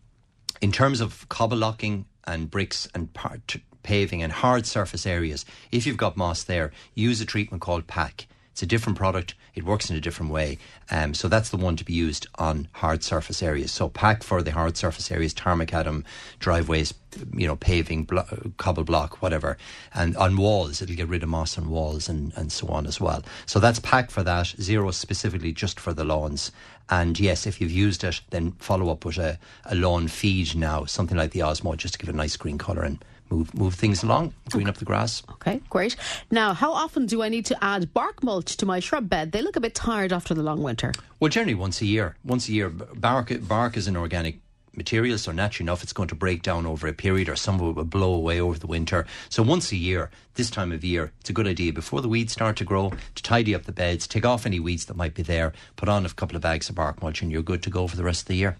in 0.62 0.72
terms 0.72 1.00
of 1.00 1.30
cobble 1.30 1.58
locking 1.58 2.06
and 2.26 2.50
bricks 2.50 2.88
and 2.96 3.14
part, 3.14 3.58
paving 3.84 4.24
and 4.24 4.32
hard 4.32 4.66
surface 4.66 5.06
areas, 5.06 5.46
if 5.72 5.86
you've 5.86 5.98
got 5.98 6.18
moss 6.18 6.44
there, 6.44 6.72
use 6.96 7.22
a 7.22 7.26
treatment 7.26 7.62
called 7.62 7.86
PAC. 7.86 8.26
It's 8.54 8.62
a 8.62 8.68
different 8.68 9.00
product. 9.00 9.34
It 9.56 9.64
works 9.64 9.90
in 9.90 9.96
a 9.96 10.00
different 10.00 10.32
way. 10.32 10.60
Um, 10.92 11.16
so 11.16 11.28
that's 11.28 11.50
the 11.50 11.58
one 11.58 11.76
to 11.76 11.84
be 11.84 11.94
used 11.94 12.28
on 12.36 12.68
hard 12.74 13.04
surface 13.04 13.42
areas. 13.42 13.72
So 13.72 13.90
pack 13.90 14.22
for 14.22 14.44
the 14.44 14.52
hard 14.52 14.78
surface 14.78 15.12
areas, 15.12 15.34
tarmac 15.34 15.74
adam, 15.74 16.06
driveways, 16.38 16.94
you 17.34 17.48
know, 17.48 17.56
paving, 17.56 18.04
blo- 18.04 18.52
cobble 18.58 18.84
block, 18.84 19.24
whatever. 19.24 19.58
And 19.96 20.16
on 20.18 20.38
walls, 20.38 20.84
it'll 20.84 20.96
get 20.96 21.08
rid 21.08 21.24
of 21.24 21.30
moss 21.30 21.58
on 21.58 21.68
walls 21.72 22.08
and, 22.08 22.32
and 22.36 22.52
so 22.52 22.68
on 22.68 22.86
as 22.86 23.02
well. 23.02 23.24
So 23.48 23.60
that's 23.60 23.80
pack 23.80 24.12
for 24.12 24.22
that. 24.22 24.54
Zero 24.62 24.92
specifically 24.92 25.52
just 25.52 25.80
for 25.80 25.92
the 25.92 26.04
lawns. 26.04 26.52
And 26.92 27.20
yes, 27.20 27.48
if 27.48 27.60
you've 27.60 27.72
used 27.72 28.04
it, 28.04 28.22
then 28.30 28.52
follow 28.54 28.92
up 28.92 29.04
with 29.04 29.18
a, 29.18 29.40
a 29.66 29.74
lawn 29.74 30.08
feed 30.08 30.56
now, 30.56 30.86
something 30.86 31.18
like 31.18 31.32
the 31.32 31.40
Osmo, 31.40 31.76
just 31.76 31.96
to 31.96 32.00
give 32.00 32.10
it 32.10 32.14
a 32.14 32.18
nice 32.18 32.38
green 32.38 32.60
colour 32.60 32.84
and 32.84 33.04
move 33.34 33.54
move 33.54 33.76
things 33.76 34.04
along, 34.04 34.34
green 34.52 34.68
okay. 34.68 34.70
up 34.70 34.78
the 34.78 34.86
grass. 34.86 35.24
Okay, 35.32 35.62
great. 35.70 35.96
Now, 36.32 36.54
how 36.54 36.72
often 36.72 37.06
do 37.06 37.22
I 37.24 37.30
need 37.30 37.46
to 37.48 37.64
add 37.64 37.94
bark 37.94 38.24
mulch 38.24 38.58
to 38.58 38.66
my 38.66 38.80
shrub 38.80 39.10
bed? 39.10 39.32
They 39.32 39.42
look 39.42 39.56
a 39.56 39.62
bit 39.62 39.76
tired 39.76 40.14
after 40.14 40.34
the 40.34 40.44
long 40.44 40.62
winter. 40.62 40.94
Well, 41.20 41.30
generally 41.30 41.56
once 41.56 41.82
a 41.82 41.86
year. 41.86 42.16
Once 42.24 42.48
a 42.50 42.54
year, 42.54 42.70
bark 42.70 43.32
bark 43.48 43.78
is 43.78 43.88
an 43.88 43.98
organic 43.98 44.40
material, 44.76 45.18
so 45.18 45.32
naturally 45.32 45.66
enough, 45.66 45.84
it's 45.84 45.94
going 45.94 46.08
to 46.10 46.16
break 46.16 46.42
down 46.42 46.66
over 46.66 46.88
a 46.88 46.94
period, 46.94 47.30
or 47.30 47.36
some 47.36 47.60
of 47.60 47.70
it 47.70 47.76
will 47.76 47.84
blow 47.84 48.14
away 48.14 48.40
over 48.40 48.58
the 48.58 48.68
winter. 48.68 49.06
So 49.30 49.44
once 49.44 49.72
a 49.72 49.76
year, 49.76 50.10
this 50.36 50.50
time 50.50 50.72
of 50.72 50.84
year, 50.84 51.12
it's 51.20 51.30
a 51.30 51.34
good 51.34 51.48
idea 51.48 51.74
before 51.74 52.02
the 52.02 52.10
weeds 52.10 52.34
start 52.34 52.58
to 52.58 52.66
grow 52.66 52.92
to 53.16 53.24
tidy 53.24 53.54
up 53.54 53.64
the 53.64 53.72
beds, 53.72 54.08
take 54.08 54.26
off 54.26 54.46
any 54.46 54.60
weeds 54.60 54.86
that 54.86 54.98
might 54.98 55.14
be 55.14 55.24
there, 55.24 55.54
put 55.76 55.90
on 55.90 56.06
a 56.06 56.10
couple 56.10 56.36
of 56.36 56.42
bags 56.42 56.70
of 56.70 56.76
bark 56.76 57.02
mulch, 57.02 57.22
and 57.22 57.32
you're 57.32 57.44
good 57.44 57.64
to 57.64 57.70
go 57.70 57.88
for 57.88 57.98
the 57.98 58.04
rest 58.04 58.24
of 58.24 58.28
the 58.28 58.36
year. 58.36 58.58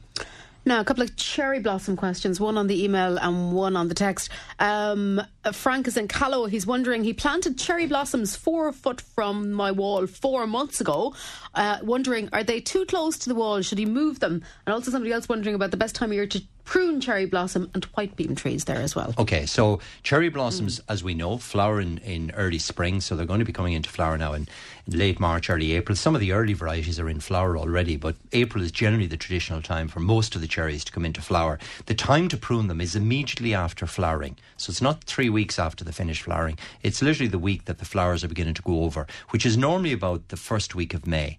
Now, 0.66 0.80
a 0.80 0.86
couple 0.86 1.04
of 1.04 1.16
cherry 1.18 1.60
blossom 1.60 1.98
questions, 1.98 2.40
one 2.40 2.58
on 2.58 2.68
the 2.68 2.84
email 2.84 3.18
and 3.18 3.52
one 3.52 3.76
on 3.76 3.90
the 3.90 3.94
text. 3.94 4.30
Um, 4.60 5.22
Frank 5.52 5.88
is 5.88 5.98
in 5.98 6.08
Callow. 6.08 6.46
He's 6.46 6.66
wondering, 6.66 7.04
he 7.04 7.12
planted 7.14 7.60
cherry 7.60 7.86
blossoms 7.86 8.38
four 8.38 8.72
foot 8.72 9.02
from 9.02 9.52
my 9.52 9.72
wall 9.72 10.08
four 10.08 10.48
months 10.48 10.80
ago. 10.80 11.16
Uh, 11.54 11.80
wondering, 11.84 12.30
are 12.32 12.46
they 12.46 12.62
too 12.62 12.86
close 12.86 13.18
to 13.20 13.30
the 13.30 13.36
wall? 13.36 13.62
Should 13.62 13.78
he 13.78 13.86
move 13.86 14.22
them? 14.22 14.42
And 14.66 14.74
also 14.74 14.90
somebody 14.90 15.12
else 15.12 15.28
wondering 15.28 15.56
about 15.56 15.72
the 15.72 15.78
best 15.78 15.96
time 15.96 16.12
of 16.12 16.16
year 16.16 16.28
to 16.28 16.42
prune 16.66 17.02
cherry 17.02 17.26
blossom 17.26 17.70
and 17.74 17.86
white 17.86 18.16
beam 18.16 18.36
trees 18.36 18.66
there 18.66 18.82
as 18.82 18.96
well. 18.96 19.14
Okay, 19.18 19.46
so 19.46 19.80
cherry 20.04 20.30
blossoms, 20.30 20.80
mm. 20.80 20.84
as 20.90 21.04
we 21.04 21.14
know, 21.14 21.38
flower 21.38 21.80
in, 21.80 21.98
in 22.00 22.32
early 22.32 22.60
spring, 22.60 23.02
so 23.02 23.16
they're 23.16 23.26
going 23.26 23.40
to 23.40 23.46
be 23.46 23.54
coming 23.54 23.74
into 23.74 23.90
flower 23.90 24.18
now 24.18 24.34
in, 24.34 24.48
in, 24.88 24.98
late 24.98 25.20
March, 25.20 25.50
early 25.50 25.74
April. 25.74 25.96
Some 25.96 26.16
of 26.16 26.22
the 26.22 26.32
early 26.32 26.54
varieties 26.54 27.00
are 27.00 27.10
in 27.10 27.20
flower 27.20 27.58
already, 27.58 27.98
but 27.98 28.16
April 28.32 28.64
is 28.64 28.72
generally 28.72 29.08
the 29.08 29.18
traditional 29.18 29.62
time 29.62 29.88
for 29.88 30.00
most 30.00 30.36
of 30.36 30.42
the 30.42 30.48
cherries 30.48 30.84
to 30.86 30.92
come 30.92 31.06
into 31.06 31.22
flower. 31.22 31.60
The 31.86 31.96
time 31.96 32.28
to 32.30 32.38
prune 32.38 32.68
them 32.68 32.82
is 32.82 32.96
immediately 32.96 33.54
after 33.54 33.86
flowering, 33.86 34.38
so 34.58 34.72
it's 34.72 34.82
not 34.82 35.04
three 35.04 35.30
weeks 35.30 35.60
after 35.60 35.84
the 35.84 35.94
finished 35.94 36.24
flowering. 36.24 36.58
It's 36.82 37.02
literally 37.02 37.30
the 37.30 37.40
week 37.40 37.66
that 37.66 37.80
the 37.80 37.86
flowers 37.86 38.24
are 38.24 38.30
beginning 38.30 38.54
to 38.56 38.62
go 38.62 38.84
over, 38.84 39.08
which 39.30 39.46
is 39.46 39.58
normally 39.58 39.94
about 39.94 40.30
the 40.30 40.38
first 40.38 40.76
week 40.76 40.94
of 40.94 41.08
May 41.08 41.38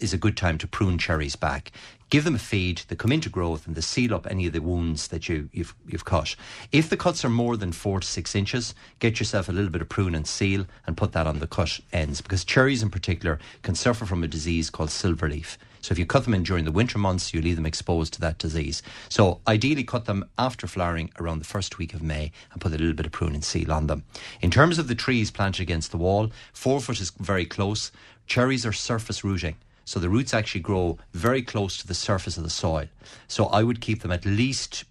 is 0.00 0.12
a 0.12 0.18
good 0.18 0.36
time 0.36 0.58
to 0.58 0.66
prune 0.66 0.98
cherries 0.98 1.36
back. 1.36 1.72
Give 2.08 2.24
them 2.24 2.36
a 2.36 2.38
feed, 2.38 2.82
they 2.86 2.94
come 2.94 3.10
into 3.10 3.28
growth 3.28 3.66
and 3.66 3.74
they 3.74 3.80
seal 3.80 4.14
up 4.14 4.28
any 4.30 4.46
of 4.46 4.52
the 4.52 4.62
wounds 4.62 5.08
that 5.08 5.28
you, 5.28 5.50
you've, 5.52 5.74
you've 5.88 6.04
cut. 6.04 6.36
If 6.70 6.88
the 6.88 6.96
cuts 6.96 7.24
are 7.24 7.30
more 7.30 7.56
than 7.56 7.72
four 7.72 7.98
to 7.98 8.06
six 8.06 8.36
inches, 8.36 8.74
get 9.00 9.18
yourself 9.18 9.48
a 9.48 9.52
little 9.52 9.70
bit 9.70 9.82
of 9.82 9.88
prune 9.88 10.14
and 10.14 10.26
seal 10.26 10.66
and 10.86 10.96
put 10.96 11.12
that 11.12 11.26
on 11.26 11.40
the 11.40 11.48
cut 11.48 11.80
ends 11.92 12.20
because 12.20 12.44
cherries 12.44 12.82
in 12.82 12.90
particular 12.90 13.40
can 13.62 13.74
suffer 13.74 14.06
from 14.06 14.22
a 14.22 14.28
disease 14.28 14.70
called 14.70 14.90
silver 14.90 15.28
leaf. 15.28 15.58
So 15.80 15.92
if 15.92 15.98
you 15.98 16.06
cut 16.06 16.24
them 16.24 16.34
in 16.34 16.42
during 16.42 16.64
the 16.64 16.72
winter 16.72 16.98
months, 16.98 17.32
you 17.34 17.40
leave 17.40 17.56
them 17.56 17.66
exposed 17.66 18.12
to 18.14 18.20
that 18.20 18.38
disease. 18.38 18.82
So 19.08 19.40
ideally 19.46 19.84
cut 19.84 20.04
them 20.04 20.24
after 20.38 20.66
flowering 20.66 21.10
around 21.20 21.38
the 21.38 21.44
first 21.44 21.78
week 21.78 21.94
of 21.94 22.02
May 22.02 22.32
and 22.52 22.60
put 22.60 22.72
a 22.72 22.78
little 22.78 22.92
bit 22.92 23.06
of 23.06 23.12
prune 23.12 23.34
and 23.34 23.44
seal 23.44 23.70
on 23.72 23.86
them. 23.86 24.04
In 24.40 24.50
terms 24.50 24.78
of 24.78 24.88
the 24.88 24.94
trees 24.94 25.30
planted 25.30 25.62
against 25.62 25.90
the 25.90 25.96
wall, 25.96 26.30
four 26.52 26.80
foot 26.80 27.00
is 27.00 27.10
very 27.18 27.46
close. 27.46 27.92
Cherries 28.26 28.66
are 28.66 28.72
surface 28.72 29.22
rooting. 29.22 29.56
So 29.86 30.00
the 30.00 30.08
roots 30.08 30.34
actually 30.34 30.62
grow 30.62 30.98
very 31.12 31.42
close 31.42 31.78
to 31.78 31.86
the 31.86 31.94
surface 31.94 32.36
of 32.36 32.42
the 32.42 32.50
soil. 32.50 32.88
So 33.28 33.46
I 33.46 33.62
would 33.62 33.80
keep 33.80 34.02
them 34.02 34.10
at 34.10 34.26
least 34.26 34.84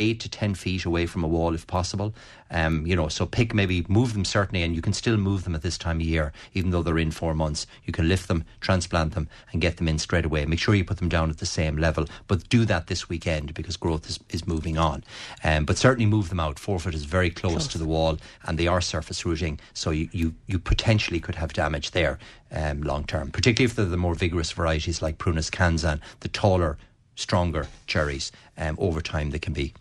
eight 0.00 0.18
to 0.20 0.28
ten 0.28 0.54
feet 0.54 0.84
away 0.84 1.06
from 1.06 1.22
a 1.22 1.28
wall 1.28 1.54
if 1.54 1.66
possible. 1.66 2.12
Um, 2.50 2.84
you 2.84 2.96
know, 2.96 3.06
so 3.06 3.26
pick 3.26 3.54
maybe 3.54 3.84
move 3.88 4.12
them 4.14 4.24
certainly, 4.24 4.64
and 4.64 4.74
you 4.74 4.82
can 4.82 4.92
still 4.92 5.16
move 5.16 5.44
them 5.44 5.54
at 5.54 5.62
this 5.62 5.78
time 5.78 5.98
of 5.98 6.06
year, 6.06 6.32
even 6.54 6.70
though 6.70 6.82
they're 6.82 6.98
in 6.98 7.12
four 7.12 7.34
months. 7.34 7.66
You 7.84 7.92
can 7.92 8.08
lift 8.08 8.26
them, 8.26 8.44
transplant 8.60 9.14
them, 9.14 9.28
and 9.52 9.60
get 9.60 9.76
them 9.76 9.86
in 9.86 9.98
straight 9.98 10.24
away. 10.24 10.44
Make 10.46 10.58
sure 10.58 10.74
you 10.74 10.84
put 10.84 10.96
them 10.96 11.08
down 11.08 11.30
at 11.30 11.38
the 11.38 11.46
same 11.46 11.76
level, 11.76 12.06
but 12.26 12.48
do 12.48 12.64
that 12.64 12.88
this 12.88 13.08
weekend 13.08 13.54
because 13.54 13.76
growth 13.76 14.08
is, 14.08 14.18
is 14.30 14.46
moving 14.46 14.78
on. 14.78 15.04
Um, 15.44 15.64
but 15.64 15.78
certainly 15.78 16.06
move 16.06 16.28
them 16.28 16.40
out. 16.40 16.58
Four 16.58 16.80
foot 16.80 16.94
is 16.94 17.04
very 17.04 17.30
close, 17.30 17.52
close. 17.52 17.68
to 17.68 17.78
the 17.78 17.86
wall, 17.86 18.18
and 18.44 18.58
they 18.58 18.66
are 18.66 18.80
surface 18.80 19.24
rooting, 19.24 19.60
so 19.74 19.90
you, 19.90 20.08
you, 20.12 20.34
you 20.46 20.58
potentially 20.58 21.20
could 21.20 21.36
have 21.36 21.52
damage 21.52 21.92
there 21.92 22.18
um, 22.50 22.82
long 22.82 23.04
term, 23.04 23.30
particularly 23.30 23.70
if 23.70 23.76
they're 23.76 23.84
the 23.84 23.96
more 23.96 24.14
vigorous 24.14 24.50
varieties 24.50 25.02
like 25.02 25.18
Prunus 25.18 25.50
kanzan, 25.50 26.00
the 26.20 26.28
taller 26.28 26.78
stronger 27.14 27.68
cherries 27.86 28.32
um, 28.56 28.76
over 28.80 29.00
time 29.00 29.30
they 29.30 29.38
can 29.38 29.52
be 29.52 29.74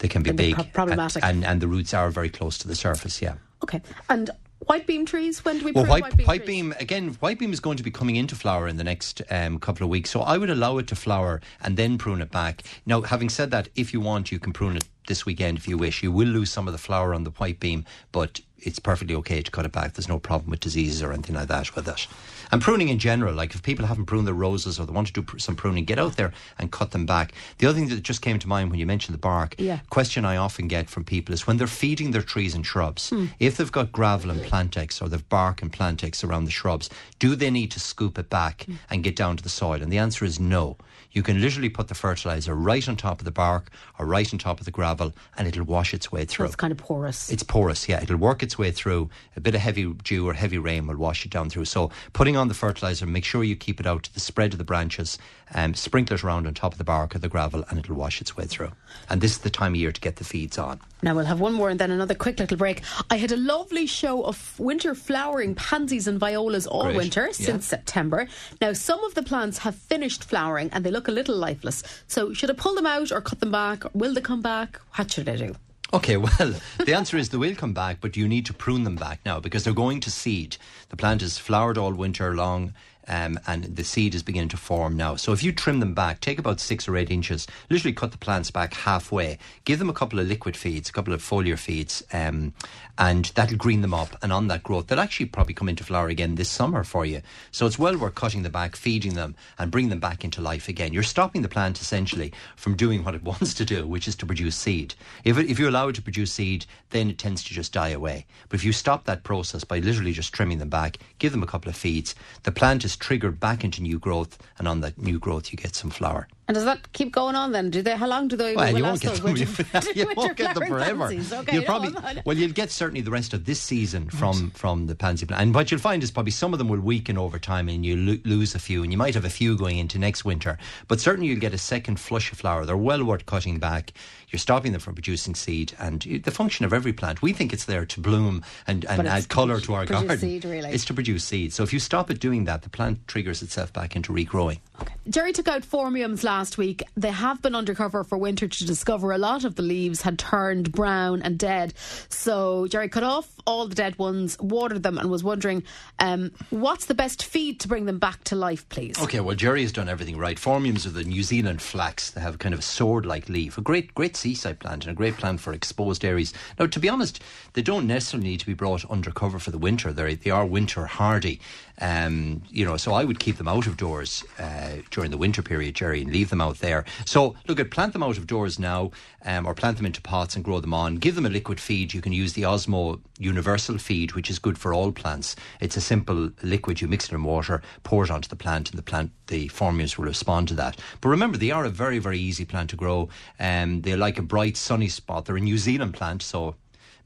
they 0.00 0.08
can 0.08 0.22
be 0.22 0.32
big, 0.32 0.72
problematic, 0.72 1.22
and, 1.22 1.36
and, 1.36 1.44
and 1.44 1.60
the 1.60 1.68
roots 1.68 1.94
are 1.94 2.10
very 2.10 2.28
close 2.28 2.58
to 2.58 2.68
the 2.68 2.74
surface. 2.74 3.22
Yeah. 3.22 3.34
Okay, 3.62 3.80
and 4.08 4.30
white 4.66 4.86
beam 4.86 5.06
trees 5.06 5.44
when 5.44 5.58
do 5.58 5.64
we 5.64 5.72
well 5.72 5.86
white, 5.86 6.02
white, 6.02 6.16
beam, 6.16 6.26
white 6.26 6.46
beam, 6.46 6.74
again 6.78 7.08
white 7.20 7.38
beam 7.38 7.52
is 7.52 7.60
going 7.60 7.76
to 7.76 7.82
be 7.82 7.90
coming 7.90 8.16
into 8.16 8.34
flower 8.34 8.68
in 8.68 8.76
the 8.76 8.84
next 8.84 9.22
um, 9.30 9.58
couple 9.58 9.84
of 9.84 9.90
weeks. 9.90 10.10
So 10.10 10.20
i 10.20 10.36
would 10.36 10.50
allow 10.50 10.78
it 10.78 10.86
to 10.88 10.96
flower 10.96 11.40
and 11.62 11.76
then 11.76 11.98
prune 11.98 12.20
it 12.20 12.30
back. 12.30 12.62
Now 12.86 13.00
having 13.02 13.28
said 13.28 13.50
that 13.52 13.68
if 13.74 13.92
you 13.92 14.00
want 14.00 14.30
you 14.30 14.38
can 14.38 14.52
prune 14.52 14.76
it 14.76 14.84
this 15.06 15.24
weekend 15.26 15.58
if 15.58 15.66
you 15.66 15.78
wish. 15.78 16.02
You 16.02 16.12
will 16.12 16.28
lose 16.28 16.50
some 16.50 16.68
of 16.68 16.72
the 16.72 16.78
flower 16.78 17.14
on 17.14 17.24
the 17.24 17.30
white 17.30 17.60
beam 17.60 17.84
but 18.12 18.40
it's 18.62 18.78
perfectly 18.78 19.14
okay 19.16 19.42
to 19.42 19.50
cut 19.50 19.64
it 19.64 19.72
back. 19.72 19.94
There's 19.94 20.08
no 20.08 20.18
problem 20.18 20.50
with 20.50 20.60
diseases 20.60 21.02
or 21.02 21.12
anything 21.12 21.36
like 21.36 21.48
that 21.48 21.74
with 21.74 21.88
it. 21.88 22.06
And 22.52 22.60
pruning 22.60 22.88
in 22.88 22.98
general, 22.98 23.34
like 23.34 23.54
if 23.54 23.62
people 23.62 23.86
haven't 23.86 24.06
pruned 24.06 24.26
their 24.26 24.34
roses 24.34 24.78
or 24.78 24.86
they 24.86 24.92
want 24.92 25.06
to 25.08 25.12
do 25.12 25.22
pr- 25.22 25.38
some 25.38 25.56
pruning, 25.56 25.84
get 25.84 25.98
out 25.98 26.16
there 26.16 26.32
and 26.58 26.70
cut 26.70 26.90
them 26.90 27.06
back. 27.06 27.32
The 27.58 27.66
other 27.66 27.78
thing 27.78 27.88
that 27.88 28.02
just 28.02 28.22
came 28.22 28.38
to 28.38 28.48
mind 28.48 28.70
when 28.70 28.80
you 28.80 28.86
mentioned 28.86 29.14
the 29.14 29.20
bark, 29.20 29.54
yeah. 29.58 29.80
question 29.90 30.24
I 30.24 30.36
often 30.36 30.68
get 30.68 30.90
from 30.90 31.04
people 31.04 31.32
is 31.32 31.46
when 31.46 31.56
they're 31.56 31.66
feeding 31.66 32.10
their 32.10 32.22
trees 32.22 32.54
and 32.54 32.66
shrubs, 32.66 33.10
hmm. 33.10 33.26
if 33.38 33.56
they've 33.56 33.70
got 33.70 33.92
gravel 33.92 34.30
and 34.30 34.40
plantex 34.40 35.00
or 35.00 35.08
they've 35.08 35.28
bark 35.28 35.62
and 35.62 35.72
plantex 35.72 36.24
around 36.24 36.44
the 36.44 36.50
shrubs, 36.50 36.90
do 37.18 37.36
they 37.36 37.50
need 37.50 37.70
to 37.70 37.80
scoop 37.80 38.18
it 38.18 38.30
back 38.30 38.64
hmm. 38.64 38.74
and 38.90 39.04
get 39.04 39.16
down 39.16 39.36
to 39.36 39.42
the 39.42 39.48
soil? 39.48 39.82
And 39.82 39.92
the 39.92 39.98
answer 39.98 40.24
is 40.24 40.40
no 40.40 40.76
you 41.12 41.22
can 41.22 41.40
literally 41.40 41.68
put 41.68 41.88
the 41.88 41.94
fertilizer 41.94 42.54
right 42.54 42.88
on 42.88 42.96
top 42.96 43.20
of 43.20 43.24
the 43.24 43.30
bark 43.30 43.70
or 43.98 44.06
right 44.06 44.32
on 44.32 44.38
top 44.38 44.60
of 44.60 44.64
the 44.64 44.70
gravel 44.70 45.12
and 45.36 45.48
it'll 45.48 45.64
wash 45.64 45.92
its 45.92 46.12
way 46.12 46.24
through. 46.24 46.46
So 46.46 46.48
it's 46.48 46.56
kind 46.56 46.70
of 46.70 46.78
porous. 46.78 47.30
It's 47.30 47.42
porous, 47.42 47.88
yeah. 47.88 48.02
It'll 48.02 48.16
work 48.16 48.42
its 48.42 48.58
way 48.58 48.70
through. 48.70 49.10
A 49.36 49.40
bit 49.40 49.54
of 49.54 49.60
heavy 49.60 49.92
dew 49.92 50.28
or 50.28 50.34
heavy 50.34 50.58
rain 50.58 50.86
will 50.86 50.96
wash 50.96 51.24
it 51.24 51.30
down 51.30 51.50
through. 51.50 51.64
So 51.64 51.90
putting 52.12 52.36
on 52.36 52.48
the 52.48 52.54
fertilizer, 52.54 53.06
make 53.06 53.24
sure 53.24 53.44
you 53.44 53.56
keep 53.56 53.80
it 53.80 53.86
out 53.86 54.04
to 54.04 54.14
the 54.14 54.20
spread 54.20 54.52
of 54.52 54.58
the 54.58 54.64
branches, 54.64 55.18
um, 55.54 55.74
sprinkle 55.74 56.14
it 56.14 56.24
around 56.24 56.46
on 56.46 56.54
top 56.54 56.72
of 56.72 56.78
the 56.78 56.84
bark 56.84 57.14
or 57.14 57.18
the 57.18 57.28
gravel 57.28 57.64
and 57.68 57.78
it'll 57.78 57.96
wash 57.96 58.20
its 58.20 58.36
way 58.36 58.44
through. 58.44 58.72
And 59.08 59.20
this 59.20 59.32
is 59.32 59.38
the 59.38 59.50
time 59.50 59.72
of 59.72 59.76
year 59.76 59.92
to 59.92 60.00
get 60.00 60.16
the 60.16 60.24
feeds 60.24 60.58
on. 60.58 60.80
Now 61.02 61.14
we'll 61.14 61.24
have 61.24 61.40
one 61.40 61.52
more 61.52 61.70
and 61.70 61.78
then 61.78 61.90
another 61.90 62.14
quick 62.14 62.38
little 62.38 62.56
break. 62.56 62.82
I 63.10 63.16
had 63.16 63.32
a 63.32 63.36
lovely 63.36 63.86
show 63.86 64.22
of 64.24 64.58
winter 64.58 64.94
flowering 64.94 65.54
pansies 65.54 66.06
and 66.06 66.18
violas 66.18 66.66
all 66.66 66.84
Great. 66.84 66.96
winter 66.96 67.26
yeah. 67.26 67.32
since 67.32 67.66
September. 67.66 68.28
Now 68.60 68.72
some 68.72 69.02
of 69.04 69.14
the 69.14 69.22
plants 69.22 69.58
have 69.58 69.74
finished 69.74 70.24
flowering 70.24 70.70
and 70.72 70.84
they 70.84 70.90
look 70.90 71.08
a 71.08 71.12
little 71.12 71.36
lifeless. 71.36 71.82
So 72.06 72.32
should 72.32 72.50
I 72.50 72.54
pull 72.54 72.74
them 72.74 72.86
out 72.86 73.12
or 73.12 73.20
cut 73.20 73.40
them 73.40 73.50
back? 73.50 73.84
Will 73.94 74.14
they 74.14 74.20
come 74.20 74.42
back? 74.42 74.80
What 74.94 75.10
should 75.12 75.28
I 75.28 75.36
do? 75.36 75.54
Okay, 75.92 76.16
well, 76.18 76.54
the 76.78 76.94
answer 76.94 77.16
is 77.16 77.30
they 77.30 77.38
will 77.38 77.54
come 77.56 77.72
back, 77.72 77.98
but 78.00 78.16
you 78.16 78.28
need 78.28 78.46
to 78.46 78.54
prune 78.54 78.84
them 78.84 78.96
back 78.96 79.20
now 79.26 79.40
because 79.40 79.64
they're 79.64 79.72
going 79.72 80.00
to 80.00 80.10
seed. 80.10 80.56
The 80.90 80.96
plant 80.96 81.22
is 81.22 81.38
flowered 81.38 81.78
all 81.78 81.92
winter 81.92 82.34
long 82.34 82.74
um, 83.10 83.38
and 83.48 83.64
the 83.64 83.84
seed 83.84 84.14
is 84.14 84.22
beginning 84.22 84.48
to 84.50 84.56
form 84.56 84.96
now. 84.96 85.16
So 85.16 85.32
if 85.32 85.42
you 85.42 85.52
trim 85.52 85.80
them 85.80 85.94
back, 85.94 86.20
take 86.20 86.38
about 86.38 86.60
six 86.60 86.88
or 86.88 86.96
eight 86.96 87.10
inches, 87.10 87.46
literally 87.68 87.92
cut 87.92 88.12
the 88.12 88.18
plants 88.18 88.52
back 88.52 88.72
halfway, 88.72 89.36
give 89.64 89.80
them 89.80 89.90
a 89.90 89.92
couple 89.92 90.20
of 90.20 90.28
liquid 90.28 90.56
feeds, 90.56 90.88
a 90.88 90.92
couple 90.92 91.12
of 91.12 91.20
foliar 91.20 91.58
feeds, 91.58 92.04
um, 92.12 92.54
and 92.98 93.26
that'll 93.34 93.58
green 93.58 93.80
them 93.80 93.92
up. 93.92 94.16
And 94.22 94.32
on 94.32 94.46
that 94.48 94.62
growth, 94.62 94.86
they'll 94.86 95.00
actually 95.00 95.26
probably 95.26 95.54
come 95.54 95.68
into 95.68 95.82
flower 95.82 96.08
again 96.08 96.36
this 96.36 96.48
summer 96.48 96.84
for 96.84 97.04
you. 97.04 97.20
So 97.50 97.66
it's 97.66 97.80
well 97.80 97.98
worth 97.98 98.14
cutting 98.14 98.44
them 98.44 98.52
back, 98.52 98.76
feeding 98.76 99.14
them, 99.14 99.34
and 99.58 99.72
bring 99.72 99.88
them 99.88 99.98
back 99.98 100.22
into 100.22 100.40
life 100.40 100.68
again. 100.68 100.92
You're 100.92 101.02
stopping 101.02 101.42
the 101.42 101.48
plant 101.48 101.80
essentially 101.80 102.32
from 102.54 102.76
doing 102.76 103.02
what 103.02 103.16
it 103.16 103.22
wants 103.24 103.54
to 103.54 103.64
do, 103.64 103.88
which 103.88 104.06
is 104.06 104.14
to 104.16 104.26
produce 104.26 104.54
seed. 104.54 104.94
If, 105.24 105.36
it, 105.36 105.50
if 105.50 105.58
you 105.58 105.68
allow 105.68 105.88
it 105.88 105.96
to 105.96 106.02
produce 106.02 106.32
seed, 106.32 106.64
then 106.90 107.10
it 107.10 107.18
tends 107.18 107.42
to 107.44 107.54
just 107.54 107.72
die 107.72 107.88
away. 107.88 108.26
But 108.48 108.60
if 108.60 108.64
you 108.64 108.72
stop 108.72 109.04
that 109.04 109.24
process 109.24 109.64
by 109.64 109.80
literally 109.80 110.12
just 110.12 110.32
trimming 110.32 110.58
them 110.58 110.68
back, 110.68 110.98
give 111.18 111.32
them 111.32 111.42
a 111.42 111.46
couple 111.46 111.70
of 111.70 111.76
feeds, 111.76 112.14
the 112.44 112.52
plant 112.52 112.84
is 112.84 112.99
triggered 113.00 113.40
back 113.40 113.64
into 113.64 113.82
new 113.82 113.98
growth, 113.98 114.38
and 114.58 114.68
on 114.68 114.80
that 114.82 114.98
new 114.98 115.18
growth, 115.18 115.50
you 115.50 115.56
get 115.56 115.74
some 115.74 115.90
flower. 115.90 116.28
And 116.50 116.56
does 116.56 116.64
that 116.64 116.92
keep 116.92 117.12
going 117.12 117.36
on 117.36 117.52
then? 117.52 117.70
Do 117.70 117.80
they? 117.80 117.96
How 117.96 118.08
long 118.08 118.26
do 118.26 118.34
they? 118.34 118.56
Well, 118.56 118.76
you 118.76 118.82
won't 118.82 119.00
get 119.02 119.14
them. 119.14 119.34
Winter, 119.34 119.46
you 119.94 120.12
won't 120.16 120.36
get 120.36 120.56
them 120.56 120.66
forever. 120.66 121.04
Okay, 121.04 121.54
you'll 121.54 121.62
probably 121.62 121.94
well, 122.24 122.36
you'll 122.36 122.50
get 122.50 122.72
certainly 122.72 123.02
the 123.02 123.12
rest 123.12 123.32
of 123.32 123.44
this 123.44 123.60
season 123.60 124.10
from 124.10 124.46
right. 124.46 124.56
from 124.58 124.88
the 124.88 124.96
pansy 124.96 125.26
plant. 125.26 125.42
And 125.42 125.54
what 125.54 125.70
you'll 125.70 125.78
find 125.78 126.02
is 126.02 126.10
probably 126.10 126.32
some 126.32 126.52
of 126.52 126.58
them 126.58 126.66
will 126.66 126.80
weaken 126.80 127.16
over 127.16 127.38
time, 127.38 127.68
and 127.68 127.86
you 127.86 127.94
lo- 127.94 128.18
lose 128.24 128.56
a 128.56 128.58
few, 128.58 128.82
and 128.82 128.90
you 128.90 128.98
might 128.98 129.14
have 129.14 129.24
a 129.24 129.30
few 129.30 129.56
going 129.56 129.78
into 129.78 129.96
next 129.96 130.24
winter. 130.24 130.58
But 130.88 130.98
certainly 130.98 131.28
you'll 131.28 131.38
get 131.38 131.54
a 131.54 131.58
second 131.58 132.00
flush 132.00 132.32
of 132.32 132.38
flower. 132.38 132.64
They're 132.66 132.76
well 132.76 133.04
worth 133.04 133.26
cutting 133.26 133.60
back. 133.60 133.92
You're 134.30 134.40
stopping 134.40 134.72
them 134.72 134.80
from 134.80 134.94
producing 134.94 135.36
seed, 135.36 135.74
and 135.78 136.02
the 136.02 136.32
function 136.32 136.64
of 136.64 136.72
every 136.72 136.92
plant, 136.92 137.22
we 137.22 137.32
think 137.32 137.52
it's 137.52 137.66
there 137.66 137.86
to 137.86 138.00
bloom 138.00 138.42
and, 138.66 138.84
and 138.86 139.06
add 139.06 139.28
colour 139.28 139.60
to 139.60 139.74
our 139.74 139.86
garden. 139.86 140.18
Seed, 140.18 140.44
really. 140.44 140.70
It's 140.70 140.84
to 140.86 140.94
produce 140.94 141.24
seed. 141.24 141.52
So 141.52 141.62
if 141.62 141.72
you 141.72 141.78
stop 141.78 142.10
it 142.10 142.18
doing 142.18 142.44
that, 142.46 142.62
the 142.62 142.70
plant 142.70 143.06
triggers 143.06 143.40
itself 143.40 143.72
back 143.72 143.94
into 143.94 144.12
regrowing. 144.12 144.58
Okay. 144.80 144.94
Jerry 145.08 145.32
took 145.32 145.48
out 145.48 145.62
phormiums 145.62 146.24
last 146.24 146.39
week. 146.58 146.82
They 146.96 147.10
have 147.10 147.42
been 147.42 147.54
undercover 147.54 148.04
for 148.04 148.18
winter 148.18 148.48
to 148.48 148.66
discover 148.66 149.12
a 149.12 149.18
lot 149.18 149.44
of 149.44 149.54
the 149.54 149.62
leaves 149.62 150.02
had 150.02 150.18
turned 150.18 150.72
brown 150.72 151.22
and 151.22 151.38
dead. 151.38 151.74
So 152.08 152.66
Jerry 152.66 152.88
cut 152.88 153.02
off 153.02 153.28
all 153.46 153.66
the 153.66 153.74
dead 153.74 153.98
ones, 153.98 154.38
watered 154.38 154.82
them, 154.82 154.98
and 154.98 155.10
was 155.10 155.24
wondering 155.24 155.62
um, 155.98 156.32
what's 156.50 156.86
the 156.86 156.94
best 156.94 157.24
feed 157.24 157.60
to 157.60 157.68
bring 157.68 157.86
them 157.86 157.98
back 157.98 158.24
to 158.24 158.36
life, 158.36 158.68
please. 158.68 159.00
Okay, 159.02 159.20
well 159.20 159.36
Jerry 159.36 159.62
has 159.62 159.72
done 159.72 159.88
everything 159.88 160.16
right. 160.16 160.36
Phormiums 160.36 160.86
are 160.86 160.90
the 160.90 161.04
New 161.04 161.22
Zealand 161.22 161.60
flax. 161.60 162.10
They 162.10 162.20
have 162.20 162.38
kind 162.38 162.54
of 162.54 162.60
a 162.60 162.62
sword-like 162.62 163.28
leaf, 163.28 163.58
a 163.58 163.62
great, 163.62 163.94
great 163.94 164.16
seaside 164.16 164.58
plant 164.58 164.84
and 164.84 164.92
a 164.92 164.96
great 164.96 165.16
plant 165.16 165.40
for 165.40 165.52
exposed 165.52 166.04
areas. 166.04 166.32
Now, 166.58 166.66
to 166.66 166.80
be 166.80 166.88
honest, 166.88 167.22
they 167.52 167.62
don't 167.62 167.86
necessarily 167.86 168.28
need 168.28 168.40
to 168.40 168.46
be 168.46 168.54
brought 168.54 168.90
undercover 168.90 169.38
for 169.38 169.50
the 169.50 169.58
winter. 169.58 169.92
They're, 169.92 170.14
they 170.14 170.30
are 170.30 170.46
winter 170.46 170.86
hardy. 170.86 171.40
Um, 171.80 172.42
you 172.48 172.64
know, 172.64 172.76
so 172.76 172.92
I 172.92 173.04
would 173.04 173.18
keep 173.18 173.36
them 173.36 173.48
out 173.48 173.66
of 173.66 173.76
doors 173.76 174.24
uh, 174.38 174.76
during 174.90 175.10
the 175.10 175.16
winter 175.16 175.42
period, 175.42 175.74
Jerry, 175.74 176.02
and 176.02 176.12
leave 176.12 176.30
them 176.30 176.40
out 176.40 176.58
there. 176.58 176.84
So 177.06 177.34
look 177.48 177.58
at 177.58 177.70
plant 177.70 177.92
them 177.92 178.02
out 178.02 178.18
of 178.18 178.26
doors 178.26 178.58
now, 178.58 178.90
um, 179.24 179.46
or 179.46 179.54
plant 179.54 179.76
them 179.76 179.86
into 179.86 180.00
pots 180.00 180.36
and 180.36 180.44
grow 180.44 180.60
them 180.60 180.74
on. 180.74 180.96
Give 180.96 181.14
them 181.14 181.26
a 181.26 181.30
liquid 181.30 181.60
feed. 181.60 181.94
You 181.94 182.00
can 182.00 182.12
use 182.12 182.34
the 182.34 182.42
Osmo 182.42 183.00
Universal 183.18 183.78
Feed, 183.78 184.12
which 184.12 184.30
is 184.30 184.38
good 184.38 184.58
for 184.58 184.74
all 184.74 184.92
plants. 184.92 185.36
It's 185.60 185.76
a 185.76 185.80
simple 185.80 186.30
liquid. 186.42 186.80
You 186.80 186.88
mix 186.88 187.06
it 187.06 187.12
in 187.12 187.24
water, 187.24 187.62
pour 187.82 188.04
it 188.04 188.10
onto 188.10 188.28
the 188.28 188.36
plant, 188.36 188.70
and 188.70 188.78
the 188.78 188.82
plant, 188.82 189.10
the 189.28 189.48
phormiums 189.48 189.96
will 189.96 190.04
respond 190.04 190.48
to 190.48 190.54
that. 190.54 190.78
But 191.00 191.08
remember, 191.08 191.38
they 191.38 191.50
are 191.50 191.64
a 191.64 191.70
very, 191.70 191.98
very 191.98 192.18
easy 192.18 192.44
plant 192.44 192.70
to 192.70 192.76
grow. 192.76 193.08
Um, 193.38 193.82
they're 193.82 193.96
like 193.96 194.18
a 194.18 194.22
bright 194.22 194.56
sunny 194.56 194.88
spot. 194.88 195.24
They're 195.24 195.36
a 195.36 195.40
New 195.40 195.58
Zealand 195.58 195.94
plant, 195.94 196.22
so 196.22 196.56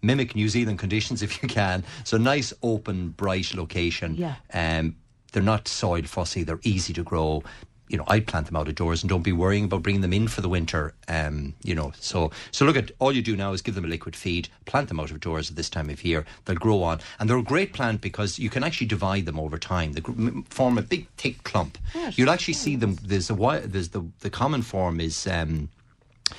mimic 0.04 0.34
New 0.34 0.48
Zealand 0.48 0.78
conditions 0.78 1.22
if 1.26 1.42
you 1.42 1.48
can. 1.48 1.84
So 2.04 2.16
nice, 2.16 2.52
open, 2.62 3.10
bright 3.10 3.54
location. 3.54 4.14
Yeah. 4.16 4.36
Um, 4.52 4.96
they're 5.32 5.42
not 5.42 5.66
soil 5.66 6.02
fussy. 6.02 6.44
They're 6.44 6.60
easy 6.62 6.92
to 6.94 7.02
grow. 7.02 7.42
You 7.88 7.98
know, 7.98 8.04
I'd 8.06 8.26
plant 8.26 8.46
them 8.46 8.56
out 8.56 8.68
of 8.68 8.76
doors 8.76 9.02
and 9.02 9.10
don't 9.10 9.22
be 9.22 9.32
worrying 9.32 9.64
about 9.64 9.82
bringing 9.82 10.00
them 10.00 10.12
in 10.12 10.26
for 10.26 10.40
the 10.40 10.48
winter. 10.48 10.94
Um, 11.06 11.54
you 11.62 11.74
know, 11.74 11.92
so 11.98 12.30
so 12.50 12.64
look 12.64 12.76
at 12.76 12.92
all 12.98 13.12
you 13.12 13.20
do 13.20 13.36
now 13.36 13.52
is 13.52 13.60
give 13.60 13.74
them 13.74 13.84
a 13.84 13.88
liquid 13.88 14.16
feed, 14.16 14.48
plant 14.64 14.88
them 14.88 15.00
out 15.00 15.10
of 15.10 15.20
doors 15.20 15.50
at 15.50 15.56
this 15.56 15.68
time 15.68 15.90
of 15.90 16.02
year. 16.02 16.24
They'll 16.44 16.56
grow 16.56 16.82
on, 16.82 17.00
and 17.18 17.28
they're 17.28 17.36
a 17.36 17.42
great 17.42 17.74
plant 17.74 18.00
because 18.00 18.38
you 18.38 18.48
can 18.48 18.64
actually 18.64 18.86
divide 18.86 19.26
them 19.26 19.38
over 19.38 19.58
time. 19.58 19.92
They 19.92 20.00
form 20.48 20.78
a 20.78 20.82
big 20.82 21.08
thick 21.18 21.42
clump. 21.44 21.76
Yes, 21.94 22.16
You'll 22.16 22.30
actually 22.30 22.54
see 22.54 22.76
them. 22.76 22.96
There's 23.02 23.28
a 23.28 23.62
there's 23.66 23.90
the 23.90 24.04
the 24.20 24.30
common 24.30 24.62
form 24.62 25.00
is. 25.00 25.26
Um, 25.26 25.68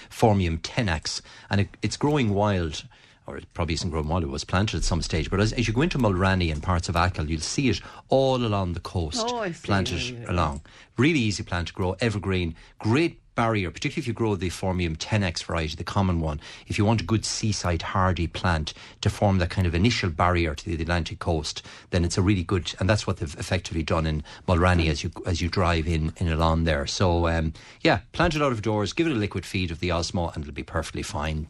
Phormium 0.10 0.60
tenax, 0.62 1.22
and 1.50 1.62
it, 1.62 1.70
it's 1.84 1.96
growing 1.96 2.34
wild. 2.34 2.86
Or 3.28 3.38
it 3.38 3.52
probably 3.54 3.74
isn't 3.74 3.90
grown 3.90 4.08
wild, 4.08 4.24
it 4.24 4.30
was 4.30 4.44
planted 4.44 4.78
at 4.78 4.84
some 4.84 5.02
stage. 5.02 5.32
But 5.32 5.40
as, 5.40 5.52
as 5.54 5.68
you 5.68 5.74
go 5.74 5.82
into 5.82 5.98
Mulranny 5.98 6.52
and 6.52 6.62
parts 6.62 6.90
of 6.90 6.96
Achill, 6.96 7.30
you'll 7.30 7.40
see 7.42 7.70
it 7.70 7.82
all 8.10 8.36
along 8.38 8.74
the 8.74 8.80
coast, 8.80 9.26
Oh, 9.28 9.40
I 9.40 9.52
see. 9.52 9.66
planted 9.66 10.02
Yeah, 10.02 10.32
along. 10.32 10.62
Really 10.98 11.20
easy 11.20 11.42
plant 11.44 11.70
to 11.70 11.74
grow, 11.74 11.96
evergreen, 12.00 12.56
great 12.78 13.20
barrier, 13.34 13.70
particularly 13.70 14.02
if 14.02 14.08
you 14.08 14.14
grow 14.14 14.36
the 14.36 14.50
Phormium 14.50 14.96
tenax 14.96 15.44
variety, 15.44 15.76
the 15.76 15.84
common 15.84 16.22
one. 16.22 16.40
If 16.68 16.78
you 16.78 16.86
want 16.86 17.02
a 17.02 17.04
good 17.04 17.26
seaside 17.26 17.82
hardy 17.82 18.28
plant 18.28 18.74
to 19.02 19.10
form 19.10 19.40
that 19.40 19.50
kind 19.50 19.68
of 19.68 19.76
initial 19.76 20.10
barrier 20.10 20.56
to 20.56 20.66
the 20.78 20.82
Atlantic 20.82 21.20
coast, 21.20 21.62
then 21.90 22.06
it's 22.06 22.18
a 22.18 22.22
really 22.22 22.44
good, 22.44 22.74
and 22.80 22.90
that's 22.90 23.06
what 23.06 23.18
they've 23.18 23.36
effectively 23.38 23.84
done 23.84 24.06
in 24.06 24.24
Mulranny 24.48 24.88
as 24.90 25.04
you 25.04 25.12
as 25.26 25.42
you 25.42 25.50
drive 25.50 25.86
in 25.86 26.14
in 26.18 26.30
along 26.30 26.64
there. 26.64 26.88
So 26.88 27.28
um, 27.28 27.52
yeah, 27.82 28.00
plant 28.14 28.36
it 28.36 28.42
out 28.42 28.54
of 28.54 28.62
doors, 28.62 28.94
give 28.94 29.08
it 29.08 29.12
a 29.12 29.16
liquid 29.16 29.46
feed 29.46 29.70
of 29.72 29.82
the 29.82 29.90
Osmo, 29.90 30.34
and 30.34 30.44
it'll 30.44 30.54
be 30.54 30.64
perfectly 30.64 31.04
fine. 31.04 31.48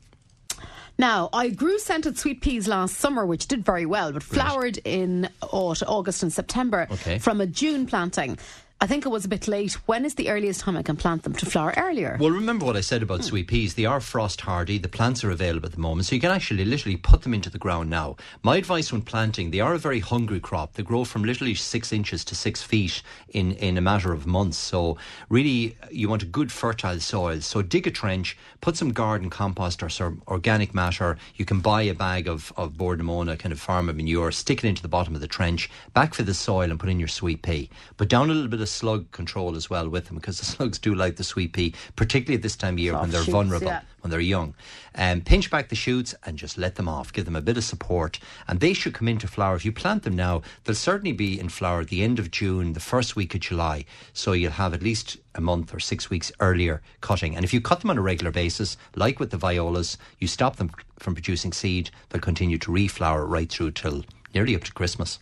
Now, 0.97 1.29
I 1.33 1.49
grew 1.49 1.77
scented 1.77 2.17
sweet 2.17 2.39
peas 2.41 2.67
last 2.67 2.95
summer, 2.97 3.25
which 3.25 3.47
did 3.47 3.65
very 3.65 3.85
well, 3.85 4.13
but 4.13 4.23
flowered 4.23 4.77
in 4.85 5.27
August 5.41 6.23
and 6.23 6.31
September 6.31 6.87
Okay. 6.91 7.19
from 7.19 7.41
a 7.41 7.45
June 7.47 7.85
planting. 7.85 8.37
I 8.81 8.87
think 8.87 9.05
it 9.05 9.09
was 9.09 9.23
a 9.23 9.29
bit 9.29 9.47
late. 9.47 9.73
When 9.87 10.03
is 10.03 10.15
the 10.15 10.29
earliest 10.29 10.59
time 10.59 10.75
I 10.75 10.83
can 10.83 10.97
plant 10.97 11.23
them 11.23 11.31
to 11.35 11.45
flower 11.45 11.73
earlier? 11.77 12.17
Well, 12.19 12.31
remember 12.31 12.65
what 12.65 12.75
I 12.75 12.81
said 12.81 13.01
about 13.01 13.19
hmm. 13.19 13.23
sweet 13.23 13.47
peas. 13.47 13.75
They 13.75 13.85
are 13.85 14.01
frost 14.01 14.41
hardy. 14.41 14.77
The 14.77 14.89
plants 14.89 15.23
are 15.23 15.31
available 15.31 15.67
at 15.67 15.71
the 15.71 15.79
moment, 15.79 16.07
so 16.07 16.15
you 16.15 16.19
can 16.19 16.31
actually 16.31 16.65
literally 16.65 16.97
put 16.97 17.21
them 17.21 17.33
into 17.33 17.49
the 17.49 17.57
ground 17.57 17.89
now. 17.89 18.17
My 18.43 18.57
advice 18.57 18.91
when 18.91 19.01
planting, 19.01 19.51
they 19.51 19.61
are 19.61 19.73
a 19.73 19.79
very 19.79 20.01
hungry 20.01 20.41
crop. 20.41 20.73
They 20.73 20.83
grow 20.83 21.05
from 21.05 21.23
literally 21.23 21.55
six 21.55 21.93
inches 21.93 22.25
to 22.25 22.35
six 22.35 22.61
feet 22.63 23.01
in, 23.29 23.53
in 23.53 23.77
a 23.77 23.81
matter 23.81 24.11
of 24.11 24.27
months. 24.27 24.57
So, 24.57 24.97
really, 25.29 25.77
you 25.89 26.09
want 26.09 26.23
a 26.23 26.27
good 26.27 26.51
fertile 26.51 26.99
soil. 26.99 27.39
So, 27.39 27.61
dig 27.61 27.87
a 27.87 27.91
trench, 27.91 28.37
put 28.59 28.75
some 28.75 28.91
garden 28.91 29.29
compost 29.29 29.83
or 29.83 29.89
some 29.89 30.21
organic 30.27 30.75
matter. 30.75 31.17
You 31.35 31.45
can 31.45 31.61
buy 31.61 31.83
a 31.83 31.93
bag 31.93 32.27
of, 32.27 32.51
of 32.57 32.75
Bord 32.75 32.99
na 32.99 33.05
Móna, 33.05 33.39
kind 33.39 33.53
of 33.53 33.59
farmer 33.59 33.93
manure, 33.93 34.33
stick 34.33 34.65
it 34.65 34.67
into 34.67 34.81
the 34.81 34.89
bottom 34.89 35.15
of 35.15 35.21
the 35.21 35.29
trench, 35.29 35.69
backfill 35.95 36.25
the 36.25 36.33
soil, 36.33 36.69
and 36.69 36.79
put 36.79 36.89
in 36.89 36.99
your 36.99 37.07
sweet 37.07 37.41
pea. 37.41 37.69
But 37.95 38.09
down 38.09 38.29
a 38.29 38.33
little 38.33 38.49
bit 38.49 38.64
of 38.65 38.69
slug 38.69 39.11
control 39.11 39.55
as 39.55 39.69
well 39.69 39.87
with 39.87 40.07
them 40.07 40.15
because 40.15 40.39
the 40.39 40.45
slugs 40.45 40.79
do 40.79 40.95
like 40.95 41.15
the 41.15 41.23
sweet 41.23 41.53
pea, 41.53 41.73
particularly 41.95 42.35
at 42.35 42.41
this 42.41 42.55
time 42.55 42.73
of 42.73 42.79
year 42.79 42.97
when 42.97 43.11
they're 43.11 43.21
shoots, 43.21 43.31
vulnerable 43.31 43.67
yeah. 43.67 43.81
when 44.01 44.11
they're 44.11 44.19
young. 44.19 44.55
Um, 44.95 45.21
pinch 45.21 45.51
back 45.51 45.69
the 45.69 45.75
shoots 45.75 46.15
and 46.25 46.37
just 46.37 46.57
let 46.57 46.75
them 46.75 46.89
off. 46.89 47.13
Give 47.13 47.25
them 47.25 47.35
a 47.35 47.41
bit 47.41 47.57
of 47.57 47.63
support, 47.63 48.19
and 48.47 48.59
they 48.59 48.73
should 48.73 48.93
come 48.93 49.07
into 49.07 49.27
flower. 49.27 49.55
If 49.55 49.65
you 49.65 49.71
plant 49.71 50.03
them 50.03 50.15
now, 50.15 50.41
they'll 50.63 50.75
certainly 50.75 51.11
be 51.11 51.39
in 51.39 51.49
flower 51.49 51.81
at 51.81 51.89
the 51.89 52.03
end 52.03 52.17
of 52.19 52.31
June, 52.31 52.73
the 52.73 52.79
first 52.79 53.15
week 53.15 53.35
of 53.35 53.41
July. 53.41 53.85
So 54.13 54.31
you'll 54.31 54.51
have 54.51 54.73
at 54.73 54.81
least 54.83 55.17
a 55.35 55.41
month 55.41 55.73
or 55.73 55.79
six 55.79 56.09
weeks 56.09 56.31
earlier 56.39 56.81
cutting. 57.01 57.35
And 57.35 57.45
if 57.45 57.53
you 57.53 57.61
cut 57.61 57.81
them 57.81 57.91
on 57.91 57.97
a 57.97 58.01
regular 58.01 58.31
basis, 58.31 58.77
like 58.95 59.19
with 59.19 59.31
the 59.31 59.37
violas, 59.37 59.97
you 60.19 60.27
stop 60.27 60.55
them 60.55 60.71
from 60.97 61.13
producing 61.13 61.53
seed, 61.53 61.91
they'll 62.09 62.21
continue 62.21 62.57
to 62.57 62.71
reflower 62.71 63.27
right 63.27 63.49
through 63.49 63.71
till 63.71 64.03
nearly 64.35 64.55
up 64.55 64.63
to 64.65 64.73
Christmas. 64.73 65.17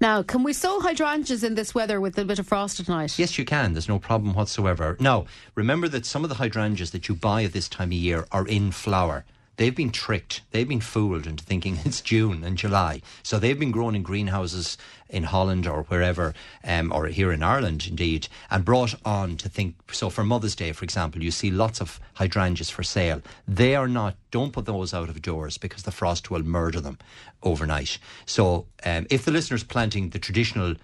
Now, 0.00 0.22
can 0.22 0.42
we 0.42 0.54
sow 0.54 0.80
hydrangeas 0.80 1.44
in 1.44 1.54
this 1.54 1.74
weather 1.74 2.00
with 2.00 2.18
a 2.18 2.24
bit 2.24 2.38
of 2.38 2.48
frost 2.48 2.80
at 2.80 2.88
night? 2.88 3.18
Yes, 3.18 3.38
you 3.38 3.44
can. 3.44 3.74
There's 3.74 3.88
no 3.88 3.98
problem 3.98 4.34
whatsoever. 4.34 4.96
Now, 4.98 5.26
remember 5.54 5.86
that 5.88 6.06
some 6.06 6.24
of 6.24 6.30
the 6.30 6.36
hydrangeas 6.36 6.90
that 6.92 7.08
you 7.08 7.14
buy 7.14 7.44
at 7.44 7.52
this 7.52 7.68
time 7.68 7.90
of 7.90 7.92
year 7.92 8.26
are 8.32 8.46
in 8.46 8.72
flower. 8.72 9.24
They've 9.56 9.76
been 9.76 9.90
tricked. 9.90 10.40
They've 10.50 10.68
been 10.68 10.80
fooled 10.80 11.26
into 11.26 11.44
thinking 11.44 11.78
it's 11.84 12.00
June 12.00 12.42
and 12.42 12.58
July. 12.58 13.02
So 13.22 13.38
they've 13.38 13.58
been 13.58 13.70
grown 13.70 13.94
in 13.94 14.02
greenhouses 14.02 14.76
in 15.14 15.24
Holland 15.24 15.66
or 15.66 15.84
wherever, 15.84 16.34
um, 16.64 16.92
or 16.92 17.06
here 17.06 17.32
in 17.32 17.42
Ireland 17.42 17.86
indeed, 17.88 18.28
and 18.50 18.64
brought 18.64 18.94
on 19.04 19.36
to 19.38 19.48
think. 19.48 19.76
So 19.92 20.10
for 20.10 20.24
Mother's 20.24 20.56
Day, 20.56 20.72
for 20.72 20.84
example, 20.84 21.22
you 21.22 21.30
see 21.30 21.50
lots 21.50 21.80
of 21.80 22.00
hydrangeas 22.14 22.70
for 22.70 22.82
sale. 22.82 23.22
They 23.46 23.74
are 23.74 23.88
not. 23.88 24.16
Don't 24.30 24.52
put 24.52 24.66
those 24.66 24.92
out 24.92 25.08
of 25.08 25.22
doors 25.22 25.56
because 25.58 25.84
the 25.84 25.92
frost 25.92 26.30
will 26.30 26.42
murder 26.42 26.80
them 26.80 26.98
overnight. 27.42 27.98
So 28.26 28.66
um, 28.84 29.06
if 29.10 29.24
the 29.24 29.30
listener's 29.30 29.64
planting 29.64 30.10
the 30.10 30.18
traditional 30.18 30.74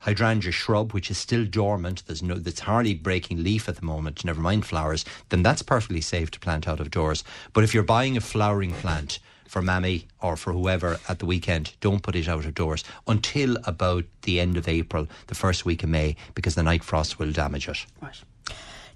hydrangea 0.00 0.52
shrub, 0.52 0.92
which 0.92 1.10
is 1.10 1.18
still 1.18 1.44
dormant, 1.44 2.02
there's 2.06 2.22
no, 2.22 2.34
that's 2.34 2.60
hardly 2.60 2.94
breaking 2.94 3.42
leaf 3.42 3.68
at 3.68 3.76
the 3.76 3.84
moment, 3.84 4.24
never 4.24 4.40
mind 4.40 4.66
flowers, 4.66 5.04
then 5.30 5.42
that's 5.42 5.62
perfectly 5.62 6.00
safe 6.00 6.30
to 6.30 6.40
plant 6.40 6.68
out 6.68 6.80
of 6.80 6.90
doors. 6.90 7.24
But 7.54 7.64
if 7.64 7.72
you're 7.72 7.82
buying 7.82 8.16
a 8.16 8.20
flowering 8.20 8.72
plant 8.72 9.18
for 9.54 9.62
mammy 9.62 10.08
or 10.20 10.36
for 10.36 10.52
whoever 10.52 10.98
at 11.08 11.20
the 11.20 11.26
weekend, 11.26 11.74
don't 11.80 12.02
put 12.02 12.16
it 12.16 12.28
out 12.28 12.44
of 12.44 12.54
doors 12.56 12.82
until 13.06 13.56
about 13.62 14.04
the 14.22 14.40
end 14.40 14.56
of 14.56 14.66
April, 14.66 15.06
the 15.28 15.34
first 15.36 15.64
week 15.64 15.84
of 15.84 15.88
May, 15.88 16.16
because 16.34 16.56
the 16.56 16.62
night 16.64 16.82
frost 16.82 17.20
will 17.20 17.30
damage 17.30 17.68
it. 17.68 17.86
Right. 18.02 18.20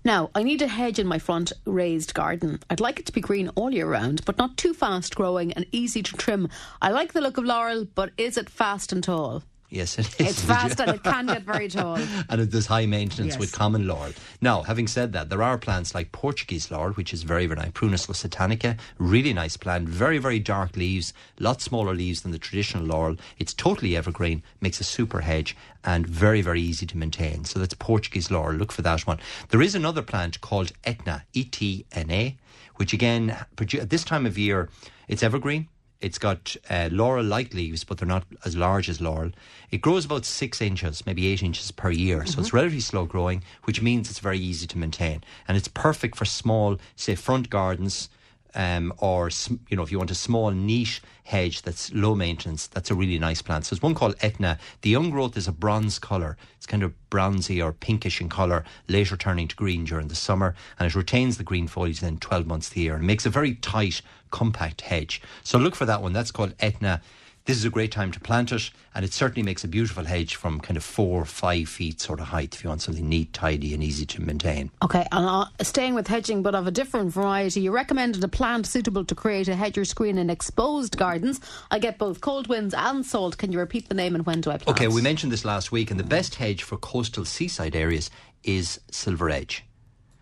Now, 0.03 0.31
I 0.35 0.43
need 0.43 0.61
a 0.61 0.67
hedge 0.67 0.99
in 0.99 1.07
my 1.07 1.21
front 1.21 1.53
raised 1.65 2.13
garden. 2.13 2.59
I'd 2.69 2.81
like 2.81 2.99
it 2.99 3.07
to 3.07 3.13
be 3.13 3.21
green 3.21 3.51
all 3.51 3.71
year 3.71 3.87
round, 3.87 4.25
but 4.25 4.37
not 4.37 4.57
too 4.57 4.75
fast 4.75 5.15
growing 5.15 5.53
and 5.53 5.65
easy 5.71 6.03
to 6.03 6.17
trim. 6.17 6.49
I 6.83 6.91
like 6.91 7.13
the 7.13 7.21
look 7.21 7.39
of 7.39 7.45
laurel, 7.45 7.87
but 7.95 8.11
is 8.19 8.37
it 8.37 8.51
fast 8.51 8.93
and 8.93 9.05
tall? 9.05 9.45
Yes, 9.71 9.99
it 9.99 10.09
is. 10.19 10.29
It's 10.31 10.41
fast 10.43 10.81
and 10.81 10.93
it 10.93 11.03
can 11.03 11.27
get 11.27 11.43
very 11.43 11.69
tall. 11.77 11.97
and 11.97 12.41
it- 12.41 12.51
does 12.51 12.67
high 12.67 12.87
maintenance 12.87 13.35
Yes. 13.35 13.39
with 13.39 13.53
common 13.53 13.87
laurel. 13.87 14.13
Now, 14.41 14.63
having 14.63 14.87
said 14.89 15.13
that, 15.13 15.29
there 15.29 15.43
are 15.43 15.59
plants 15.59 15.95
like 15.95 16.11
Portuguese 16.11 16.71
laurel, 16.71 16.95
which 16.95 17.13
is 17.13 17.23
very, 17.23 17.45
very 17.47 17.61
nice. 17.61 17.73
Prunus 17.73 18.07
lusitanica, 18.07 18.79
really 18.97 19.35
nice 19.35 19.59
plant, 19.59 19.87
very, 19.87 20.17
very 20.17 20.39
dark 20.39 20.75
leaves, 20.77 21.13
lot 21.39 21.61
smaller 21.61 21.95
leaves 21.95 22.23
than 22.23 22.33
the 22.33 22.39
traditional 22.39 22.83
laurel. 22.85 23.17
It's 23.39 23.53
totally 23.53 23.95
evergreen, 23.95 24.43
makes 24.63 24.81
a 24.81 24.85
super 24.85 25.21
hedge, 25.21 25.55
and 25.85 26.07
very, 26.07 26.41
very 26.41 26.63
easy 26.63 26.87
to 26.87 26.97
maintain. 26.97 27.45
So 27.45 27.59
that's 27.59 27.75
Portuguese 27.75 28.31
laurel. 28.31 28.57
Look 28.57 28.73
for 28.73 28.83
that 28.83 29.07
one. 29.07 29.21
There 29.51 29.61
is 29.63 29.75
another 29.75 30.01
plant 30.03 30.41
called 30.41 30.73
Etna, 30.85 31.25
E 31.35 31.45
T 31.45 31.85
N 31.93 32.11
A, 32.11 32.37
which 32.77 32.95
again, 32.95 33.37
at 33.59 33.91
this 33.91 34.05
time 34.05 34.25
of 34.25 34.39
year, 34.39 34.71
it's 35.09 35.23
evergreen. 35.23 35.69
It's 36.01 36.19
got 36.19 36.55
uh, 36.71 36.89
laurel 36.93 37.25
like 37.25 37.55
leaves, 37.55 37.83
but 37.83 37.99
they're 37.99 38.07
not 38.07 38.25
as 38.45 38.57
large 38.57 38.89
as 38.89 39.01
laurel. 39.01 39.33
It 39.71 39.81
grows 39.81 40.05
about 40.05 40.25
six 40.25 40.61
inches, 40.61 41.05
maybe 41.05 41.27
eight 41.27 41.43
inches 41.43 41.73
per 41.73 41.91
year. 41.91 42.25
So 42.25 42.41
it's 42.41 42.53
relatively 42.53 42.81
slow 42.81 43.05
growing, 43.05 43.43
which 43.65 43.83
means 43.83 44.09
it's 44.09 44.21
very 44.21 44.39
easy 44.39 44.67
to 44.69 44.79
maintain. 44.79 45.25
And 45.49 45.57
it's 45.57 45.67
perfect 45.69 46.17
for 46.17 46.25
small, 46.25 46.79
say, 46.95 47.17
front 47.17 47.51
gardens. 47.51 48.09
Um, 48.55 48.93
or 48.99 49.31
you 49.69 49.77
know, 49.77 49.83
if 49.83 49.93
you 49.93 49.99
want 49.99 50.11
a 50.11 50.15
small 50.15 50.51
niche 50.51 51.03
hedge 51.25 51.63
that's 51.63 51.93
low 51.93 52.15
maintenance, 52.15 52.67
that's 52.67 52.91
a 52.91 52.95
really 52.95 53.19
nice 53.19 53.43
plant. 53.43 53.67
So 53.67 53.75
there's 53.75 53.83
one 53.83 53.95
called 53.95 54.17
Etna. 54.21 54.59
The 54.81 54.91
young 54.91 55.11
growth 55.11 55.37
is 55.37 55.47
a 55.47 55.53
bronze 55.53 55.99
colour. 55.99 56.37
It's 56.57 56.67
kind 56.67 56.83
of 56.83 56.95
bronzy 57.11 57.61
or 57.61 57.73
pinkish 57.73 58.21
in 58.21 58.29
colour, 58.29 58.65
later 58.89 59.17
turning 59.17 59.49
to 59.49 59.57
green 59.57 59.85
during 59.85 60.09
the 60.09 60.15
summer, 60.15 60.55
and 60.79 60.87
it 60.87 60.95
retains 60.95 61.37
the 61.37 61.45
green 61.45 61.69
foliage 61.69 62.01
then 62.01 62.19
12 62.19 62.47
months 62.47 62.69
of 62.69 62.75
the 62.75 62.81
year 62.81 62.97
and 62.97 63.07
makes 63.07 63.27
a 63.27 63.31
very 63.31 63.55
tight, 63.57 64.01
compact 64.31 64.83
hedge. 64.83 65.21
So 65.45 65.59
look 65.59 65.75
for 65.75 65.87
that 65.87 66.03
one. 66.03 66.13
That's 66.13 66.31
called 66.31 66.55
Etna. 66.61 67.03
This 67.49 67.57
is 67.57 67.65
a 67.65 67.71
great 67.71 67.91
time 67.91 68.13
to 68.13 68.21
plant 68.21 68.53
it, 68.53 68.71
and 68.95 69.07
it 69.07 69.15
certainly 69.15 69.43
makes 69.43 69.65
a 69.65 69.69
beautiful 69.69 70.05
hedge 70.05 70.35
from 70.35 70.61
kind 70.61 70.77
of 70.77 70.85
four, 70.85 71.25
five 71.25 71.67
feet 71.67 71.99
sort 71.99 72.21
of 72.21 72.27
height 72.27 72.55
if 72.55 72.63
you 72.63 72.69
want 72.69 72.83
something 72.83 73.09
neat, 73.09 73.33
tidy, 73.33 73.73
and 73.73 73.83
easy 73.83 74.05
to 74.05 74.21
maintain. 74.21 74.71
Okay, 74.83 75.07
and 75.11 75.25
uh, 75.25 75.47
staying 75.63 75.95
with 75.95 76.09
hedging, 76.09 76.43
but 76.43 76.55
of 76.55 76.67
a 76.67 76.71
different 76.71 77.11
variety, 77.11 77.63
you 77.63 77.73
recommended 77.73 78.23
a 78.23 78.29
plant 78.29 78.67
suitable 78.67 79.03
to 79.07 79.15
create 79.15 79.49
a 79.49 79.57
hedger 79.57 79.87
screen 79.87 80.19
in 80.19 80.29
exposed 80.29 80.99
gardens. 80.99 81.41
I 81.71 81.79
get 81.79 81.97
both 81.97 82.21
cold 82.21 82.49
winds 82.49 82.75
and 82.75 83.07
salt. 83.07 83.39
Can 83.39 83.51
you 83.51 83.59
repeat 83.59 83.89
the 83.89 83.95
name 83.95 84.15
and 84.15 84.27
when 84.27 84.43
do 84.43 84.51
I 84.51 84.59
plant? 84.59 84.77
Okay, 84.77 84.89
we 84.89 85.01
mentioned 85.01 85.33
this 85.33 85.47
last 85.47 85.73
week, 85.73 85.91
and 85.91 85.99
the 85.99 86.05
best 86.05 86.35
hedge 86.35 86.63
for 86.63 86.77
coastal 86.77 87.25
seaside 87.25 87.75
areas 87.75 88.11
is 88.45 88.79
silver 88.91 89.31
edge. 89.31 89.65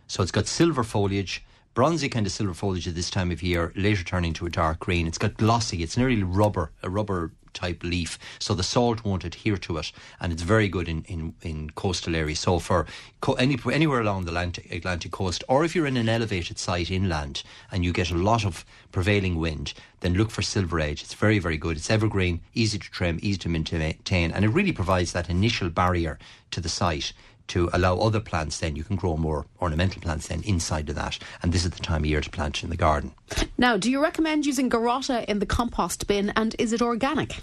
So 0.06 0.22
it's 0.22 0.30
got 0.30 0.46
silver 0.46 0.84
foliage, 0.84 1.44
bronzy 1.76 2.08
kind 2.08 2.24
of 2.24 2.32
silver 2.32 2.54
foliage 2.54 2.88
at 2.88 2.94
this 2.94 3.10
time 3.10 3.30
of 3.30 3.42
year, 3.42 3.70
later 3.76 4.02
turning 4.02 4.32
to 4.32 4.46
a 4.46 4.50
dark 4.50 4.78
green. 4.78 5.06
It's 5.06 5.18
got 5.18 5.36
glossy. 5.36 5.82
It's 5.82 5.98
nearly 5.98 6.22
rubber, 6.22 6.72
a 6.82 6.88
rubber 6.88 7.32
type 7.52 7.84
leaf, 7.84 8.18
so 8.38 8.54
the 8.54 8.62
salt 8.62 9.04
won't 9.04 9.24
adhere 9.26 9.58
to 9.58 9.76
it, 9.76 9.92
and 10.18 10.32
it's 10.32 10.40
very 10.40 10.68
good 10.68 10.88
in, 10.88 11.04
in, 11.04 11.34
in 11.42 11.68
coastal 11.70 12.16
areas. 12.16 12.40
So 12.40 12.60
for 12.60 12.86
co- 13.20 13.34
any, 13.34 13.58
anywhere 13.70 14.00
along 14.00 14.24
the 14.24 14.30
Atlantic, 14.30 14.72
Atlantic 14.72 15.12
coast, 15.12 15.44
or 15.48 15.66
if 15.66 15.76
you're 15.76 15.86
in 15.86 15.98
an 15.98 16.08
elevated 16.08 16.58
site 16.58 16.90
inland 16.90 17.42
and 17.70 17.84
you 17.84 17.92
get 17.92 18.10
a 18.10 18.16
lot 18.16 18.46
of 18.46 18.64
prevailing 18.90 19.36
wind, 19.36 19.74
then 20.00 20.14
look 20.14 20.30
for 20.30 20.40
silver 20.40 20.80
edge. 20.80 21.02
It's 21.02 21.12
very, 21.14 21.38
very 21.38 21.58
good. 21.58 21.76
It's 21.76 21.90
evergreen, 21.90 22.40
easy 22.54 22.78
to 22.78 22.90
trim, 22.90 23.18
easy 23.20 23.38
to 23.40 23.50
maintain, 23.50 24.32
and 24.32 24.46
it 24.46 24.48
really 24.48 24.72
provides 24.72 25.12
that 25.12 25.28
initial 25.28 25.68
barrier 25.68 26.18
to 26.52 26.60
the 26.62 26.70
site 26.70 27.12
to 27.49 27.70
allow 27.72 27.99
other 27.99 28.20
plants 28.20 28.59
then 28.59 28.76
you 28.76 28.84
can 28.84 28.97
grow 28.97 29.16
more 29.16 29.47
ornamental 29.61 30.01
plants 30.01 30.28
then 30.28 30.42
inside 30.42 30.88
of 30.88 30.94
that. 30.94 31.18
And 31.42 31.53
this 31.53 31.64
is 31.64 31.70
the 31.70 31.82
time 31.82 32.03
of 32.03 32.07
year 32.07 32.20
to 32.20 32.30
plant 32.30 32.62
in 32.62 32.70
the 32.70 32.76
garden. 32.76 33.12
Now 33.59 33.76
do 33.76 33.90
you 33.90 34.03
recommend 34.03 34.47
using 34.47 34.70
Garotta 34.70 35.24
in 35.26 35.38
the 35.38 35.47
compost 35.47 36.07
bin 36.07 36.30
and 36.36 36.55
is 36.59 36.72
it 36.72 36.82
organic? 36.82 37.34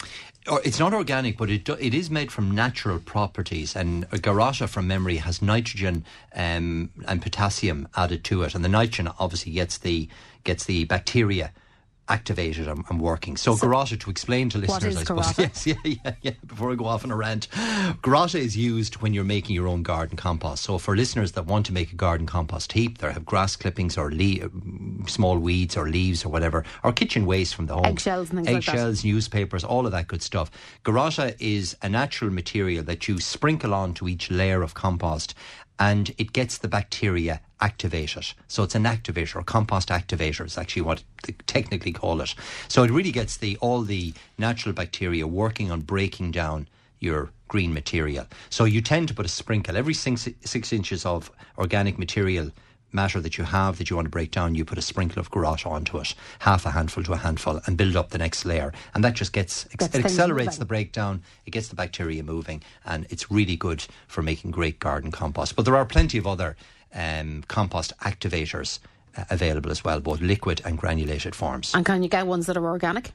Or 0.49 0.61
it's 0.65 0.79
not 0.79 0.93
organic, 0.93 1.37
but 1.37 1.49
it 1.49 1.69
it 1.69 1.93
is 1.93 2.09
made 2.09 2.31
from 2.31 2.51
natural 2.51 2.99
properties. 2.99 3.77
And 3.77 4.09
Garotta, 4.09 4.67
from 4.67 4.87
memory, 4.87 5.17
has 5.17 5.41
nitrogen 5.41 6.03
um, 6.35 6.89
and 7.07 7.21
potassium 7.21 7.87
added 7.95 8.25
to 8.25 8.43
it, 8.43 8.53
and 8.53 8.63
the 8.63 8.69
nitrogen 8.69 9.13
obviously 9.19 9.53
gets 9.53 9.77
the 9.77 10.09
gets 10.43 10.65
the 10.65 10.83
bacteria 10.83 11.53
activated 12.09 12.67
and, 12.67 12.83
and 12.89 13.01
working. 13.01 13.37
So, 13.37 13.55
so 13.55 13.85
to 13.85 14.09
explain 14.09 14.49
to 14.49 14.57
listeners, 14.57 14.97
I 14.97 15.03
suppose. 15.03 15.37
Yes, 15.37 15.67
yeah, 15.67 15.75
yeah, 15.83 16.13
yeah. 16.21 16.31
Before 16.45 16.71
I 16.71 16.75
go 16.75 16.85
off 16.85 17.03
on 17.03 17.11
a 17.11 17.15
rant, 17.15 17.47
Garotta 18.01 18.39
is 18.39 18.55
used 18.57 18.95
when 18.97 19.13
you're 19.13 19.23
making 19.23 19.55
your 19.55 19.67
own 19.67 19.83
garden 19.83 20.17
compost. 20.17 20.63
So, 20.63 20.77
for 20.77 20.95
listeners 20.95 21.33
that 21.33 21.45
want 21.45 21.65
to 21.67 21.73
make 21.73 21.91
a 21.91 21.95
garden 21.95 22.27
compost 22.27 22.73
heap, 22.73 22.97
there 22.97 23.11
have 23.11 23.25
grass 23.25 23.55
clippings 23.55 23.97
or 23.97 24.11
le- 24.11 24.49
small 25.07 25.37
weeds 25.37 25.77
or 25.77 25.89
leaves 25.89 26.25
or 26.25 26.29
whatever, 26.29 26.65
or 26.83 26.91
kitchen 26.91 27.25
waste 27.25 27.55
from 27.55 27.67
the 27.67 27.75
home, 27.75 27.85
eggshells, 27.85 28.31
and 28.31 28.47
eggshells, 28.47 29.03
like 29.03 29.13
newspapers, 29.13 29.63
all 29.63 29.85
of 29.85 29.91
that 29.91 30.07
good 30.07 30.21
stuff. 30.21 30.51
Garotta 30.83 31.35
is 31.39 31.75
a 31.81 31.89
natural 31.89 32.31
material 32.31 32.83
that 32.83 33.07
you 33.07 33.19
sprinkle 33.19 33.73
onto 33.73 34.07
each 34.07 34.29
layer 34.29 34.61
of 34.61 34.73
compost, 34.73 35.35
and 35.83 36.15
it 36.17 36.31
gets 36.31 36.59
the 36.59 36.69
bacteria 36.69 37.41
activated. 37.59 38.25
So 38.47 38.63
it's 38.63 38.75
an 38.75 38.85
activator, 38.85 39.41
a 39.41 39.43
compost 39.43 39.89
activator 39.89 40.45
is 40.45 40.57
actually 40.57 40.83
what 40.83 41.03
they 41.23 41.33
technically 41.45 41.91
call 41.91 42.21
it. 42.21 42.33
So 42.69 42.83
it 42.83 42.91
really 42.91 43.11
gets 43.11 43.35
the 43.35 43.57
all 43.57 43.81
the 43.81 44.13
natural 44.37 44.73
bacteria 44.73 45.27
working 45.27 45.71
on 45.71 45.81
breaking 45.81 46.31
down 46.31 46.69
your 47.01 47.31
green 47.49 47.73
material. 47.73 48.25
So 48.49 48.63
you 48.63 48.81
tend 48.81 49.09
to 49.09 49.13
put 49.13 49.25
a 49.25 49.29
sprinkle 49.29 49.75
every 49.75 49.93
six, 49.93 50.29
six 50.45 50.71
inches 50.71 51.05
of 51.05 51.29
organic 51.57 51.99
material 51.99 52.51
matter 52.93 53.19
that 53.19 53.37
you 53.37 53.43
have 53.43 53.77
that 53.77 53.89
you 53.89 53.95
want 53.95 54.05
to 54.05 54.11
break 54.11 54.31
down, 54.31 54.55
you 54.55 54.65
put 54.65 54.77
a 54.77 54.81
sprinkle 54.81 55.19
of 55.19 55.31
Garotta 55.31 55.67
onto 55.67 55.97
it, 55.97 56.15
half 56.39 56.65
a 56.65 56.71
handful 56.71 57.03
to 57.03 57.13
a 57.13 57.17
handful, 57.17 57.61
and 57.65 57.77
build 57.77 57.95
up 57.95 58.09
the 58.09 58.17
next 58.17 58.45
layer. 58.45 58.73
And 58.93 59.03
that 59.03 59.13
just 59.13 59.33
gets 59.33 59.65
it 59.65 59.95
accelerates 59.95 60.57
the 60.57 60.65
breakdown, 60.65 61.21
it 61.45 61.51
gets 61.51 61.67
the 61.67 61.75
bacteria 61.75 62.23
moving, 62.23 62.61
and 62.85 63.05
it's 63.09 63.31
really 63.31 63.55
good 63.55 63.85
for 64.07 64.21
making 64.21 64.51
great 64.51 64.79
garden 64.79 65.11
compost. 65.11 65.55
But 65.55 65.65
there 65.65 65.75
are 65.75 65.85
plenty 65.85 66.17
of 66.17 66.27
other 66.27 66.55
um, 66.93 67.43
compost 67.47 67.93
activators 67.99 68.79
uh, 69.17 69.25
available 69.29 69.71
as 69.71 69.83
well, 69.83 69.99
both 69.99 70.21
liquid 70.21 70.61
and 70.65 70.77
granulated 70.77 71.35
forms. 71.35 71.73
And 71.73 71.85
can 71.85 72.03
you 72.03 72.09
get 72.09 72.27
ones 72.27 72.45
that 72.47 72.57
are 72.57 72.65
organic? 72.65 73.13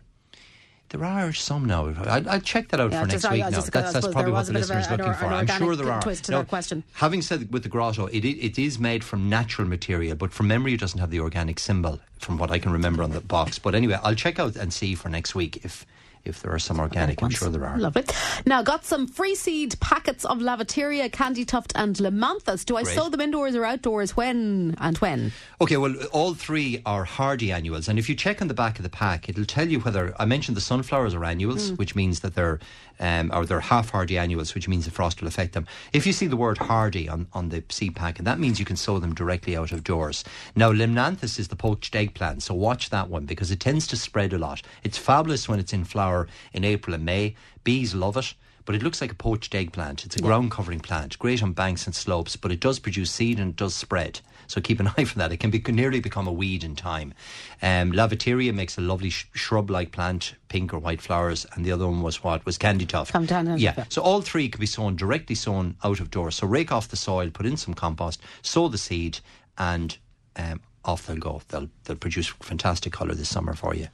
There 0.91 1.05
are 1.05 1.34
some 1.34 1.66
now. 1.66 1.89
I'll, 2.07 2.28
I'll 2.30 2.41
check 2.41 2.68
that 2.68 2.80
out 2.80 2.93
yeah, 2.93 3.03
for 3.03 3.09
next 3.09 3.30
week. 3.30 3.41
Now. 3.41 3.51
That's, 3.51 3.68
that's 3.70 4.09
probably 4.09 4.32
what 4.32 4.47
the 4.47 4.55
listeners 4.55 4.91
looking 4.91 5.12
for. 5.14 5.26
I'm 5.26 5.47
sure 5.47 5.76
there 5.76 5.93
are. 5.93 6.01
Twist 6.01 6.24
to 6.24 6.32
now, 6.32 6.39
that 6.39 6.49
question. 6.49 6.82
Having 6.95 7.22
said 7.22 7.53
with 7.53 7.62
the 7.62 7.68
Garotta, 7.68 8.09
it, 8.12 8.24
it 8.24 8.59
is 8.59 8.78
made 8.78 9.05
from 9.05 9.28
natural 9.28 9.68
material, 9.68 10.16
but 10.16 10.32
from 10.32 10.49
memory, 10.49 10.72
it 10.74 10.80
doesn't 10.80 10.99
have 10.99 11.11
the 11.11 11.20
organic 11.20 11.59
symbol, 11.59 12.01
from 12.20 12.39
what 12.39 12.51
I 12.51 12.59
can 12.59 12.72
remember 12.72 13.03
on 13.03 13.11
the 13.11 13.20
box. 13.20 13.59
But 13.59 13.74
anyway, 13.74 13.99
I'll 14.03 14.14
check 14.14 14.39
out 14.39 14.57
and 14.57 14.72
see 14.72 14.95
for 14.95 15.11
next 15.11 15.34
week 15.34 15.62
if 15.62 15.84
if 16.24 16.42
there 16.42 16.52
are 16.52 16.58
some 16.58 16.78
organic. 16.78 17.22
I'm 17.22 17.30
sure 17.30 17.48
there 17.48 17.66
are. 17.66 17.78
Lovely. 17.78 18.04
Now, 18.46 18.62
got 18.62 18.84
some 18.84 19.06
free 19.06 19.34
seed 19.34 19.78
packets 19.80 20.24
of 20.24 20.38
Lavatera, 20.38 21.10
Candytuft, 21.10 21.72
and 21.74 21.96
Limnanthes. 21.96 22.64
Do 22.64 22.76
I 22.76 22.82
Great. 22.82 22.94
sow 22.94 23.08
them 23.08 23.20
indoors 23.20 23.54
or 23.54 23.64
outdoors? 23.64 24.16
When 24.16 24.74
and 24.78 24.98
when? 24.98 25.32
Okay, 25.60 25.76
well, 25.76 25.94
all 26.12 26.34
three 26.34 26.82
are 26.86 27.04
hardy 27.04 27.52
annuals. 27.52 27.88
And 27.88 27.98
if 27.98 28.08
you 28.08 28.14
check 28.14 28.42
on 28.42 28.48
the 28.48 28.54
back 28.54 28.78
of 28.78 28.82
the 28.82 28.90
pack, 28.90 29.28
it'll 29.28 29.44
tell 29.44 29.68
you 29.68 29.80
whether 29.80 30.14
I 30.18 30.24
mentioned 30.24 30.56
the 30.56 30.62
sunflowers 30.62 31.14
are 31.14 31.24
annuals, 31.24 31.70
mm. 31.70 31.78
which 31.78 31.94
means 31.94 32.20
that 32.20 32.34
they're 32.34 32.60
um, 33.01 33.30
or 33.32 33.44
they're 33.44 33.61
half 33.61 33.90
hardy 33.90 34.18
annuals, 34.18 34.55
which 34.55 34.68
means 34.68 34.84
the 34.84 34.90
frost 34.90 35.20
will 35.20 35.28
affect 35.28 35.53
them. 35.53 35.66
If 35.92 36.07
you 36.07 36.12
see 36.12 36.26
the 36.26 36.36
word 36.36 36.59
hardy 36.59 37.09
on, 37.09 37.26
on 37.32 37.49
the 37.49 37.62
seed 37.68 37.96
packet, 37.96 38.24
that 38.24 38.38
means 38.38 38.59
you 38.59 38.64
can 38.64 38.76
sow 38.76 38.99
them 38.99 39.14
directly 39.14 39.57
out 39.57 39.72
of 39.72 39.84
doors. 39.84 40.24
Now, 40.55 40.72
Limnanthes 40.72 41.38
is 41.38 41.49
the 41.49 41.57
poached 41.57 41.94
eggplant, 41.94 42.42
so 42.42 42.55
watch 42.55 42.90
that 42.90 43.09
one 43.09 43.24
because 43.24 43.51
it 43.51 43.61
tends 43.61 43.86
to 43.88 43.96
spread 43.96 44.32
a 44.32 44.38
lot. 44.38 44.62
It's 44.82 44.99
fabulous 44.99 45.49
when 45.49 45.61
it's 45.61 45.72
in 45.72 45.84
flower 45.84 46.28
in 46.53 46.64
April 46.64 46.94
and 46.94 47.05
May. 47.05 47.34
Bees 47.64 47.94
love 47.94 48.16
it 48.16 48.34
but 48.68 48.74
it 48.74 48.82
looks 48.82 49.01
like 49.01 49.11
a 49.11 49.14
poached 49.14 49.55
eggplant. 49.55 50.05
It's 50.05 50.16
a 50.16 50.18
yeah. 50.18 50.26
ground 50.26 50.51
covering 50.51 50.80
plant, 50.80 51.18
great 51.18 51.42
on 51.42 51.55
banks 51.55 51.86
and 51.86 51.94
slopes, 51.94 52.36
but 52.36 52.53
it 52.53 52.61
does 52.61 52.78
produce 52.78 53.11
seed 53.11 53.40
and 53.40 53.53
it 53.53 53.57
does 53.57 53.74
spread. 53.74 54.20
So 54.49 54.61
keep 54.61 54.80
an 54.80 54.88
eye 54.99 55.05
for 55.05 55.18
that. 55.18 55.30
It 55.30 55.36
can 55.36 55.51
be 55.51 55.62
nearly 55.68 56.01
become 56.01 56.26
a 56.26 56.32
weed 56.32 56.64
in 56.64 56.74
time. 56.74 57.14
Um, 57.62 57.92
Lavatera 57.92 58.53
makes 58.53 58.76
a 58.76 58.80
lovely 58.80 59.11
sh- 59.11 59.28
shrub-like 59.34 59.92
plant, 59.92 60.34
pink 60.49 60.74
or 60.74 60.78
white 60.78 61.01
flowers, 61.01 61.46
and 61.55 61.64
the 61.64 61.70
other 61.70 61.86
one 61.86 62.03
was 62.03 62.24
what 62.24 62.44
was 62.44 62.59
Candytuft. 62.59 63.12
Yeah. 63.61 63.74
yeah. 63.76 63.84
So 63.88 64.03
all 64.03 64.22
three 64.22 64.49
can 64.49 64.59
be 64.59 64.66
sown 64.66 64.96
directly 64.96 65.36
sown 65.36 65.76
out 65.84 66.01
of 66.01 66.11
doors. 66.11 66.34
So 66.36 66.46
rake 66.46 66.72
off 66.72 66.88
the 66.88 66.96
soil, 66.96 67.30
put 67.30 67.46
in 67.46 67.57
some 67.57 67.74
compost, 67.74 68.20
sow 68.42 68.68
the 68.68 68.78
seed, 68.78 69.20
and 69.57 69.96
um, 70.36 70.61
off 70.84 71.07
they'll 71.07 71.16
go. 71.16 71.42
They'll 71.49 71.68
they'll 71.84 71.96
produce 71.96 72.28
fantastic 72.28 72.92
colour 72.92 73.14
this 73.14 73.28
summer 73.28 73.55
for 73.55 73.74
you. 73.74 73.88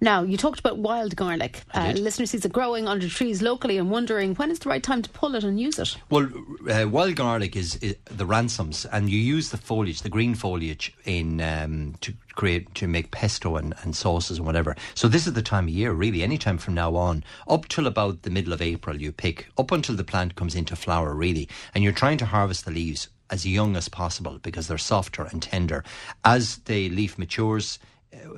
Now, 0.00 0.22
you 0.22 0.36
talked 0.36 0.60
about 0.60 0.78
wild 0.78 1.16
garlic. 1.16 1.62
Uh, 1.74 1.92
listener 1.96 2.26
sees 2.26 2.44
it 2.44 2.52
growing 2.52 2.86
under 2.86 3.08
trees 3.08 3.42
locally 3.42 3.78
and 3.78 3.90
wondering 3.90 4.36
when 4.36 4.50
is 4.50 4.60
the 4.60 4.68
right 4.68 4.82
time 4.82 5.02
to 5.02 5.10
pull 5.10 5.34
it 5.34 5.42
and 5.42 5.58
use 5.58 5.78
it? 5.78 5.96
Well, 6.08 6.28
uh, 6.70 6.88
wild 6.88 7.16
garlic 7.16 7.56
is, 7.56 7.76
is, 7.76 7.96
the 8.04 8.24
ramsons, 8.24 8.86
and 8.86 9.10
you 9.10 9.18
use 9.18 9.50
the 9.50 9.56
foliage, 9.56 10.02
the 10.02 10.08
green 10.08 10.36
foliage, 10.36 10.94
in 11.04 11.40
um, 11.40 11.96
to 12.00 12.14
create 12.36 12.72
to 12.76 12.86
make 12.86 13.10
pesto 13.10 13.56
and, 13.56 13.74
and 13.82 13.96
sauces 13.96 14.38
and 14.38 14.46
whatever. 14.46 14.76
So 14.94 15.08
this 15.08 15.26
is 15.26 15.32
the 15.32 15.42
time 15.42 15.64
of 15.64 15.70
year, 15.70 15.92
really. 15.92 16.22
Any 16.22 16.38
time 16.38 16.58
from 16.58 16.74
now 16.74 16.94
on, 16.94 17.24
up 17.48 17.66
till 17.66 17.88
about 17.88 18.22
the 18.22 18.30
middle 18.30 18.52
of 18.52 18.62
April, 18.62 19.00
you 19.00 19.10
pick 19.10 19.48
up 19.58 19.72
until 19.72 19.96
the 19.96 20.04
plant 20.04 20.36
comes 20.36 20.54
into 20.54 20.76
flower, 20.76 21.12
really, 21.12 21.48
and 21.74 21.82
you're 21.82 21.92
trying 21.92 22.18
to 22.18 22.26
harvest 22.26 22.64
the 22.64 22.70
leaves 22.70 23.08
as 23.30 23.44
young 23.44 23.76
as 23.76 23.88
possible 23.88 24.38
because 24.38 24.68
they're 24.68 24.78
softer 24.78 25.24
and 25.24 25.42
tender. 25.42 25.84
As 26.24 26.58
the 26.58 26.88
leaf 26.90 27.18
matures 27.18 27.80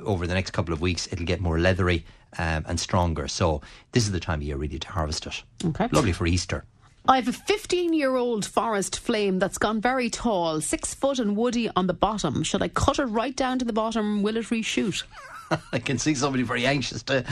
over 0.04 0.26
the 0.26 0.34
next 0.34 0.50
couple 0.50 0.72
of 0.72 0.80
weeks, 0.80 1.08
it'll 1.12 1.26
get 1.26 1.40
more 1.40 1.58
leathery 1.58 2.04
um, 2.38 2.64
and 2.66 2.78
stronger. 2.78 3.28
So 3.28 3.60
this 3.92 4.04
is 4.04 4.12
the 4.12 4.20
time 4.20 4.40
of 4.40 4.42
year 4.42 4.56
really 4.56 4.78
to 4.78 4.88
harvest 4.88 5.26
it. 5.26 5.42
Okay. 5.64 5.88
Lovely 5.92 6.12
for 6.12 6.26
Easter. 6.26 6.64
I 7.08 7.16
have 7.16 7.28
a 7.28 7.32
15 7.32 7.92
year 7.94 8.14
old 8.16 8.44
forest 8.44 8.98
flame 8.98 9.38
that's 9.38 9.58
gone 9.58 9.80
very 9.80 10.10
tall, 10.10 10.60
six 10.60 10.94
foot 10.94 11.18
and 11.18 11.36
woody 11.36 11.70
on 11.74 11.86
the 11.86 11.94
bottom. 11.94 12.42
Should 12.42 12.62
I 12.62 12.68
cut 12.68 12.98
it 12.98 13.06
right 13.06 13.34
down 13.34 13.58
to 13.58 13.64
the 13.64 13.72
bottom? 13.72 14.22
Will 14.22 14.36
it 14.36 14.46
reshoot? 14.46 15.02
I 15.72 15.78
can 15.78 15.98
see 15.98 16.14
somebody 16.14 16.44
very 16.44 16.66
anxious 16.66 17.02
to 17.04 17.24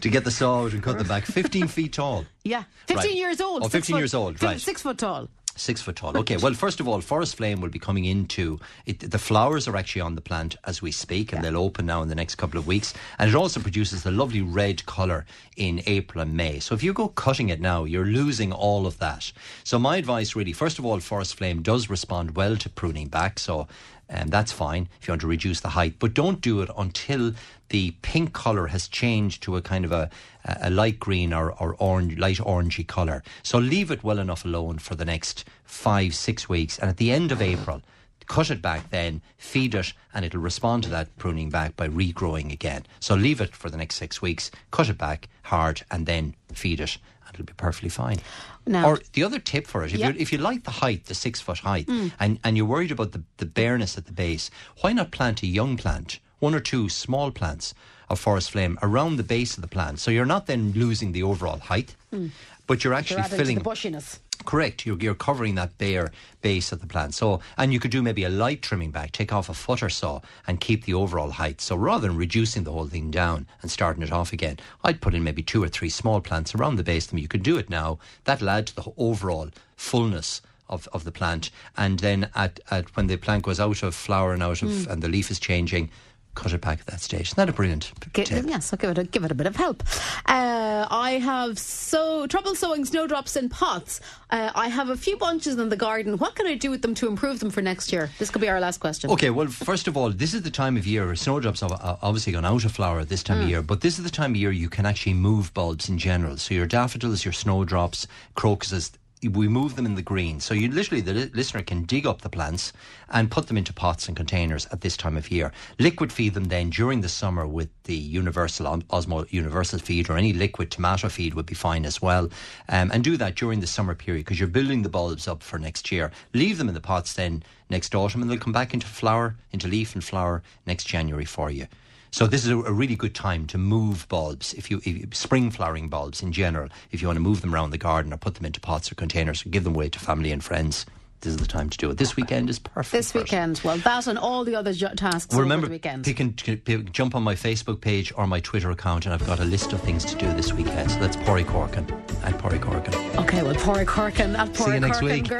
to 0.00 0.08
get 0.08 0.24
the 0.24 0.30
saw 0.30 0.64
out 0.64 0.72
and 0.72 0.82
cut 0.82 0.98
them 0.98 1.08
back. 1.08 1.24
15 1.26 1.68
feet 1.68 1.92
tall. 1.94 2.24
Yeah. 2.44 2.64
15 2.86 2.96
right. 2.96 3.14
years 3.14 3.40
old. 3.40 3.64
Oh, 3.64 3.68
15 3.68 3.94
foot, 3.94 3.98
years 3.98 4.14
old, 4.14 4.42
right. 4.42 4.60
Six 4.60 4.82
foot 4.82 4.98
tall. 4.98 5.28
Six 5.58 5.82
foot 5.82 5.96
tall. 5.96 6.16
Okay. 6.16 6.36
Well, 6.36 6.54
first 6.54 6.78
of 6.78 6.86
all, 6.86 7.00
forest 7.00 7.36
flame 7.36 7.60
will 7.60 7.68
be 7.68 7.80
coming 7.80 8.04
into 8.04 8.60
it. 8.86 9.00
The 9.00 9.18
flowers 9.18 9.66
are 9.66 9.76
actually 9.76 10.02
on 10.02 10.14
the 10.14 10.20
plant 10.20 10.56
as 10.64 10.80
we 10.80 10.92
speak, 10.92 11.32
and 11.32 11.42
yeah. 11.42 11.50
they'll 11.50 11.60
open 11.60 11.86
now 11.86 12.00
in 12.00 12.08
the 12.08 12.14
next 12.14 12.36
couple 12.36 12.60
of 12.60 12.66
weeks. 12.66 12.94
And 13.18 13.28
it 13.28 13.34
also 13.34 13.58
produces 13.58 14.04
the 14.04 14.12
lovely 14.12 14.40
red 14.40 14.86
colour 14.86 15.26
in 15.56 15.82
April 15.86 16.22
and 16.22 16.36
May. 16.36 16.60
So 16.60 16.76
if 16.76 16.82
you 16.84 16.92
go 16.92 17.08
cutting 17.08 17.48
it 17.48 17.60
now, 17.60 17.82
you're 17.84 18.06
losing 18.06 18.52
all 18.52 18.86
of 18.86 18.98
that. 18.98 19.32
So 19.64 19.78
my 19.78 19.96
advice, 19.96 20.36
really, 20.36 20.52
first 20.52 20.78
of 20.78 20.86
all, 20.86 21.00
forest 21.00 21.34
flame 21.34 21.62
does 21.62 21.90
respond 21.90 22.36
well 22.36 22.56
to 22.56 22.68
pruning 22.68 23.08
back. 23.08 23.40
So 23.40 23.66
um, 24.10 24.28
that's 24.28 24.52
fine 24.52 24.88
if 25.00 25.06
you 25.06 25.12
want 25.12 25.20
to 25.20 25.26
reduce 25.26 25.60
the 25.60 25.70
height, 25.70 25.96
but 25.98 26.14
don't 26.14 26.40
do 26.40 26.60
it 26.62 26.70
until 26.76 27.32
the 27.68 27.90
pink 28.02 28.32
colour 28.32 28.68
has 28.68 28.88
changed 28.88 29.42
to 29.42 29.56
a 29.56 29.62
kind 29.62 29.84
of 29.84 29.92
a, 29.92 30.10
a 30.44 30.70
light 30.70 30.98
green 30.98 31.32
or, 31.32 31.52
or 31.52 31.76
orange, 31.78 32.18
light 32.18 32.38
orangey 32.38 32.86
colour. 32.86 33.22
So 33.42 33.58
leave 33.58 33.90
it 33.90 34.02
well 34.02 34.18
enough 34.18 34.44
alone 34.44 34.78
for 34.78 34.94
the 34.94 35.04
next 35.04 35.44
five, 35.64 36.14
six 36.14 36.48
weeks. 36.48 36.78
And 36.78 36.88
at 36.88 36.96
the 36.96 37.12
end 37.12 37.32
of 37.32 37.42
April, 37.42 37.82
cut 38.26 38.50
it 38.50 38.62
back 38.62 38.90
then, 38.90 39.20
feed 39.36 39.74
it, 39.74 39.92
and 40.14 40.24
it'll 40.24 40.40
respond 40.40 40.84
to 40.84 40.90
that 40.90 41.16
pruning 41.18 41.50
back 41.50 41.76
by 41.76 41.88
regrowing 41.88 42.52
again. 42.52 42.86
So 43.00 43.14
leave 43.14 43.40
it 43.40 43.54
for 43.54 43.68
the 43.70 43.76
next 43.76 43.96
six 43.96 44.22
weeks, 44.22 44.50
cut 44.70 44.88
it 44.88 44.98
back 44.98 45.28
hard, 45.42 45.82
and 45.90 46.06
then 46.06 46.34
feed 46.52 46.80
it, 46.80 46.98
and 47.17 47.17
it'll 47.38 47.46
be 47.46 47.52
perfectly 47.56 47.88
fine. 47.88 48.18
Now, 48.66 48.88
or 48.88 49.00
the 49.12 49.24
other 49.24 49.38
tip 49.38 49.66
for 49.66 49.84
it, 49.84 49.94
if, 49.94 50.00
you 50.00 50.14
if 50.18 50.32
you 50.32 50.38
like 50.38 50.64
the 50.64 50.70
height, 50.70 51.06
the 51.06 51.14
six 51.14 51.40
foot 51.40 51.58
height, 51.58 51.86
mm. 51.86 52.12
and, 52.20 52.38
and 52.44 52.56
you're 52.56 52.66
worried 52.66 52.92
about 52.92 53.12
the, 53.12 53.22
the 53.38 53.46
bareness 53.46 53.96
at 53.96 54.06
the 54.06 54.12
base, 54.12 54.50
why 54.80 54.92
not 54.92 55.10
plant 55.10 55.42
a 55.42 55.46
young 55.46 55.76
plant? 55.76 56.20
one 56.38 56.54
or 56.54 56.60
two 56.60 56.88
small 56.88 57.30
plants 57.30 57.74
of 58.08 58.18
forest 58.18 58.50
flame 58.50 58.78
around 58.82 59.16
the 59.16 59.22
base 59.22 59.56
of 59.56 59.62
the 59.62 59.68
plant. 59.68 59.98
So 59.98 60.10
you're 60.10 60.24
not 60.24 60.46
then 60.46 60.72
losing 60.72 61.12
the 61.12 61.22
overall 61.22 61.58
height. 61.58 61.94
Mm. 62.12 62.30
But 62.68 62.84
you're 62.84 62.94
actually 62.94 63.22
to 63.22 63.28
filling 63.28 63.58
the 63.58 63.64
bushiness. 63.64 64.20
Correct. 64.44 64.86
You're, 64.86 64.98
you're 64.98 65.16
covering 65.16 65.56
that 65.56 65.76
bare 65.78 66.12
base 66.42 66.70
of 66.70 66.80
the 66.80 66.86
plant. 66.86 67.12
So, 67.14 67.40
and 67.56 67.72
you 67.72 67.80
could 67.80 67.90
do 67.90 68.02
maybe 68.02 68.22
a 68.22 68.28
light 68.28 68.62
trimming 68.62 68.92
back, 68.92 69.10
take 69.10 69.32
off 69.32 69.48
a 69.48 69.54
foot 69.54 69.82
or 69.82 69.88
so, 69.88 70.22
and 70.46 70.60
keep 70.60 70.84
the 70.84 70.94
overall 70.94 71.30
height. 71.30 71.60
So, 71.60 71.74
rather 71.74 72.06
than 72.06 72.16
reducing 72.16 72.62
the 72.62 72.70
whole 72.72 72.86
thing 72.86 73.10
down 73.10 73.48
and 73.62 73.70
starting 73.70 74.04
it 74.04 74.12
off 74.12 74.32
again, 74.32 74.58
I'd 74.84 75.00
put 75.00 75.14
in 75.14 75.24
maybe 75.24 75.42
two 75.42 75.62
or 75.62 75.68
three 75.68 75.88
small 75.90 76.20
plants 76.20 76.54
around 76.54 76.76
the 76.76 76.84
base 76.84 77.06
them. 77.06 77.18
You 77.18 77.26
could 77.26 77.42
do 77.42 77.58
it 77.58 77.68
now. 77.68 77.98
That'll 78.24 78.50
add 78.50 78.68
to 78.68 78.76
the 78.76 78.92
overall 78.96 79.50
fullness 79.74 80.40
of, 80.68 80.86
of 80.92 81.04
the 81.04 81.12
plant. 81.12 81.50
And 81.76 81.98
then 81.98 82.30
at, 82.34 82.60
at 82.70 82.94
when 82.96 83.08
the 83.08 83.16
plant 83.16 83.42
goes 83.42 83.58
out 83.58 83.82
of 83.82 83.94
flower 83.94 84.32
and 84.32 84.42
out 84.42 84.62
of 84.62 84.68
Mm. 84.68 84.86
and 84.88 85.02
the 85.02 85.08
leaf 85.08 85.30
is 85.30 85.40
changing, 85.40 85.90
cut 86.38 86.52
it 86.52 86.60
back 86.60 86.78
at 86.80 86.86
that 86.86 87.00
stage. 87.00 87.22
Isn't 87.22 87.36
that 87.36 87.48
a 87.48 87.52
brilliant 87.52 87.92
Gi- 88.14 88.24
tip? 88.24 88.44
yes, 88.46 88.72
I'll 88.72 88.78
give 88.78 88.90
it 88.90 88.98
a, 88.98 89.04
give 89.04 89.24
it 89.24 89.32
a 89.32 89.34
bit 89.34 89.46
of 89.48 89.56
help. 89.56 89.82
Uh, 90.24 90.86
I 90.88 91.18
have 91.22 91.58
so 91.58 92.26
trouble 92.28 92.54
sowing 92.54 92.84
snowdrops 92.84 93.34
in 93.36 93.48
pots. 93.48 94.00
Uh, 94.30 94.52
I 94.54 94.68
have 94.68 94.88
a 94.88 94.96
few 94.96 95.16
bunches 95.16 95.58
in 95.58 95.68
the 95.68 95.76
garden. 95.76 96.16
What 96.18 96.36
can 96.36 96.46
I 96.46 96.54
do 96.54 96.70
with 96.70 96.82
them 96.82 96.94
to 96.96 97.08
improve 97.08 97.40
them 97.40 97.50
for 97.50 97.60
next 97.60 97.92
year? 97.92 98.10
This 98.20 98.30
could 98.30 98.40
be 98.40 98.48
our 98.48 98.60
last 98.60 98.78
question. 98.78 99.10
Okay, 99.10 99.30
well, 99.30 99.48
first 99.48 99.88
of 99.88 99.96
all, 99.96 100.10
this 100.10 100.32
is 100.32 100.42
the 100.42 100.50
time 100.50 100.76
of 100.76 100.86
year. 100.86 101.14
Snowdrops 101.16 101.60
have 101.60 101.72
uh, 101.72 101.96
obviously 102.02 102.32
gone 102.32 102.44
out 102.44 102.64
of 102.64 102.70
flower 102.72 103.04
this 103.04 103.22
time 103.24 103.40
of 103.40 103.48
year, 103.48 103.62
but 103.62 103.80
this 103.80 103.98
is 103.98 104.04
the 104.04 104.10
time 104.10 104.30
of 104.32 104.36
year 104.36 104.52
you 104.52 104.68
can 104.68 104.86
actually 104.86 105.14
move 105.14 105.52
bulbs 105.54 105.88
in 105.88 105.98
general. 105.98 106.36
So 106.36 106.54
your 106.54 106.66
daffodils, 106.66 107.24
your 107.24 107.32
snowdrops, 107.32 108.06
crocuses, 108.34 108.92
we 109.22 109.48
move 109.48 109.76
them 109.76 109.86
in 109.86 109.94
the 109.94 110.02
green. 110.02 110.40
So 110.40 110.54
you 110.54 110.70
literally, 110.70 111.00
the 111.00 111.14
li- 111.14 111.30
listener 111.34 111.62
can 111.62 111.84
dig 111.84 112.06
up 112.06 112.22
the 112.22 112.28
plants 112.28 112.72
and 113.10 113.30
put 113.30 113.46
them 113.48 113.56
into 113.56 113.72
pots 113.72 114.06
and 114.08 114.16
containers 114.16 114.66
at 114.66 114.80
this 114.80 114.96
time 114.96 115.16
of 115.16 115.30
year. 115.30 115.52
Liquid 115.78 116.12
feed 116.12 116.34
them 116.34 116.44
then 116.44 116.70
during 116.70 117.00
the 117.00 117.08
summer 117.08 117.46
with 117.46 117.68
the 117.84 117.96
universal 117.96 118.66
Os- 118.66 119.06
Osmo 119.06 119.30
universal 119.32 119.78
feed 119.78 120.08
or 120.08 120.16
any 120.16 120.32
liquid 120.32 120.70
tomato 120.70 121.08
feed 121.08 121.34
would 121.34 121.46
be 121.46 121.54
fine 121.54 121.84
as 121.84 122.00
well. 122.00 122.28
Um, 122.68 122.90
and 122.92 123.02
do 123.02 123.16
that 123.16 123.34
during 123.34 123.60
the 123.60 123.66
summer 123.66 123.94
period 123.94 124.24
because 124.24 124.38
you're 124.38 124.48
building 124.48 124.82
the 124.82 124.88
bulbs 124.88 125.26
up 125.26 125.42
for 125.42 125.58
next 125.58 125.90
year. 125.90 126.10
Leave 126.34 126.58
them 126.58 126.68
in 126.68 126.74
the 126.74 126.80
pots 126.80 127.14
then 127.14 127.42
next 127.70 127.94
autumn 127.94 128.22
and 128.22 128.30
they'll 128.30 128.38
come 128.38 128.52
back 128.52 128.74
into 128.74 128.86
flower, 128.86 129.36
into 129.52 129.68
leaf 129.68 129.94
and 129.94 130.04
flower 130.04 130.42
next 130.66 130.84
January 130.84 131.24
for 131.24 131.50
you. 131.50 131.66
So 132.10 132.26
this 132.26 132.44
is 132.44 132.50
a, 132.50 132.58
a 132.58 132.72
really 132.72 132.96
good 132.96 133.14
time 133.14 133.46
to 133.48 133.58
move 133.58 134.06
bulbs. 134.08 134.54
If 134.54 134.70
you, 134.70 134.80
if 134.84 135.14
spring 135.14 135.50
flowering 135.50 135.88
bulbs 135.88 136.22
in 136.22 136.32
general, 136.32 136.68
if 136.90 137.02
you 137.02 137.08
want 137.08 137.16
to 137.16 137.22
move 137.22 137.42
them 137.42 137.54
around 137.54 137.70
the 137.70 137.78
garden 137.78 138.12
or 138.12 138.16
put 138.16 138.34
them 138.34 138.46
into 138.46 138.60
pots 138.60 138.90
or 138.90 138.94
containers 138.94 139.44
or 139.44 139.50
give 139.50 139.64
them 139.64 139.74
away 139.74 139.88
to 139.90 139.98
family 139.98 140.32
and 140.32 140.42
friends, 140.42 140.86
this 141.20 141.32
is 141.32 141.36
the 141.38 141.46
time 141.46 141.68
to 141.70 141.76
do 141.78 141.90
it. 141.90 141.96
This 141.98 142.16
weekend 142.16 142.48
is 142.50 142.58
perfect. 142.58 142.92
This 142.92 143.14
weekend, 143.14 143.60
well, 143.64 143.76
that 143.78 144.06
and 144.06 144.18
all 144.18 144.44
the 144.44 144.54
other 144.54 144.72
ju- 144.72 144.88
tasks 144.96 145.32
Well, 145.34 145.42
remember, 145.42 145.66
the 145.66 145.72
weekend. 145.72 146.04
pick 146.04 146.20
and, 146.20 146.36
pick- 146.36 146.92
jump 146.92 147.14
on 147.14 147.22
my 147.22 147.34
Facebook 147.34 147.80
page 147.80 148.12
or 148.16 148.26
my 148.26 148.40
Twitter 148.40 148.70
account, 148.70 149.04
and 149.06 149.14
I've 149.14 149.26
got 149.26 149.40
a 149.40 149.44
list 149.44 149.72
of 149.72 149.80
things 149.80 150.04
to 150.06 150.16
do 150.16 150.32
this 150.34 150.52
weekend. 150.52 150.90
So 150.90 150.98
that's 151.00 151.16
Porry 151.16 151.44
Corkin 151.44 151.86
at 152.24 152.38
Porry 152.38 152.58
Corkin. 152.58 152.94
Okay, 153.18 153.42
well, 153.42 153.54
Porry 153.56 153.84
Corkin 153.84 154.36
at 154.36 154.52
Porry 154.54 154.74
you 154.74 154.80
next 154.80 155.00
Corkin. 155.00 155.22
week. 155.22 155.30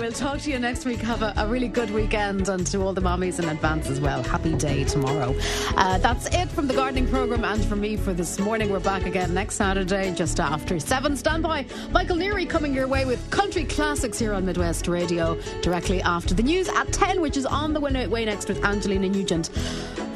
We'll 0.00 0.12
talk 0.12 0.40
to 0.40 0.50
you 0.50 0.58
next 0.58 0.84
week. 0.84 0.98
Have 1.00 1.22
a, 1.22 1.32
a 1.36 1.46
really 1.46 1.68
good 1.68 1.90
weekend 1.90 2.48
and 2.48 2.66
to 2.68 2.80
all 2.82 2.92
the 2.92 3.00
mommies 3.00 3.38
in 3.38 3.48
advance 3.48 3.88
as 3.88 4.00
well. 4.00 4.22
Happy 4.22 4.54
day 4.54 4.84
tomorrow. 4.84 5.34
Uh, 5.76 5.98
that's 5.98 6.26
it 6.34 6.48
from 6.50 6.66
the 6.66 6.74
gardening 6.74 7.06
programme 7.08 7.44
and 7.44 7.64
from 7.64 7.80
me 7.80 7.96
for 7.96 8.12
this 8.12 8.38
morning. 8.38 8.70
We're 8.70 8.80
back 8.80 9.06
again 9.06 9.32
next 9.34 9.56
Saturday 9.56 10.12
just 10.14 10.40
after 10.40 10.78
7. 10.80 11.16
Stand 11.16 11.42
by. 11.42 11.66
Michael 11.92 12.16
Neary 12.16 12.48
coming 12.48 12.74
your 12.74 12.88
way 12.88 13.04
with 13.04 13.28
country 13.30 13.64
classics 13.64 14.18
here 14.18 14.32
on 14.32 14.44
Midwest 14.46 14.88
Radio 14.96 15.38
directly 15.60 16.00
after 16.00 16.32
the 16.32 16.42
news 16.42 16.68
at 16.70 16.90
10, 16.90 17.20
which 17.20 17.36
is 17.36 17.44
on 17.44 17.74
the 17.74 17.80
way 17.80 18.24
next 18.24 18.48
with 18.48 18.64
Angelina 18.64 19.08
Nugent. 19.10 19.48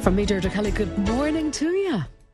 From 0.01 0.15
me, 0.15 0.25
Deirdre 0.25 0.49
Kelly, 0.49 0.71
good 0.71 0.97
morning 0.97 1.51
to 1.51 1.69
you. 1.69 2.01